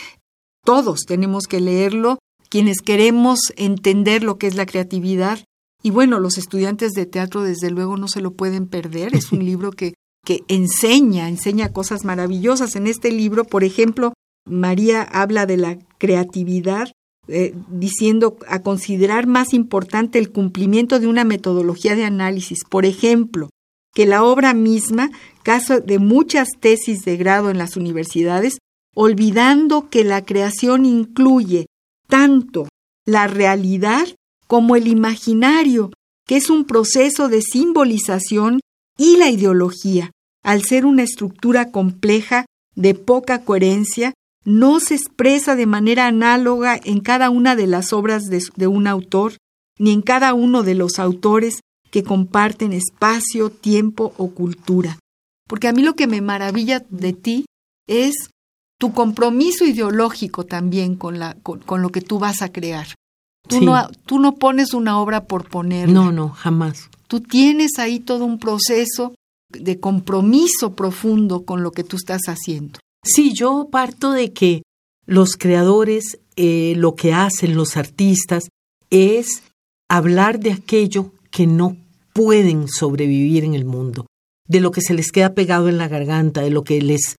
todos 0.64 1.00
tenemos 1.06 1.44
que 1.44 1.60
leerlo, 1.60 2.18
quienes 2.50 2.82
queremos 2.82 3.40
entender 3.56 4.22
lo 4.22 4.36
que 4.36 4.46
es 4.46 4.54
la 4.54 4.66
creatividad. 4.66 5.42
Y 5.82 5.90
bueno, 5.90 6.20
los 6.20 6.38
estudiantes 6.38 6.92
de 6.92 7.06
teatro 7.06 7.42
desde 7.42 7.70
luego 7.70 7.96
no 7.96 8.08
se 8.08 8.20
lo 8.20 8.32
pueden 8.32 8.66
perder, 8.66 9.14
es 9.14 9.32
un 9.32 9.44
libro 9.44 9.72
que, 9.72 9.94
que 10.24 10.42
enseña, 10.48 11.28
enseña 11.28 11.72
cosas 11.72 12.04
maravillosas. 12.04 12.76
En 12.76 12.86
este 12.86 13.10
libro, 13.10 13.44
por 13.44 13.64
ejemplo, 13.64 14.12
María 14.46 15.02
habla 15.02 15.46
de 15.46 15.56
la 15.56 15.78
creatividad 15.98 16.90
eh, 17.28 17.54
diciendo 17.68 18.36
a 18.48 18.62
considerar 18.62 19.28
más 19.28 19.54
importante 19.54 20.18
el 20.18 20.32
cumplimiento 20.32 20.98
de 20.98 21.06
una 21.06 21.24
metodología 21.24 21.94
de 21.94 22.04
análisis. 22.04 22.64
Por 22.68 22.84
ejemplo, 22.84 23.48
que 23.94 24.06
la 24.06 24.24
obra 24.24 24.54
misma, 24.54 25.10
caso 25.44 25.80
de 25.80 25.98
muchas 25.98 26.48
tesis 26.58 27.04
de 27.04 27.16
grado 27.16 27.50
en 27.50 27.58
las 27.58 27.76
universidades, 27.76 28.58
olvidando 28.94 29.88
que 29.88 30.02
la 30.02 30.24
creación 30.24 30.84
incluye 30.84 31.66
tanto 32.08 32.66
la 33.06 33.26
realidad 33.26 34.06
como 34.52 34.76
el 34.76 34.86
imaginario, 34.86 35.92
que 36.26 36.36
es 36.36 36.50
un 36.50 36.66
proceso 36.66 37.30
de 37.30 37.40
simbolización, 37.40 38.60
y 38.98 39.16
la 39.16 39.30
ideología, 39.30 40.10
al 40.44 40.62
ser 40.62 40.84
una 40.84 41.04
estructura 41.04 41.70
compleja 41.70 42.44
de 42.76 42.94
poca 42.94 43.46
coherencia, 43.46 44.12
no 44.44 44.78
se 44.78 44.96
expresa 44.96 45.56
de 45.56 45.64
manera 45.64 46.06
análoga 46.06 46.78
en 46.84 47.00
cada 47.00 47.30
una 47.30 47.56
de 47.56 47.66
las 47.66 47.94
obras 47.94 48.24
de, 48.26 48.66
un 48.66 48.86
autor, 48.88 49.38
ni 49.78 49.90
en 49.90 50.02
cada 50.02 50.34
uno 50.34 50.62
de 50.62 50.74
los 50.74 50.98
autores 50.98 51.60
que 51.90 52.02
comparten 52.02 52.74
espacio, 52.74 53.48
tiempo 53.48 54.12
o 54.18 54.32
cultura. 54.32 54.98
Porque 55.48 55.68
a 55.68 55.72
mí 55.72 55.80
lo 55.80 55.96
que 55.96 56.06
me 56.06 56.20
maravilla 56.20 56.84
de 56.90 57.14
ti 57.14 57.46
es 57.88 58.28
tu 58.78 58.92
compromiso 58.92 59.64
ideológico 59.64 60.44
también 60.44 60.96
con, 60.96 61.18
la, 61.18 61.38
con, 61.42 61.80
lo 61.80 61.88
que 61.88 62.02
tú 62.02 62.18
vas 62.18 62.42
a 62.42 62.52
crear. 62.52 62.88
Tú, 63.58 63.64
no, 63.64 63.88
tú 64.06 64.18
no 64.18 64.34
pones 64.36 64.74
una 64.74 64.98
obra 65.00 65.24
por 65.24 65.48
poner. 65.48 65.88
No, 65.88 66.12
no, 66.12 66.30
jamás. 66.30 66.88
Tú 67.08 67.20
tienes 67.20 67.78
ahí 67.78 68.00
todo 68.00 68.24
un 68.24 68.38
proceso 68.38 69.14
de 69.50 69.78
compromiso 69.78 70.74
profundo 70.74 71.44
con 71.44 71.62
lo 71.62 71.72
que 71.72 71.84
tú 71.84 71.96
estás 71.96 72.22
haciendo. 72.26 72.78
Sí, 73.04 73.32
yo 73.34 73.68
parto 73.70 74.12
de 74.12 74.32
que 74.32 74.62
los 75.06 75.36
creadores, 75.36 76.18
eh, 76.36 76.74
lo 76.76 76.94
que 76.94 77.12
hacen 77.12 77.54
los 77.54 77.76
artistas, 77.76 78.48
es 78.90 79.42
hablar 79.88 80.38
de 80.40 80.52
aquello 80.52 81.12
que 81.30 81.46
no 81.46 81.76
pueden 82.12 82.68
sobrevivir 82.68 83.44
en 83.44 83.54
el 83.54 83.64
mundo, 83.64 84.06
de 84.46 84.60
lo 84.60 84.70
que 84.70 84.80
se 84.80 84.94
les 84.94 85.10
queda 85.10 85.34
pegado 85.34 85.68
en 85.68 85.78
la 85.78 85.88
garganta, 85.88 86.42
de 86.42 86.50
lo 86.50 86.62
que 86.62 86.80
les 86.80 87.16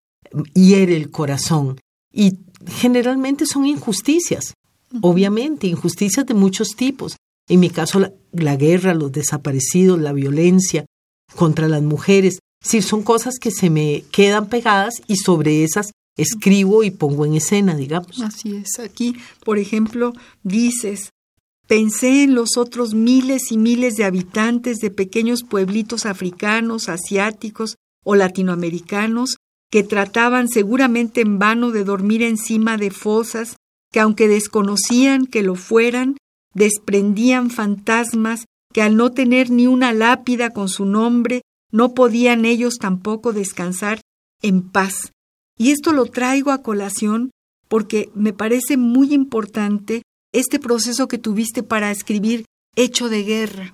hiere 0.55 0.97
el 0.97 1.11
corazón. 1.11 1.81
Y 2.13 2.39
generalmente 2.67 3.47
son 3.47 3.67
injusticias, 3.67 4.55
obviamente, 5.01 5.67
injusticias 5.67 6.27
de 6.27 6.35
muchos 6.35 6.77
tipos. 6.77 7.17
En 7.49 7.61
mi 7.61 7.71
caso, 7.71 8.01
la, 8.33 8.57
guerra, 8.57 8.95
los 8.95 9.13
desaparecidos, 9.13 10.01
la 10.01 10.13
violencia 10.13 10.87
contra 11.35 11.69
las 11.69 11.83
mujeres. 11.83 12.39
Sí, 12.65 12.83
son 12.83 13.03
cosas 13.03 13.39
que 13.41 13.51
se 13.51 13.71
me 13.71 14.05
quedan 14.13 14.49
pegadas 14.49 15.03
y 15.07 15.17
sobre 15.17 15.65
esas 15.65 15.91
escribo 16.17 16.85
y 16.85 16.91
pongo 16.91 17.25
en 17.27 17.35
escena, 17.35 17.75
digamos. 17.75 18.21
Así 18.21 18.57
es. 18.57 18.79
Aquí, 18.79 19.17
por 19.45 19.59
ejemplo, 19.59 20.13
dices, 20.43 21.11
pensé 21.67 22.25
en 22.25 22.35
los 22.35 22.57
otros 22.57 22.95
miles 22.95 23.51
y 23.51 23.57
miles 23.57 23.95
de 23.95 24.05
habitantes 24.05 24.79
de 24.79 24.91
pequeños 24.91 25.43
pueblitos 25.43 26.07
africanos, 26.07 26.89
asiáticos 26.89 27.77
o 28.05 28.15
latinoamericanos 28.15 29.37
que 29.71 29.83
trataban 29.83 30.49
seguramente 30.49 31.23
en 31.23 31.39
vano 31.39 31.71
de 31.71 31.85
dormir 31.85 32.23
encima 32.23 32.77
de 32.77 32.91
fosas 32.91 33.57
que 33.93 34.01
aunque 34.01 34.27
desconocían 34.27 35.27
que 35.27 35.43
lo 35.43 35.55
fueran, 35.55 36.17
desprendían 36.55 37.51
fantasmas 37.51 38.47
que 38.73 38.83
al 38.83 38.97
no 38.97 39.11
tener 39.11 39.51
ni 39.51 39.67
una 39.67 39.93
lápida 39.93 40.51
con 40.51 40.69
su 40.69 40.87
nombre, 40.87 41.43
no 41.71 41.95
podían 41.95 42.45
ellos 42.45 42.75
tampoco 42.81 43.33
descansar 43.33 44.01
en 44.43 44.63
paz. 44.63 45.13
Y 45.59 45.71
esto 45.71 45.93
lo 45.93 46.07
traigo 46.07 46.51
a 46.51 46.63
colación 46.63 47.31
porque 47.69 48.11
me 48.15 48.33
parece 48.33 48.77
muy 48.77 49.13
importante 49.13 50.03
este 50.33 50.59
proceso 50.59 51.09
que 51.09 51.19
tuviste 51.19 51.63
para 51.63 51.91
escribir 51.91 52.47
Hecho 52.75 53.11
de 53.11 53.23
Guerra. 53.23 53.71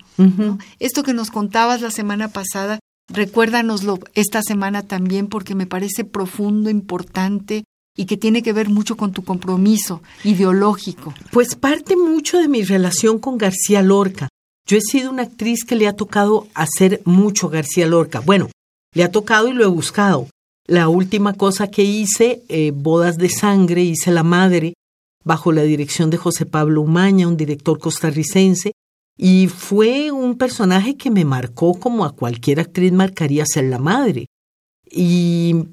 Esto 0.79 1.03
que 1.03 1.13
nos 1.13 1.31
contabas 1.31 1.81
la 1.81 1.91
semana 1.91 2.27
pasada 2.27 2.79
Recuérdanoslo 3.09 3.99
esta 4.13 4.41
semana 4.43 4.83
también 4.83 5.27
porque 5.27 5.55
me 5.55 5.65
parece 5.65 6.05
profundo, 6.05 6.69
importante 6.69 7.63
y 7.99 8.05
que 8.05 8.15
tiene 8.15 8.41
que 8.41 8.53
ver 8.53 8.69
mucho 8.69 8.95
con 8.95 9.11
tu 9.11 9.25
compromiso 9.25 10.01
ideológico. 10.23 11.13
Pues 11.33 11.55
parte 11.55 11.97
mucho 11.97 12.37
de 12.37 12.47
mi 12.47 12.63
relación 12.63 13.19
con 13.19 13.37
García 13.37 13.81
Lorca. 13.81 14.29
Yo 14.65 14.77
he 14.77 14.81
sido 14.81 15.11
una 15.11 15.23
actriz 15.23 15.65
que 15.65 15.75
le 15.75 15.85
ha 15.85 15.97
tocado 15.97 16.47
hacer 16.53 17.01
mucho 17.03 17.49
García 17.49 17.87
Lorca. 17.87 18.21
Bueno, 18.21 18.47
le 18.95 19.03
ha 19.03 19.11
tocado 19.11 19.49
y 19.49 19.53
lo 19.53 19.65
he 19.65 19.67
buscado. 19.67 20.29
La 20.65 20.87
última 20.87 21.33
cosa 21.33 21.69
que 21.69 21.83
hice, 21.83 22.41
eh, 22.47 22.71
Bodas 22.73 23.17
de 23.17 23.27
Sangre, 23.27 23.83
hice 23.83 24.11
La 24.11 24.23
Madre, 24.23 24.75
bajo 25.25 25.51
la 25.51 25.63
dirección 25.63 26.09
de 26.09 26.15
José 26.15 26.45
Pablo 26.45 26.79
Umaña, 26.79 27.27
un 27.27 27.35
director 27.35 27.79
costarricense, 27.79 28.71
y 29.17 29.47
fue 29.49 30.09
un 30.11 30.37
personaje 30.37 30.95
que 30.95 31.11
me 31.11 31.25
marcó 31.25 31.77
como 31.77 32.05
a 32.05 32.15
cualquier 32.15 32.61
actriz 32.61 32.93
marcaría 32.93 33.43
ser 33.45 33.65
la 33.65 33.77
madre. 33.77 34.27
Y 34.89 35.65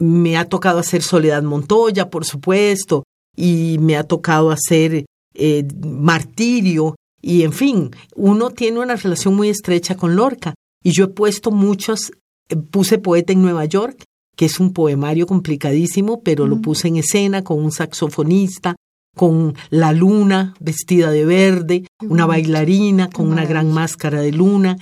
me 0.00 0.36
ha 0.36 0.46
tocado 0.46 0.80
hacer 0.80 1.02
Soledad 1.02 1.42
Montoya, 1.42 2.10
por 2.10 2.24
supuesto, 2.24 3.04
y 3.36 3.76
me 3.78 3.96
ha 3.96 4.04
tocado 4.04 4.50
hacer 4.50 5.04
eh, 5.34 5.68
Martirio, 5.84 6.96
y 7.22 7.42
en 7.42 7.52
fin, 7.52 7.90
uno 8.16 8.50
tiene 8.50 8.80
una 8.80 8.96
relación 8.96 9.34
muy 9.34 9.50
estrecha 9.50 9.94
con 9.94 10.16
Lorca. 10.16 10.54
Y 10.82 10.92
yo 10.92 11.04
he 11.04 11.08
puesto 11.08 11.50
muchos, 11.50 12.12
eh, 12.48 12.56
puse 12.56 12.98
Poeta 12.98 13.32
en 13.32 13.42
Nueva 13.42 13.66
York, 13.66 14.04
que 14.36 14.46
es 14.46 14.58
un 14.58 14.72
poemario 14.72 15.26
complicadísimo, 15.26 16.22
pero 16.22 16.46
lo 16.46 16.60
puse 16.62 16.88
en 16.88 16.96
escena 16.96 17.44
con 17.44 17.62
un 17.62 17.72
saxofonista, 17.72 18.74
con 19.14 19.54
la 19.68 19.92
luna 19.92 20.54
vestida 20.60 21.10
de 21.10 21.26
verde, 21.26 21.86
una 22.00 22.24
bailarina 22.24 23.10
con 23.10 23.28
una 23.28 23.44
gran 23.44 23.70
máscara 23.70 24.22
de 24.22 24.32
luna, 24.32 24.78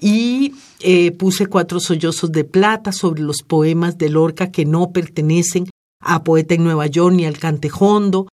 y 0.00 0.54
eh, 0.80 1.12
puse 1.12 1.46
cuatro 1.46 1.80
sollozos 1.80 2.32
de 2.32 2.44
plata 2.44 2.92
sobre 2.92 3.22
los 3.22 3.42
poemas 3.46 3.98
de 3.98 4.08
Lorca 4.08 4.50
que 4.50 4.64
no 4.64 4.90
pertenecen 4.90 5.68
a 6.00 6.22
Poeta 6.22 6.54
en 6.54 6.64
Nueva 6.64 6.86
York 6.86 7.14
ni 7.14 7.26
al 7.26 7.38
Cantejondo. 7.38 8.28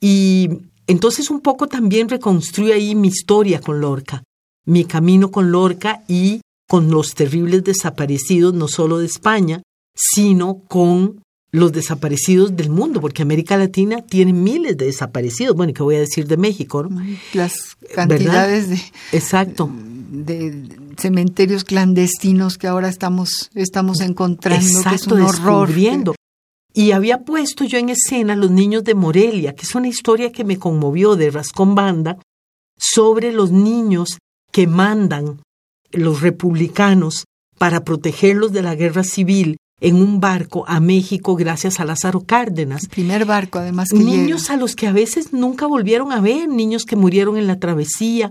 Y 0.00 0.48
entonces 0.86 1.30
un 1.30 1.40
poco 1.40 1.66
también 1.66 2.08
reconstruye 2.08 2.72
ahí 2.72 2.94
mi 2.94 3.08
historia 3.08 3.60
con 3.60 3.80
Lorca, 3.80 4.22
mi 4.66 4.84
camino 4.84 5.30
con 5.30 5.50
Lorca 5.50 6.02
y 6.08 6.40
con 6.68 6.90
los 6.90 7.14
terribles 7.14 7.64
desaparecidos, 7.64 8.54
no 8.54 8.68
solo 8.68 8.98
de 8.98 9.06
España, 9.06 9.62
sino 9.94 10.60
con 10.68 11.22
los 11.52 11.72
desaparecidos 11.72 12.56
del 12.56 12.70
mundo, 12.70 13.00
porque 13.00 13.22
América 13.22 13.56
Latina 13.56 14.02
tiene 14.02 14.32
miles 14.32 14.76
de 14.76 14.86
desaparecidos. 14.86 15.56
Bueno, 15.56 15.72
¿qué 15.74 15.82
voy 15.82 15.96
a 15.96 16.00
decir 16.00 16.28
de 16.28 16.36
México? 16.36 16.88
Las 17.34 17.76
cantidades 17.92 18.70
de, 18.70 18.80
Exacto. 19.12 19.68
de 19.72 20.79
cementerios 21.00 21.64
clandestinos 21.64 22.58
que 22.58 22.68
ahora 22.68 22.88
estamos, 22.88 23.50
estamos 23.54 24.00
encontrando, 24.00 24.82
que 24.88 24.94
es 24.94 25.06
un 25.06 25.22
horror. 25.22 25.70
Y 26.72 26.92
había 26.92 27.24
puesto 27.24 27.64
yo 27.64 27.78
en 27.78 27.88
escena 27.88 28.36
Los 28.36 28.50
Niños 28.50 28.84
de 28.84 28.94
Morelia, 28.94 29.54
que 29.54 29.62
es 29.62 29.74
una 29.74 29.88
historia 29.88 30.30
que 30.30 30.44
me 30.44 30.58
conmovió 30.58 31.16
de 31.16 31.30
Rascón 31.30 31.74
Banda, 31.74 32.18
sobre 32.78 33.32
los 33.32 33.50
niños 33.50 34.18
que 34.52 34.66
mandan 34.66 35.42
los 35.90 36.20
republicanos 36.20 37.24
para 37.58 37.84
protegerlos 37.84 38.52
de 38.52 38.62
la 38.62 38.74
guerra 38.74 39.04
civil 39.04 39.56
en 39.80 39.96
un 39.96 40.20
barco 40.20 40.64
a 40.68 40.78
México 40.80 41.36
gracias 41.36 41.80
a 41.80 41.84
Lázaro 41.84 42.20
Cárdenas. 42.20 42.86
primer 42.86 43.24
barco, 43.24 43.58
además. 43.58 43.88
Que 43.90 43.98
niños 43.98 44.50
a 44.50 44.56
los 44.56 44.76
que 44.76 44.86
a 44.86 44.92
veces 44.92 45.32
nunca 45.32 45.66
volvieron 45.66 46.12
a 46.12 46.20
ver, 46.20 46.48
niños 46.48 46.84
que 46.84 46.96
murieron 46.96 47.36
en 47.36 47.46
la 47.46 47.58
travesía, 47.58 48.30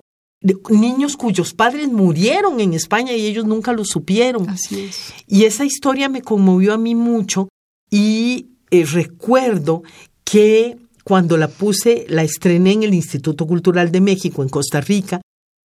niños 0.69 1.17
cuyos 1.17 1.53
padres 1.53 1.89
murieron 1.89 2.59
en 2.59 2.73
España 2.73 3.13
y 3.13 3.25
ellos 3.25 3.45
nunca 3.45 3.73
lo 3.73 3.83
supieron. 3.83 4.49
Así 4.49 4.81
es. 4.81 5.13
Y 5.27 5.43
esa 5.43 5.65
historia 5.65 6.09
me 6.09 6.21
conmovió 6.21 6.73
a 6.73 6.77
mí 6.77 6.95
mucho 6.95 7.49
y 7.89 8.51
eh, 8.71 8.85
recuerdo 8.85 9.83
que 10.23 10.77
cuando 11.03 11.37
la 11.37 11.47
puse, 11.47 12.05
la 12.07 12.23
estrené 12.23 12.73
en 12.73 12.83
el 12.83 12.93
Instituto 12.93 13.47
Cultural 13.47 13.91
de 13.91 14.01
México, 14.01 14.43
en 14.43 14.49
Costa 14.49 14.79
Rica, 14.79 15.21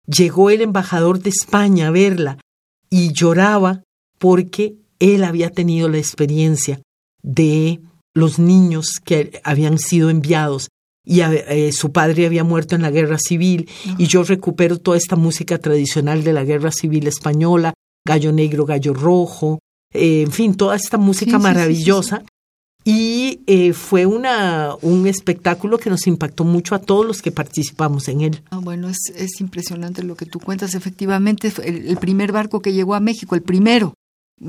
llegó 0.06 0.50
el 0.50 0.62
embajador 0.62 1.20
de 1.20 1.30
España 1.30 1.88
a 1.88 1.90
verla 1.90 2.38
y 2.90 3.12
lloraba 3.12 3.82
porque 4.18 4.76
él 4.98 5.24
había 5.24 5.50
tenido 5.50 5.88
la 5.88 5.98
experiencia 5.98 6.80
de 7.22 7.80
los 8.14 8.38
niños 8.38 9.00
que 9.04 9.40
habían 9.44 9.78
sido 9.78 10.08
enviados 10.08 10.68
y 11.04 11.20
eh, 11.20 11.70
su 11.72 11.92
padre 11.92 12.26
había 12.26 12.44
muerto 12.44 12.74
en 12.74 12.82
la 12.82 12.90
guerra 12.90 13.18
civil 13.18 13.68
y 13.98 14.06
yo 14.06 14.24
recupero 14.24 14.78
toda 14.78 14.96
esta 14.96 15.16
música 15.16 15.58
tradicional 15.58 16.24
de 16.24 16.32
la 16.32 16.44
guerra 16.44 16.72
civil 16.72 17.06
española, 17.06 17.74
gallo 18.06 18.32
negro, 18.32 18.64
gallo 18.64 18.94
rojo, 18.94 19.58
eh, 19.92 20.22
en 20.22 20.32
fin, 20.32 20.54
toda 20.54 20.76
esta 20.76 20.96
música 20.96 21.38
maravillosa. 21.38 22.22
y 22.86 23.40
eh, 23.46 23.72
fue 23.72 24.06
una, 24.06 24.74
un 24.82 25.06
espectáculo 25.06 25.78
que 25.78 25.90
nos 25.90 26.06
impactó 26.06 26.44
mucho 26.44 26.74
a 26.74 26.80
todos 26.80 27.06
los 27.06 27.22
que 27.22 27.32
participamos 27.32 28.08
en 28.08 28.20
él. 28.22 28.42
Ah, 28.50 28.58
bueno, 28.58 28.88
es, 28.88 29.12
es 29.16 29.40
impresionante 29.40 30.02
lo 30.02 30.16
que 30.16 30.26
tú 30.26 30.38
cuentas. 30.40 30.74
Efectivamente, 30.74 31.52
el, 31.64 31.86
el 31.86 31.96
primer 31.96 32.32
barco 32.32 32.60
que 32.60 32.72
llegó 32.72 32.94
a 32.94 33.00
México, 33.00 33.34
el 33.34 33.42
primero, 33.42 33.94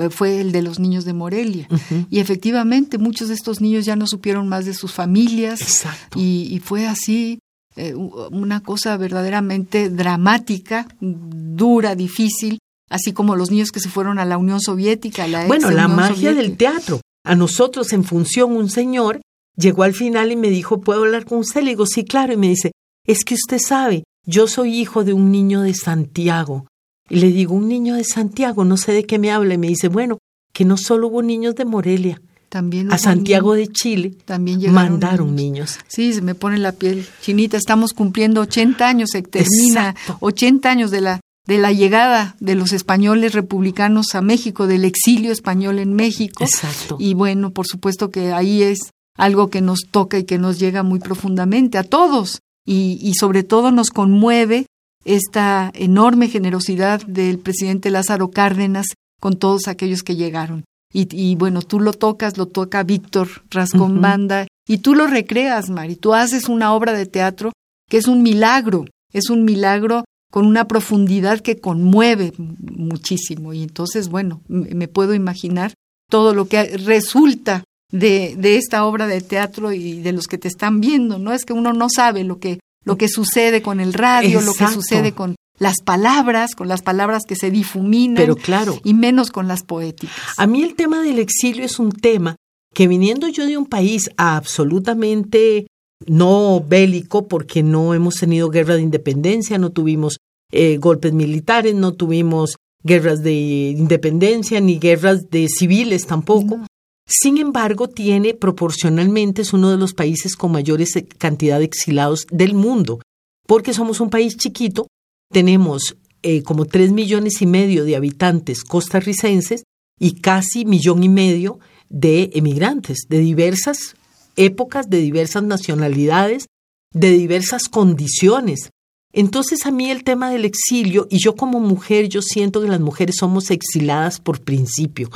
fue 0.10 0.42
el 0.42 0.52
de 0.52 0.62
los 0.62 0.80
niños 0.80 1.06
de 1.06 1.14
Morelia. 1.14 1.68
Y 2.10 2.20
efectivamente, 2.20 2.98
muchos 2.98 3.30
de 3.30 3.34
estos 3.34 3.62
niños 3.62 3.86
ya 3.86 3.96
no 3.96 4.08
supieron 4.08 4.48
más 4.48 4.66
de 4.66 4.74
sus 4.74 4.92
familias. 4.92 5.86
Y, 6.16 6.48
y, 6.52 6.60
fue 6.60 6.88
así 6.88 7.40
eh, 7.78 7.94
una 7.94 8.62
cosa 8.62 8.96
verdaderamente 8.96 9.90
dramática, 9.90 10.88
dura, 11.02 11.96
difícil, 11.96 12.60
así 12.90 13.12
como 13.12 13.36
los 13.36 13.52
niños 13.52 13.72
que 13.72 13.82
se 13.82 13.90
fueron 13.90 14.18
a 14.18 14.26
la 14.26 14.38
Unión 14.38 14.62
Soviética. 14.62 15.28
La 15.28 15.46
bueno, 15.46 15.70
la 15.72 15.90
magia 15.90 16.34
del 16.34 16.56
teatro. 16.56 17.02
A 17.26 17.36
nosotros 17.36 17.92
en 17.92 18.04
función 18.04 18.56
un 18.56 18.70
señor 18.70 19.20
llegó 19.58 19.84
al 19.84 19.94
final 19.94 20.32
y 20.32 20.36
me 20.36 20.50
dijo, 20.50 20.80
¿puedo 20.80 21.04
hablar 21.04 21.26
con 21.26 21.40
usted? 21.40 21.64
Le 21.64 21.72
digo, 21.72 21.86
sí, 21.86 22.06
claro. 22.06 22.34
Y 22.34 22.38
me 22.38 22.48
dice, 22.48 22.72
es 23.06 23.26
que 23.26 23.34
usted 23.34 23.60
sabe, 23.60 24.04
yo 24.26 24.48
soy 24.48 24.80
hijo 24.80 25.04
de 25.04 25.14
un 25.14 25.32
niño 25.32 25.62
de 25.62 25.74
Santiago. 25.74 26.68
Y 27.10 27.18
le 27.18 27.32
digo, 27.32 27.54
un 27.54 27.68
niño 27.68 27.96
de 27.96 28.04
Santiago, 28.04 28.66
no 28.66 28.78
sé 28.78 28.92
de 28.92 29.06
qué 29.06 29.20
me 29.20 29.32
habla. 29.32 29.54
Y 29.54 29.58
me 29.58 29.68
dice, 29.68 29.88
bueno, 29.88 30.18
que 30.54 30.66
no 30.66 30.78
solo 30.78 31.08
hubo 31.08 31.22
niños 31.22 31.56
de 31.56 31.66
Morelia. 31.66 32.22
También 32.50 32.92
a 32.94 32.98
Santiago 32.98 33.54
de 33.54 33.68
Chile 33.68 34.16
también 34.24 34.72
mandaron 34.72 35.36
niños. 35.36 35.78
Sí, 35.88 36.14
se 36.14 36.22
me 36.22 36.36
pone 36.36 36.58
la 36.58 36.72
piel 36.72 37.06
chinita. 37.22 37.58
Estamos 37.58 37.92
cumpliendo 37.92 38.42
80 38.42 38.88
años, 38.88 39.10
se 39.12 39.24
termina 39.24 39.94
80 40.22 40.70
años 40.70 40.92
de 40.92 41.02
la 41.02 41.20
de 41.46 41.58
la 41.58 41.72
llegada 41.72 42.36
de 42.40 42.56
los 42.56 42.72
españoles 42.72 43.34
republicanos 43.34 44.16
a 44.16 44.22
México, 44.22 44.68
del 44.68 44.86
exilio 44.86 45.32
español 45.32 45.80
en 45.80 45.94
México. 45.94 46.44
Exacto. 46.44 46.98
Y 47.00 47.14
bueno, 47.14 47.52
por 47.52 47.68
supuesto 47.68 48.10
que 48.10 48.32
ahí 48.32 48.64
es 48.64 48.80
algo 49.18 49.50
que 49.50 49.62
nos 49.62 49.82
toca 49.92 50.18
y 50.18 50.24
que 50.24 50.38
nos 50.38 50.58
llega 50.58 50.82
muy 50.82 51.00
profundamente 51.00 51.78
a 51.78 51.84
todos. 51.84 52.40
Y, 52.66 52.98
y 53.02 53.14
sobre 53.14 53.44
todo 53.44 53.72
nos 53.72 53.92
conmueve 53.92 54.66
esta 55.06 55.72
enorme 55.74 56.28
generosidad 56.28 57.06
del 57.06 57.40
presidente 57.40 57.92
Lázaro 57.92 58.32
Cárdenas 58.32 58.88
con 59.22 59.38
todos 59.38 59.68
aquellos 59.68 60.04
que 60.04 60.16
llegaron. 60.16 60.66
Y, 60.98 61.36
bueno, 61.36 61.62
tú 61.62 61.82
lo 61.82 61.92
tocas, 61.92 62.38
lo 62.38 62.46
toca 62.46 62.84
Víctor 62.84 63.28
Rascón 63.50 64.00
Banda, 64.00 64.48
y 64.66 64.78
tú 64.78 64.96
lo 64.96 65.08
recreas, 65.08 65.70
Mari. 65.70 65.98
Tú 65.98 66.14
haces 66.14 66.48
una 66.48 66.74
obra 66.74 66.94
de 66.94 67.06
teatro 67.06 67.52
que 67.90 67.98
es 67.98 68.08
un 68.08 68.24
milagro, 68.24 68.86
es 69.12 69.30
un 69.30 69.44
milagro 69.44 70.06
con 70.32 70.46
una 70.46 70.68
profundidad 70.68 71.42
que 71.42 71.60
conmueve 71.60 72.34
muchísimo. 72.38 73.54
Y 73.54 73.64
entonces, 73.64 74.08
bueno, 74.08 74.42
me 74.48 74.88
puedo 74.88 75.14
imaginar 75.14 75.74
todo 76.10 76.34
lo 76.34 76.48
que 76.48 76.78
resulta 76.78 77.66
de, 77.92 78.36
de 78.38 78.56
esta 78.56 78.86
obra 78.86 79.06
de 79.06 79.22
teatro 79.22 79.74
y 79.74 80.02
de 80.02 80.14
los 80.14 80.28
que 80.28 80.38
te 80.38 80.48
están 80.48 80.80
viendo, 80.80 81.20
¿no? 81.20 81.34
Es 81.34 81.44
que 81.44 81.54
uno 81.54 81.74
no 81.74 81.90
sabe 81.90 82.24
lo 82.24 82.40
que 82.40 82.60
lo 82.86 82.98
que 82.98 83.10
sucede 83.10 83.62
con 83.62 83.80
el 83.80 83.94
radio, 83.94 84.42
lo 84.42 84.54
que 84.54 84.68
sucede 84.68 85.12
con 85.12 85.36
las 85.58 85.82
palabras, 85.84 86.56
con 86.56 86.68
las 86.68 86.82
palabras 86.82 87.24
que 87.28 87.36
se 87.36 87.52
difuminan. 87.52 88.16
Pero 88.16 88.36
claro. 88.36 88.80
Y 88.84 88.94
menos 88.94 89.32
con 89.32 89.48
las 89.48 89.64
poéticas. 89.64 90.16
A 90.38 90.48
mí 90.48 90.64
el 90.64 90.76
tema 90.76 91.02
del 91.02 91.20
exilio 91.20 91.66
es 91.66 91.80
un 91.80 91.92
tema 91.92 92.36
que 92.74 92.88
viniendo 92.88 93.28
yo 93.28 93.46
de 93.46 93.58
un 93.58 93.66
país 93.66 94.12
absolutamente 94.18 95.68
no 96.06 96.64
bélico, 96.66 97.28
porque 97.28 97.64
no 97.64 97.94
hemos 97.94 98.16
tenido 98.16 98.50
guerra 98.50 98.76
de 98.76 98.82
independencia, 98.82 99.58
no 99.58 99.72
tuvimos 99.72 100.18
eh, 100.52 100.78
golpes 100.78 101.14
militares, 101.14 101.74
no 101.74 101.94
tuvimos 101.94 102.58
guerras 102.84 103.24
de 103.24 103.34
independencia, 103.34 104.60
ni 104.60 104.78
guerras 104.78 105.30
de 105.30 105.48
civiles 105.48 106.06
tampoco. 106.06 106.60
Sin 107.08 107.38
embargo, 107.38 107.88
tiene 107.88 108.34
proporcionalmente, 108.34 109.44
es 109.44 109.54
uno 109.54 109.70
de 109.70 109.78
los 109.78 109.94
países 109.94 110.36
con 110.36 110.52
mayores 110.52 110.96
eh, 110.96 111.06
cantidad 111.06 111.60
de 111.60 111.66
exilados 111.66 112.26
del 112.32 112.56
mundo, 112.56 113.00
porque 113.48 113.74
somos 113.74 114.00
un 114.00 114.10
país 114.10 114.38
chiquito, 114.38 114.88
tenemos 115.32 115.98
eh, 116.24 116.42
como 116.42 116.66
tres 116.66 116.92
millones 116.92 117.42
y 117.42 117.46
medio 117.46 117.86
de 117.86 117.96
habitantes 117.96 118.64
costarricenses 118.64 119.64
y 120.00 120.22
casi 120.22 120.66
millón 120.66 121.04
y 121.04 121.10
medio 121.10 121.60
de 121.90 122.32
emigrantes 122.34 123.06
de 123.08 123.20
diversas 123.20 123.96
épocas, 124.36 124.90
de 124.90 124.98
diversas 124.98 125.44
nacionalidades, 125.44 126.48
de 126.92 127.12
diversas 127.12 127.70
condiciones. 127.70 128.72
Entonces 129.18 129.66
a 129.66 129.72
mí 129.72 129.90
el 129.90 130.04
tema 130.04 130.30
del 130.30 130.44
exilio, 130.44 131.08
y 131.10 131.20
yo 131.24 131.38
como 131.38 131.62
mujer, 131.62 132.10
yo 132.10 132.22
siento 132.22 132.62
que 132.62 132.68
las 132.68 132.82
mujeres 132.82 133.16
somos 133.18 133.50
exiladas 133.50 134.20
por 134.20 134.42
principio, 134.42 135.10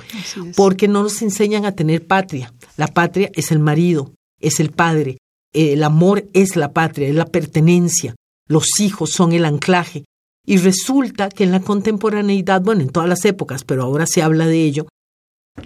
porque 0.56 0.88
no 0.88 1.04
nos 1.04 1.22
enseñan 1.22 1.66
a 1.66 1.74
tener 1.74 2.08
patria. 2.08 2.54
La 2.78 2.88
patria 2.88 3.30
es 3.34 3.52
el 3.52 3.60
marido, 3.60 4.14
es 4.40 4.62
el 4.62 4.72
padre, 4.72 5.18
el 5.54 5.84
amor 5.84 6.26
es 6.32 6.56
la 6.56 6.72
patria, 6.72 7.10
es 7.10 7.16
la 7.16 7.26
pertenencia, 7.26 8.16
los 8.48 8.80
hijos 8.80 9.12
son 9.12 9.34
el 9.34 9.44
anclaje. 9.44 10.06
Y 10.48 10.56
resulta 10.56 11.28
que 11.28 11.44
en 11.44 11.52
la 11.52 11.60
contemporaneidad, 11.60 12.62
bueno, 12.62 12.82
en 12.82 12.90
todas 12.90 13.10
las 13.10 13.26
épocas, 13.26 13.66
pero 13.66 13.84
ahora 13.84 14.08
se 14.08 14.22
habla 14.22 14.48
de 14.48 14.64
ello, 14.64 14.88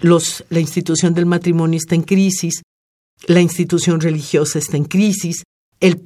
los, 0.00 0.44
la 0.50 0.58
institución 0.58 1.14
del 1.14 1.26
matrimonio 1.26 1.78
está 1.78 1.94
en 1.94 2.02
crisis, 2.02 2.62
la 3.28 3.40
institución 3.40 4.00
religiosa 4.00 4.58
está 4.58 4.76
en 4.76 4.86
crisis, 4.86 5.44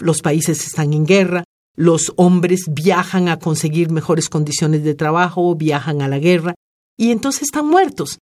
los 0.00 0.20
países 0.20 0.66
están 0.66 0.92
en 0.92 1.06
guerra, 1.06 1.44
los 1.78 2.12
hombres 2.16 2.64
viajan 2.66 3.28
a 3.28 3.38
conseguir 3.38 3.92
mejores 3.92 4.28
condiciones 4.28 4.82
de 4.82 4.96
trabajo, 4.96 5.54
viajan 5.54 6.02
a 6.02 6.08
la 6.08 6.18
guerra 6.18 6.56
y 6.96 7.12
entonces 7.12 7.42
están 7.42 7.68
muertos. 7.68 8.18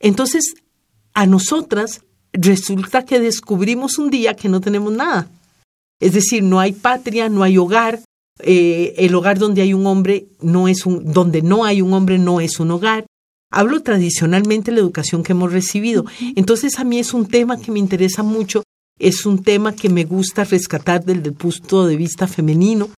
Entonces, 0.00 0.54
a 1.14 1.24
nosotras 1.24 2.02
resulta 2.34 3.06
que 3.06 3.18
descubrimos 3.18 3.96
un 3.96 4.10
día 4.10 4.36
que 4.36 4.50
no 4.50 4.60
tenemos 4.60 4.92
nada. 4.92 5.30
Es 5.98 6.12
decir, 6.12 6.42
no 6.42 6.60
hay 6.60 6.72
patria, 6.72 7.30
no 7.30 7.42
hay 7.42 7.56
hogar. 7.56 8.00
Eh, 8.42 8.92
el 8.98 9.14
hogar 9.14 9.38
donde 9.38 9.62
hay 9.62 9.72
un 9.72 9.86
hombre 9.86 10.26
no 10.42 10.68
es 10.68 10.84
un, 10.84 11.10
donde 11.10 11.40
no 11.40 11.64
hay 11.64 11.80
un 11.80 11.94
hombre 11.94 12.18
no 12.18 12.42
es 12.42 12.60
un 12.60 12.70
hogar. 12.70 13.06
Hablo 13.50 13.82
tradicionalmente 13.82 14.70
de 14.70 14.74
la 14.74 14.82
educación 14.82 15.22
que 15.22 15.32
hemos 15.32 15.50
recibido. 15.50 16.04
Entonces 16.36 16.78
a 16.78 16.84
mí 16.84 16.98
es 16.98 17.14
un 17.14 17.26
tema 17.26 17.58
que 17.58 17.72
me 17.72 17.78
interesa 17.78 18.22
mucho 18.22 18.62
es 19.00 19.24
un 19.24 19.42
tema 19.42 19.74
que 19.74 19.88
me 19.88 20.04
gusta 20.04 20.44
rescatar 20.44 21.02
desde 21.02 21.30
el 21.30 21.34
punto 21.34 21.86
de 21.86 21.96
vista 21.96 22.28
femenino, 22.28 22.90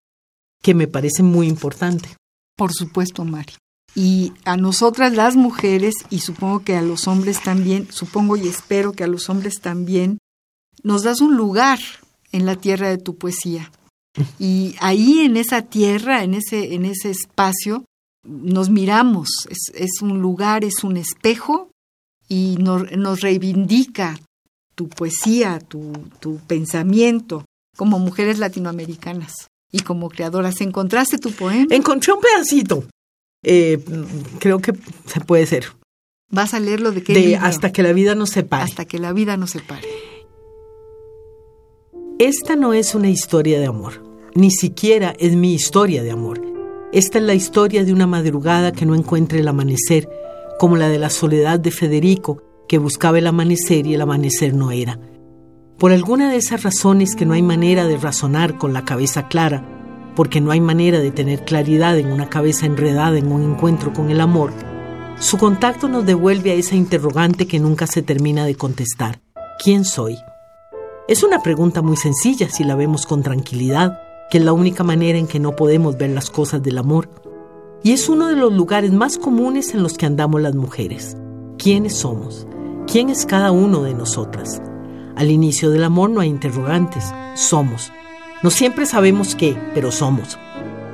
que 0.60 0.74
me 0.74 0.88
parece 0.88 1.22
muy 1.22 1.46
importante. 1.46 2.16
Por 2.56 2.72
supuesto, 2.72 3.24
Mari. 3.24 3.54
Y 3.94 4.32
a 4.44 4.56
nosotras 4.56 5.14
las 5.14 5.36
mujeres, 5.36 5.94
y 6.10 6.18
supongo 6.18 6.64
que 6.64 6.76
a 6.76 6.82
los 6.82 7.06
hombres 7.06 7.40
también, 7.42 7.86
supongo 7.90 8.36
y 8.36 8.48
espero 8.48 8.92
que 8.92 9.04
a 9.04 9.06
los 9.06 9.30
hombres 9.30 9.60
también, 9.60 10.18
nos 10.82 11.04
das 11.04 11.20
un 11.20 11.36
lugar 11.36 11.78
en 12.32 12.46
la 12.46 12.56
tierra 12.56 12.88
de 12.88 12.98
tu 12.98 13.16
poesía. 13.16 13.70
Y 14.38 14.74
ahí 14.80 15.20
en 15.20 15.36
esa 15.36 15.62
tierra, 15.62 16.24
en 16.24 16.34
ese, 16.34 16.74
en 16.74 16.84
ese 16.84 17.10
espacio, 17.10 17.84
nos 18.24 18.70
miramos. 18.70 19.28
Es, 19.48 19.70
es 19.74 20.02
un 20.02 20.20
lugar, 20.20 20.64
es 20.64 20.82
un 20.82 20.96
espejo 20.96 21.70
y 22.28 22.56
nos, 22.58 22.90
nos 22.92 23.20
reivindica 23.20 24.18
tu 24.82 24.88
poesía, 24.88 25.60
tu, 25.60 25.92
tu 26.20 26.38
pensamiento 26.38 27.44
como 27.76 27.98
mujeres 27.98 28.38
latinoamericanas 28.38 29.48
y 29.70 29.80
como 29.80 30.08
creadoras. 30.08 30.60
¿Encontraste 30.60 31.18
tu 31.18 31.30
poema? 31.30 31.66
Encontré 31.70 32.12
un 32.12 32.20
pedacito. 32.20 32.84
Eh, 33.44 33.82
creo 34.38 34.58
que 34.58 34.72
se 35.06 35.20
puede 35.20 35.46
ser. 35.46 35.66
¿Vas 36.30 36.54
a 36.54 36.60
leerlo 36.60 36.92
de 36.92 37.02
qué? 37.02 37.12
De 37.12 37.36
Hasta 37.36 37.72
que 37.72 37.82
la 37.82 37.92
vida 37.92 38.14
nos 38.14 38.30
separe. 38.30 38.64
Hasta 38.64 38.84
que 38.84 38.98
la 38.98 39.12
vida 39.12 39.36
nos 39.36 39.50
separe. 39.50 39.86
Esta 42.18 42.56
no 42.56 42.72
es 42.72 42.94
una 42.94 43.10
historia 43.10 43.58
de 43.58 43.66
amor, 43.66 44.02
ni 44.34 44.50
siquiera 44.50 45.14
es 45.18 45.34
mi 45.34 45.54
historia 45.54 46.02
de 46.02 46.10
amor. 46.10 46.40
Esta 46.92 47.18
es 47.18 47.24
la 47.24 47.34
historia 47.34 47.84
de 47.84 47.92
una 47.92 48.06
madrugada 48.06 48.72
que 48.72 48.86
no 48.86 48.94
encuentra 48.94 49.38
el 49.38 49.48
amanecer, 49.48 50.08
como 50.58 50.76
la 50.76 50.88
de 50.88 50.98
la 50.98 51.10
soledad 51.10 51.58
de 51.58 51.70
Federico, 51.70 52.42
que 52.72 52.78
buscaba 52.78 53.18
el 53.18 53.26
amanecer 53.26 53.86
y 53.86 53.92
el 53.92 54.00
amanecer 54.00 54.54
no 54.54 54.70
era. 54.70 54.98
Por 55.76 55.92
alguna 55.92 56.30
de 56.30 56.38
esas 56.38 56.62
razones 56.62 57.14
que 57.14 57.26
no 57.26 57.34
hay 57.34 57.42
manera 57.42 57.86
de 57.86 57.98
razonar 57.98 58.56
con 58.56 58.72
la 58.72 58.86
cabeza 58.86 59.28
clara, 59.28 59.62
porque 60.16 60.40
no 60.40 60.52
hay 60.52 60.62
manera 60.62 60.98
de 60.98 61.10
tener 61.10 61.44
claridad 61.44 61.98
en 61.98 62.10
una 62.10 62.30
cabeza 62.30 62.64
enredada 62.64 63.18
en 63.18 63.30
un 63.30 63.42
encuentro 63.42 63.92
con 63.92 64.10
el 64.10 64.22
amor, 64.22 64.54
su 65.18 65.36
contacto 65.36 65.86
nos 65.86 66.06
devuelve 66.06 66.52
a 66.52 66.54
esa 66.54 66.74
interrogante 66.74 67.46
que 67.46 67.60
nunca 67.60 67.86
se 67.86 68.00
termina 68.00 68.46
de 68.46 68.54
contestar. 68.54 69.20
¿Quién 69.62 69.84
soy? 69.84 70.16
Es 71.08 71.22
una 71.22 71.42
pregunta 71.42 71.82
muy 71.82 71.98
sencilla 71.98 72.48
si 72.48 72.64
la 72.64 72.74
vemos 72.74 73.04
con 73.04 73.22
tranquilidad, 73.22 74.00
que 74.30 74.38
es 74.38 74.44
la 74.44 74.54
única 74.54 74.82
manera 74.82 75.18
en 75.18 75.26
que 75.26 75.40
no 75.40 75.54
podemos 75.56 75.98
ver 75.98 76.08
las 76.08 76.30
cosas 76.30 76.62
del 76.62 76.78
amor. 76.78 77.10
Y 77.82 77.92
es 77.92 78.08
uno 78.08 78.28
de 78.28 78.36
los 78.36 78.50
lugares 78.50 78.92
más 78.92 79.18
comunes 79.18 79.74
en 79.74 79.82
los 79.82 79.98
que 79.98 80.06
andamos 80.06 80.40
las 80.40 80.54
mujeres. 80.54 81.18
¿Quiénes 81.58 81.98
somos? 81.98 82.46
¿Quién 82.86 83.08
es 83.08 83.24
cada 83.24 83.52
uno 83.52 83.82
de 83.84 83.94
nosotras? 83.94 84.60
Al 85.16 85.30
inicio 85.30 85.70
del 85.70 85.84
amor 85.84 86.10
no 86.10 86.20
hay 86.20 86.28
interrogantes, 86.28 87.04
somos. 87.34 87.92
No 88.42 88.50
siempre 88.50 88.86
sabemos 88.86 89.34
qué, 89.34 89.56
pero 89.72 89.92
somos. 89.92 90.38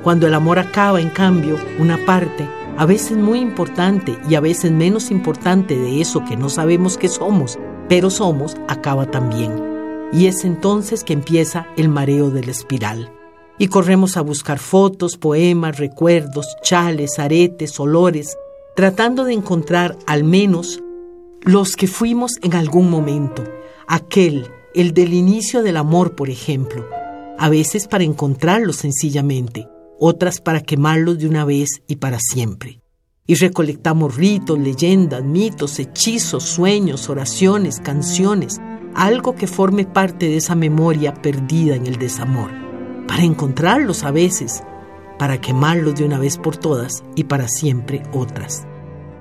Cuando 0.03 0.27
el 0.27 0.33
amor 0.33 0.59
acaba, 0.59 1.01
en 1.01 1.09
cambio, 1.09 1.57
una 1.79 1.97
parte, 2.05 2.47
a 2.77 2.85
veces 2.85 3.17
muy 3.17 3.39
importante 3.39 4.17
y 4.29 4.35
a 4.35 4.39
veces 4.39 4.71
menos 4.71 5.11
importante 5.11 5.77
de 5.77 5.99
eso 5.99 6.23
que 6.23 6.37
no 6.37 6.47
sabemos 6.47 6.97
que 6.97 7.09
somos, 7.09 7.57
pero 7.89 8.09
somos, 8.09 8.55
acaba 8.69 9.09
también. 9.09 9.51
Y 10.13 10.27
es 10.27 10.45
entonces 10.45 11.03
que 11.03 11.13
empieza 11.13 11.67
el 11.75 11.89
mareo 11.89 12.29
de 12.29 12.43
la 12.43 12.51
espiral. 12.51 13.11
Y 13.57 13.67
corremos 13.67 14.15
a 14.15 14.21
buscar 14.21 14.59
fotos, 14.59 15.17
poemas, 15.17 15.79
recuerdos, 15.79 16.55
chales, 16.61 17.19
aretes, 17.19 17.77
olores, 17.79 18.37
tratando 18.75 19.25
de 19.25 19.33
encontrar 19.33 19.97
al 20.07 20.23
menos 20.23 20.81
los 21.41 21.75
que 21.75 21.87
fuimos 21.87 22.33
en 22.41 22.53
algún 22.53 22.89
momento, 22.89 23.43
aquel, 23.87 24.47
el 24.73 24.93
del 24.93 25.13
inicio 25.13 25.63
del 25.63 25.77
amor, 25.77 26.15
por 26.15 26.29
ejemplo, 26.29 26.87
a 27.37 27.49
veces 27.49 27.87
para 27.87 28.03
encontrarlos 28.03 28.75
sencillamente, 28.75 29.67
otras 29.99 30.41
para 30.41 30.61
quemarlos 30.61 31.17
de 31.17 31.27
una 31.27 31.45
vez 31.45 31.81
y 31.87 31.95
para 31.95 32.19
siempre. 32.19 32.81
Y 33.25 33.35
recolectamos 33.35 34.15
ritos, 34.15 34.59
leyendas, 34.59 35.23
mitos, 35.23 35.79
hechizos, 35.79 36.43
sueños, 36.43 37.09
oraciones, 37.09 37.79
canciones, 37.79 38.59
algo 38.93 39.35
que 39.35 39.47
forme 39.47 39.85
parte 39.85 40.27
de 40.27 40.37
esa 40.37 40.55
memoria 40.55 41.13
perdida 41.13 41.75
en 41.75 41.87
el 41.87 41.97
desamor, 41.97 42.51
para 43.07 43.23
encontrarlos 43.23 44.03
a 44.03 44.11
veces, 44.11 44.61
para 45.17 45.39
quemarlos 45.39 45.95
de 45.95 46.05
una 46.05 46.19
vez 46.19 46.37
por 46.37 46.57
todas 46.57 47.03
y 47.15 47.25
para 47.25 47.47
siempre 47.47 48.03
otras. 48.13 48.68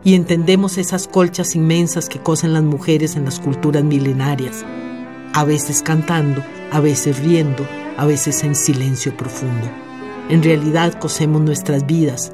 Y 0.05 0.15
entendemos 0.15 0.79
esas 0.79 1.09
colchas 1.09 1.55
inmensas 1.57 2.09
que 2.09 2.21
cosen 2.21 2.53
las 2.53 2.63
mujeres 2.63 3.17
en 3.17 3.25
las 3.25 3.41
culturas 3.41 3.85
milenarias, 3.85 4.65
a 5.35 5.45
veces 5.45 5.83
cantando, 5.83 6.43
a 6.71 6.81
veces 6.81 7.19
riendo, 7.21 7.67
a 7.97 8.07
veces 8.07 8.45
en 8.45 8.55
silencio 8.55 9.17
profundo. 9.17 9.69
En 10.29 10.43
realidad 10.43 10.99
cosemos 10.99 11.43
nuestras 11.43 11.87
vidas, 11.87 12.33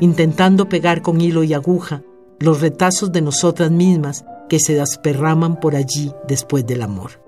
intentando 0.00 0.68
pegar 0.68 1.02
con 1.02 1.20
hilo 1.20 1.44
y 1.44 1.54
aguja 1.54 2.02
los 2.40 2.60
retazos 2.60 3.12
de 3.12 3.22
nosotras 3.22 3.70
mismas 3.70 4.24
que 4.48 4.58
se 4.58 4.74
desperraman 4.74 5.60
por 5.60 5.76
allí 5.76 6.12
después 6.26 6.66
del 6.66 6.82
amor. 6.82 7.22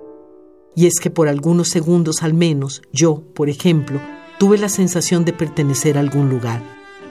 Y 0.75 0.87
es 0.87 1.01
que 1.01 1.11
por 1.11 1.29
algunos 1.29 1.69
segundos 1.69 2.23
al 2.23 2.35
menos, 2.35 2.83
yo, 2.93 3.23
por 3.35 3.49
ejemplo, 3.49 4.01
tuve 4.39 4.59
la 4.59 4.69
sensación 4.69 5.25
de 5.25 5.33
pertenecer 5.33 5.97
a 5.97 6.01
algún 6.01 6.29
lugar, 6.29 6.63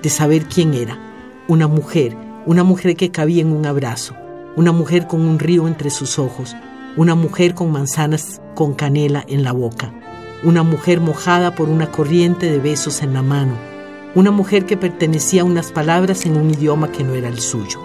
de 0.04 0.10
saber 0.10 0.46
quién 0.46 0.74
era, 0.74 1.00
una 1.48 1.68
mujer, 1.68 2.16
una 2.46 2.64
mujer 2.64 2.96
que 2.96 3.12
cabía 3.12 3.42
en 3.42 3.52
un 3.52 3.66
abrazo, 3.66 4.16
una 4.56 4.72
mujer 4.72 5.08
con 5.08 5.22
un 5.22 5.40
río 5.40 5.68
entre 5.68 5.90
sus 5.90 6.20
ojos, 6.20 6.56
una 6.96 7.16
mujer 7.16 7.56
con 7.56 7.72
manzanas 7.72 8.42
con 8.54 8.74
canela 8.74 9.26
en 9.28 9.44
la 9.44 9.52
boca, 9.52 9.94
una 10.44 10.62
mujer 10.62 11.00
mojada 11.00 11.56
por 11.56 11.70
una 11.70 11.92
corriente 11.92 12.50
de 12.50 12.60
besos 12.60 13.02
en 13.02 13.14
la 13.14 13.24
mano, 13.24 13.54
una 14.14 14.32
mujer 14.32 14.66
que 14.66 14.78
pertenecía 14.78 15.42
a 15.42 15.46
unas 15.46 15.72
palabras 15.72 16.26
en 16.26 16.38
un 16.38 16.52
idioma 16.52 16.92
que 16.92 17.04
no 17.04 17.16
era 17.16 17.30
el 17.30 17.40
suyo, 17.40 17.80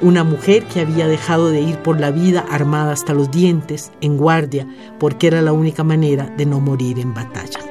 una 0.00 0.24
mujer 0.24 0.64
que 0.64 0.80
había 0.80 1.08
dejado 1.08 1.50
de 1.50 1.60
ir 1.60 1.76
por 1.78 2.00
la 2.00 2.10
vida 2.10 2.44
armada 2.50 2.92
hasta 2.92 3.14
los 3.14 3.30
dientes, 3.30 3.90
en 4.00 4.16
guardia, 4.16 4.66
porque 4.98 5.26
era 5.26 5.42
la 5.42 5.52
única 5.52 5.84
manera 5.84 6.32
de 6.36 6.46
no 6.46 6.60
morir 6.60 6.98
en 7.00 7.12
batalla. 7.12 7.69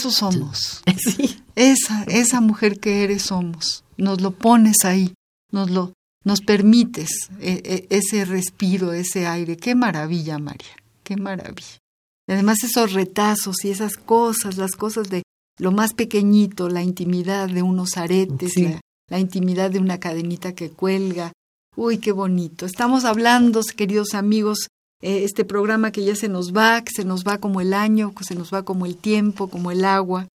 Eso 0.00 0.10
somos. 0.10 0.82
Esa, 1.56 2.04
esa 2.04 2.40
mujer 2.40 2.80
que 2.80 3.04
eres 3.04 3.24
somos. 3.24 3.84
Nos 3.98 4.22
lo 4.22 4.30
pones 4.30 4.84
ahí, 4.84 5.12
nos 5.52 5.70
lo, 5.70 5.92
nos 6.24 6.40
permites 6.40 7.10
e, 7.38 7.86
e, 7.90 7.96
ese 7.96 8.24
respiro, 8.24 8.94
ese 8.94 9.26
aire. 9.26 9.58
Qué 9.58 9.74
maravilla, 9.74 10.38
María, 10.38 10.74
qué 11.02 11.16
maravilla. 11.16 11.78
Además 12.26 12.64
esos 12.64 12.94
retazos 12.94 13.62
y 13.64 13.70
esas 13.70 13.98
cosas, 13.98 14.56
las 14.56 14.70
cosas 14.72 15.10
de 15.10 15.22
lo 15.58 15.70
más 15.70 15.92
pequeñito, 15.92 16.70
la 16.70 16.82
intimidad 16.82 17.48
de 17.50 17.60
unos 17.60 17.98
aretes, 17.98 18.56
la, 18.56 18.80
la 19.10 19.18
intimidad 19.18 19.70
de 19.70 19.80
una 19.80 20.00
cadenita 20.00 20.54
que 20.54 20.70
cuelga. 20.70 21.32
Uy, 21.76 21.98
qué 21.98 22.12
bonito. 22.12 22.64
Estamos 22.64 23.04
hablando, 23.04 23.60
queridos 23.76 24.14
amigos, 24.14 24.68
eh, 25.02 25.24
este 25.24 25.44
programa 25.44 25.92
que 25.92 26.04
ya 26.04 26.14
se 26.14 26.28
nos 26.28 26.54
va, 26.54 26.82
que 26.82 26.92
se 26.94 27.04
nos 27.04 27.24
va 27.26 27.38
como 27.38 27.60
el 27.60 27.72
año, 27.72 28.14
que 28.14 28.24
se 28.24 28.34
nos 28.34 28.52
va 28.52 28.64
como 28.64 28.86
el 28.86 28.96
tiempo, 28.96 29.48
como 29.48 29.70
el 29.70 29.84
agua, 29.84 30.28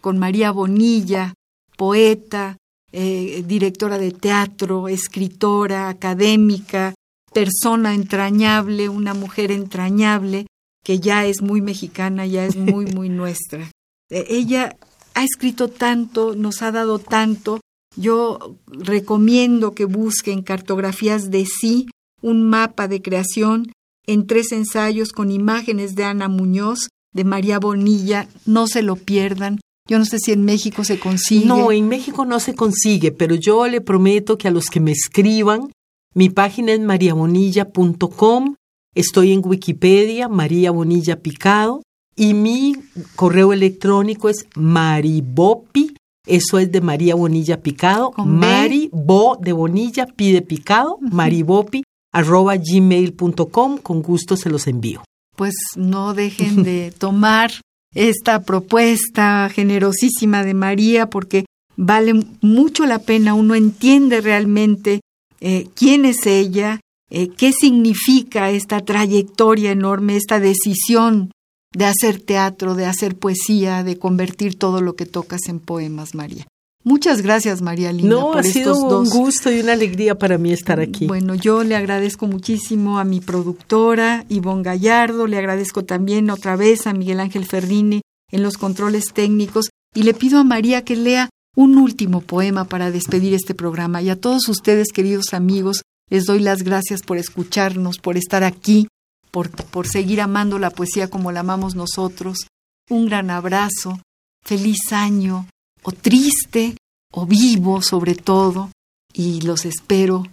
con 0.00 0.18
María 0.18 0.52
Bonilla, 0.52 1.34
poeta, 1.76 2.56
eh, 2.92 3.42
directora 3.46 3.98
de 3.98 4.12
teatro, 4.12 4.88
escritora, 4.88 5.88
académica, 5.88 6.94
persona 7.32 7.94
entrañable, 7.94 8.88
una 8.88 9.14
mujer 9.14 9.50
entrañable, 9.50 10.46
que 10.84 11.00
ya 11.00 11.24
es 11.26 11.42
muy 11.42 11.60
mexicana, 11.60 12.26
ya 12.26 12.44
es 12.44 12.56
muy, 12.56 12.86
muy 12.86 13.08
nuestra. 13.22 13.70
Eh, 14.10 14.26
ella 14.28 14.76
ha 15.14 15.24
escrito 15.24 15.68
tanto, 15.68 16.34
nos 16.36 16.62
ha 16.62 16.70
dado 16.70 16.98
tanto. 16.98 17.60
Yo 17.96 18.56
recomiendo 18.66 19.74
que 19.74 19.84
busquen 19.84 20.42
cartografías 20.42 21.30
de 21.30 21.44
sí, 21.46 21.88
un 22.20 22.48
mapa 22.48 22.88
de 22.88 23.02
creación 23.02 23.72
en 24.06 24.26
tres 24.26 24.52
ensayos 24.52 25.12
con 25.12 25.30
imágenes 25.30 25.94
de 25.94 26.04
Ana 26.04 26.28
Muñoz, 26.28 26.88
de 27.12 27.24
María 27.24 27.58
Bonilla. 27.58 28.28
No 28.46 28.66
se 28.66 28.82
lo 28.82 28.96
pierdan. 28.96 29.60
Yo 29.88 29.98
no 29.98 30.04
sé 30.04 30.18
si 30.18 30.32
en 30.32 30.44
México 30.44 30.84
se 30.84 30.98
consigue. 30.98 31.46
No, 31.46 31.72
en 31.72 31.88
México 31.88 32.24
no 32.24 32.40
se 32.40 32.54
consigue, 32.54 33.12
pero 33.12 33.34
yo 33.34 33.66
le 33.66 33.80
prometo 33.80 34.38
que 34.38 34.48
a 34.48 34.52
los 34.52 34.66
que 34.66 34.80
me 34.80 34.92
escriban, 34.92 35.70
mi 36.14 36.30
página 36.30 36.72
es 36.72 36.80
mariabonilla.com, 36.80 38.54
estoy 38.94 39.32
en 39.32 39.42
Wikipedia, 39.44 40.28
María 40.28 40.70
Bonilla 40.70 41.20
Picado, 41.20 41.82
y 42.14 42.34
mi 42.34 42.76
correo 43.16 43.52
electrónico 43.52 44.28
es 44.28 44.46
maribopi, 44.54 45.96
eso 46.26 46.58
es 46.58 46.70
de 46.70 46.80
María 46.80 47.14
Bonilla 47.14 47.60
Picado, 47.60 48.12
Mari 48.24 48.88
Bo 48.92 49.36
de 49.40 49.52
Bonilla, 49.52 50.06
pide 50.06 50.42
picado, 50.42 50.98
maribopi, 51.00 51.82
arroba 52.12 52.56
gmail.com, 52.56 53.78
con 53.78 54.02
gusto 54.02 54.36
se 54.36 54.50
los 54.50 54.66
envío. 54.66 55.02
Pues 55.36 55.54
no 55.76 56.14
dejen 56.14 56.62
de 56.62 56.92
tomar 56.98 57.52
esta 57.94 58.42
propuesta 58.42 59.50
generosísima 59.52 60.44
de 60.44 60.54
María 60.54 61.10
porque 61.10 61.44
vale 61.76 62.14
mucho 62.40 62.86
la 62.86 63.00
pena, 63.00 63.34
uno 63.34 63.54
entiende 63.54 64.20
realmente 64.20 65.00
eh, 65.40 65.68
quién 65.74 66.04
es 66.04 66.26
ella, 66.26 66.80
eh, 67.10 67.28
qué 67.28 67.52
significa 67.52 68.50
esta 68.50 68.80
trayectoria 68.80 69.72
enorme, 69.72 70.16
esta 70.16 70.40
decisión 70.40 71.30
de 71.74 71.86
hacer 71.86 72.20
teatro, 72.20 72.74
de 72.74 72.86
hacer 72.86 73.16
poesía, 73.16 73.82
de 73.82 73.98
convertir 73.98 74.58
todo 74.58 74.80
lo 74.80 74.94
que 74.94 75.06
tocas 75.06 75.48
en 75.48 75.58
poemas, 75.58 76.14
María. 76.14 76.46
Muchas 76.84 77.22
gracias, 77.22 77.62
María 77.62 77.92
Linda. 77.92 78.16
No, 78.16 78.34
ha 78.34 78.42
sido 78.42 78.76
un 78.76 79.08
gusto 79.08 79.52
y 79.52 79.60
una 79.60 79.74
alegría 79.74 80.18
para 80.18 80.36
mí 80.36 80.52
estar 80.52 80.80
aquí. 80.80 81.06
Bueno, 81.06 81.34
yo 81.34 81.62
le 81.62 81.76
agradezco 81.76 82.26
muchísimo 82.26 82.98
a 82.98 83.04
mi 83.04 83.20
productora, 83.20 84.24
Ivonne 84.28 84.64
Gallardo, 84.64 85.28
le 85.28 85.38
agradezco 85.38 85.84
también 85.84 86.28
otra 86.30 86.56
vez 86.56 86.86
a 86.86 86.92
Miguel 86.92 87.20
Ángel 87.20 87.46
Ferrini 87.46 88.02
en 88.32 88.42
los 88.42 88.56
controles 88.56 89.12
técnicos 89.12 89.70
y 89.94 90.02
le 90.02 90.14
pido 90.14 90.40
a 90.40 90.44
María 90.44 90.84
que 90.84 90.96
lea 90.96 91.28
un 91.54 91.76
último 91.76 92.20
poema 92.20 92.64
para 92.64 92.90
despedir 92.90 93.34
este 93.34 93.54
programa. 93.54 94.02
Y 94.02 94.10
a 94.10 94.20
todos 94.20 94.48
ustedes, 94.48 94.88
queridos 94.92 95.34
amigos, 95.34 95.82
les 96.10 96.24
doy 96.24 96.40
las 96.40 96.62
gracias 96.62 97.02
por 97.02 97.16
escucharnos, 97.18 97.98
por 97.98 98.16
estar 98.16 98.42
aquí, 98.42 98.88
por, 99.30 99.50
por 99.50 99.86
seguir 99.86 100.20
amando 100.20 100.58
la 100.58 100.70
poesía 100.70 101.08
como 101.08 101.30
la 101.30 101.40
amamos 101.40 101.74
nosotros. 101.74 102.48
Un 102.90 103.06
gran 103.06 103.30
abrazo, 103.30 104.00
feliz 104.44 104.92
año, 104.92 105.46
o 105.82 105.92
triste 105.92 106.76
o 107.12 107.26
vivo 107.26 107.82
sobre 107.82 108.14
todo 108.14 108.70
y 109.12 109.40
los 109.42 109.64
espero 109.64 110.24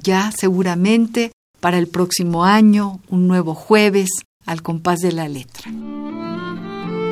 ya 0.00 0.30
seguramente 0.30 1.32
para 1.60 1.78
el 1.78 1.88
próximo 1.88 2.44
año, 2.44 3.00
un 3.08 3.26
nuevo 3.26 3.54
jueves 3.54 4.10
al 4.44 4.62
compás 4.62 5.00
de 5.00 5.12
la 5.12 5.28
letra. 5.28 5.70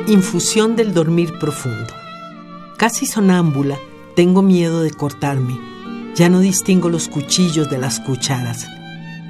Infusión 0.07 0.75
del 0.75 0.93
dormir 0.93 1.39
profundo. 1.39 1.93
Casi 2.77 3.05
sonámbula, 3.05 3.77
tengo 4.15 4.41
miedo 4.41 4.81
de 4.81 4.91
cortarme. 4.91 5.59
Ya 6.15 6.29
no 6.29 6.39
distingo 6.39 6.89
los 6.89 7.09
cuchillos 7.09 7.69
de 7.69 7.79
las 7.79 7.99
cucharas. 7.99 8.65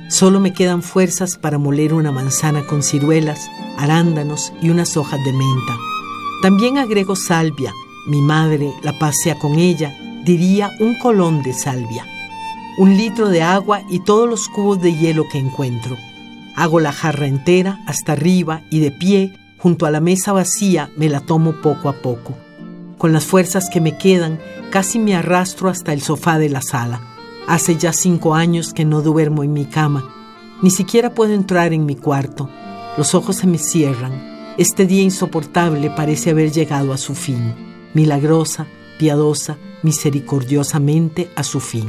Solo 0.09 0.39
me 0.39 0.53
quedan 0.53 0.83
fuerzas 0.83 1.37
para 1.37 1.57
moler 1.57 1.93
una 1.93 2.11
manzana 2.11 2.67
con 2.67 2.83
ciruelas, 2.83 3.39
arándanos 3.77 4.53
y 4.61 4.69
unas 4.69 4.95
hojas 4.97 5.19
de 5.25 5.33
menta. 5.33 5.77
También 6.43 6.77
agrego 6.77 7.15
salvia, 7.15 7.73
mi 8.05 8.21
madre 8.21 8.71
la 8.83 8.97
pasea 8.99 9.37
con 9.39 9.57
ella, 9.57 9.97
diría 10.23 10.71
un 10.79 10.95
colón 10.95 11.41
de 11.41 11.53
salvia. 11.53 12.05
Un 12.77 12.97
litro 12.97 13.29
de 13.29 13.41
agua 13.41 13.81
y 13.89 13.99
todos 13.99 14.29
los 14.29 14.47
cubos 14.47 14.81
de 14.81 14.95
hielo 14.95 15.25
que 15.31 15.39
encuentro. 15.39 15.95
Hago 16.55 16.79
la 16.79 16.91
jarra 16.91 17.27
entera 17.27 17.79
hasta 17.87 18.11
arriba 18.11 18.61
y 18.69 18.79
de 18.79 18.91
pie, 18.91 19.33
junto 19.57 19.85
a 19.85 19.91
la 19.91 20.01
mesa 20.01 20.33
vacía, 20.33 20.89
me 20.97 21.09
la 21.09 21.19
tomo 21.21 21.61
poco 21.61 21.89
a 21.89 21.93
poco. 21.93 22.35
Con 22.97 23.11
las 23.11 23.25
fuerzas 23.25 23.69
que 23.71 23.81
me 23.81 23.97
quedan, 23.97 24.39
casi 24.71 24.99
me 24.99 25.15
arrastro 25.15 25.69
hasta 25.69 25.91
el 25.91 26.01
sofá 26.01 26.37
de 26.37 26.49
la 26.49 26.61
sala. 26.61 27.01
Hace 27.47 27.75
ya 27.75 27.91
cinco 27.91 28.35
años 28.35 28.73
que 28.73 28.85
no 28.85 29.01
duermo 29.01 29.43
en 29.43 29.53
mi 29.53 29.65
cama. 29.65 30.03
Ni 30.61 30.69
siquiera 30.69 31.13
puedo 31.13 31.33
entrar 31.33 31.73
en 31.73 31.85
mi 31.85 31.95
cuarto. 31.95 32.49
Los 32.97 33.15
ojos 33.15 33.37
se 33.37 33.47
me 33.47 33.57
cierran. 33.57 34.53
Este 34.57 34.85
día 34.85 35.01
insoportable 35.01 35.89
parece 35.89 36.29
haber 36.29 36.51
llegado 36.51 36.93
a 36.93 36.97
su 36.97 37.13
fin. 37.13 37.64
Milagrosa, 37.95 38.67
piadosa, 38.99 39.57
misericordiosamente 39.81 41.31
a 41.35 41.43
su 41.43 41.59
fin. 41.59 41.87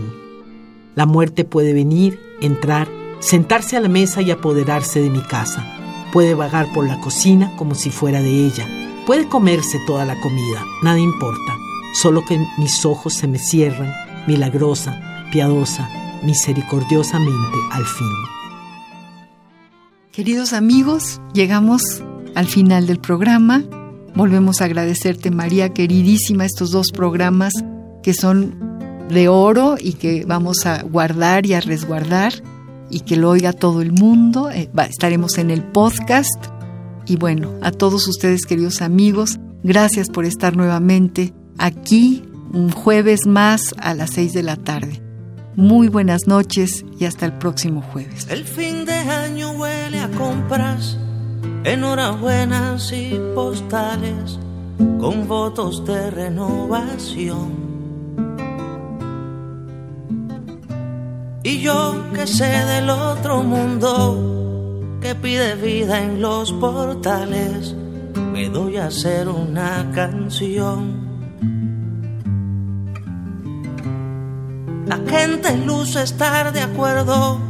La 0.94 1.04
muerte 1.04 1.44
puede 1.44 1.74
venir, 1.74 2.18
entrar, 2.40 2.88
sentarse 3.20 3.76
a 3.76 3.80
la 3.80 3.88
mesa 3.88 4.22
y 4.22 4.30
apoderarse 4.30 5.00
de 5.02 5.10
mi 5.10 5.20
casa. 5.20 5.62
Puede 6.12 6.34
vagar 6.34 6.72
por 6.72 6.86
la 6.86 6.98
cocina 7.00 7.54
como 7.56 7.74
si 7.74 7.90
fuera 7.90 8.22
de 8.22 8.46
ella. 8.46 8.66
Puede 9.04 9.28
comerse 9.28 9.78
toda 9.86 10.06
la 10.06 10.18
comida, 10.20 10.64
nada 10.82 10.98
importa. 10.98 11.56
Solo 12.00 12.24
que 12.24 12.38
mis 12.56 12.86
ojos 12.86 13.12
se 13.12 13.26
me 13.26 13.38
cierran, 13.38 13.92
milagrosa, 14.26 14.98
piadosa, 15.30 15.88
misericordiosamente 16.24 17.58
al 17.72 17.84
fin. 17.84 18.12
Queridos 20.12 20.54
amigos, 20.54 21.20
llegamos 21.34 22.02
al 22.34 22.46
final 22.46 22.86
del 22.86 23.00
programa. 23.00 23.64
Volvemos 24.16 24.62
a 24.62 24.64
agradecerte, 24.64 25.30
María, 25.30 25.74
queridísima, 25.74 26.46
estos 26.46 26.70
dos 26.70 26.86
programas 26.90 27.52
que 28.02 28.14
son 28.14 29.06
de 29.10 29.28
oro 29.28 29.76
y 29.78 29.92
que 29.92 30.24
vamos 30.24 30.64
a 30.64 30.82
guardar 30.82 31.44
y 31.44 31.52
a 31.52 31.60
resguardar 31.60 32.32
y 32.90 33.00
que 33.00 33.16
lo 33.16 33.28
oiga 33.28 33.52
todo 33.52 33.82
el 33.82 33.92
mundo. 33.92 34.50
Eh, 34.50 34.70
estaremos 34.88 35.36
en 35.36 35.50
el 35.50 35.62
podcast. 35.62 36.46
Y 37.06 37.16
bueno, 37.16 37.52
a 37.60 37.70
todos 37.70 38.08
ustedes, 38.08 38.46
queridos 38.46 38.80
amigos, 38.80 39.38
gracias 39.62 40.08
por 40.08 40.24
estar 40.24 40.56
nuevamente 40.56 41.34
aquí 41.58 42.24
un 42.54 42.70
jueves 42.70 43.26
más 43.26 43.74
a 43.78 43.92
las 43.92 44.10
seis 44.10 44.32
de 44.32 44.42
la 44.42 44.56
tarde. 44.56 45.02
Muy 45.56 45.88
buenas 45.88 46.26
noches 46.26 46.86
y 46.98 47.04
hasta 47.04 47.26
el 47.26 47.34
próximo 47.34 47.82
jueves. 47.82 48.26
El 48.30 48.44
fin 48.44 48.86
de 48.86 48.94
año 48.94 49.52
huele 49.52 50.00
a 50.00 50.10
compras, 50.10 50.98
enhorabuenas 51.66 52.92
y 52.92 53.20
postales 53.34 54.38
con 54.98 55.28
votos 55.28 55.84
de 55.84 56.10
renovación. 56.10 57.66
Y 61.42 61.60
yo 61.60 61.94
que 62.14 62.26
sé 62.26 62.46
del 62.46 62.88
otro 62.88 63.42
mundo 63.42 64.98
que 65.00 65.14
pide 65.14 65.54
vida 65.56 66.02
en 66.02 66.22
los 66.22 66.52
portales, 66.54 67.74
me 68.32 68.48
doy 68.48 68.78
a 68.78 68.86
hacer 68.86 69.28
una 69.28 69.90
canción 69.94 71.06
La 74.86 74.98
gente 74.98 75.56
luce 75.56 76.00
estar 76.04 76.52
de 76.52 76.60
acuerdo, 76.60 77.40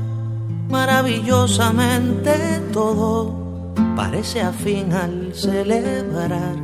maravillosamente 0.71 2.33
todo 2.73 3.46
parece 3.97 4.43
afín 4.43 4.93
al 4.93 5.35
celebrar. 5.35 6.57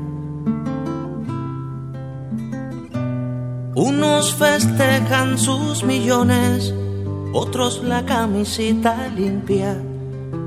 Unos 3.75 4.35
festejan 4.35 5.39
sus 5.39 5.83
millones, 5.83 6.73
otros 7.33 7.83
la 7.83 8.05
camisita 8.05 9.09
limpia, 9.09 9.83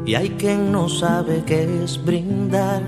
y 0.05 0.13
hay 0.13 0.29
quien 0.29 0.71
no 0.71 0.87
sabe 0.87 1.43
qué 1.45 1.83
es 1.83 2.01
brindar. 2.05 2.83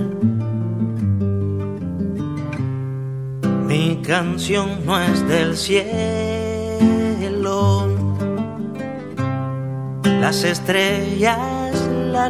Mi 3.67 3.97
canción 4.03 4.85
no 4.85 4.97
es 4.99 5.27
del 5.27 5.57
cielo 5.57 6.37
las 10.27 10.43
estrellas, 10.43 11.87
la 12.11 12.29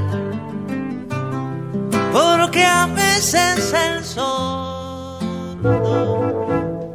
Porque 2.11 2.63
a 2.63 2.87
veces 2.87 3.73
el 3.73 4.03
sol. 4.03 5.17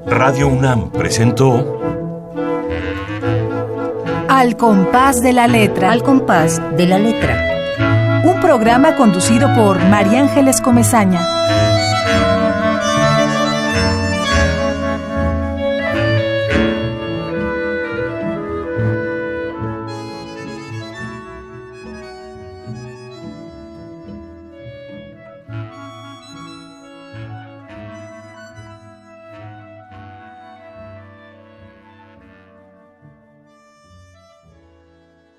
Radio 0.07 0.49
UNAM 0.49 0.91
presentó 0.91 1.81
Al 4.29 4.57
compás 4.57 5.23
de 5.23 5.33
la 5.33 5.47
letra. 5.47 5.93
Al 5.93 6.03
compás 6.03 6.61
de 6.77 6.87
la 6.87 6.99
letra. 6.99 8.23
Un 8.25 8.41
programa 8.41 8.97
conducido 8.97 9.55
por 9.55 9.79
María 9.89 10.21
Ángeles 10.21 10.61
Comezaña. 10.61 11.27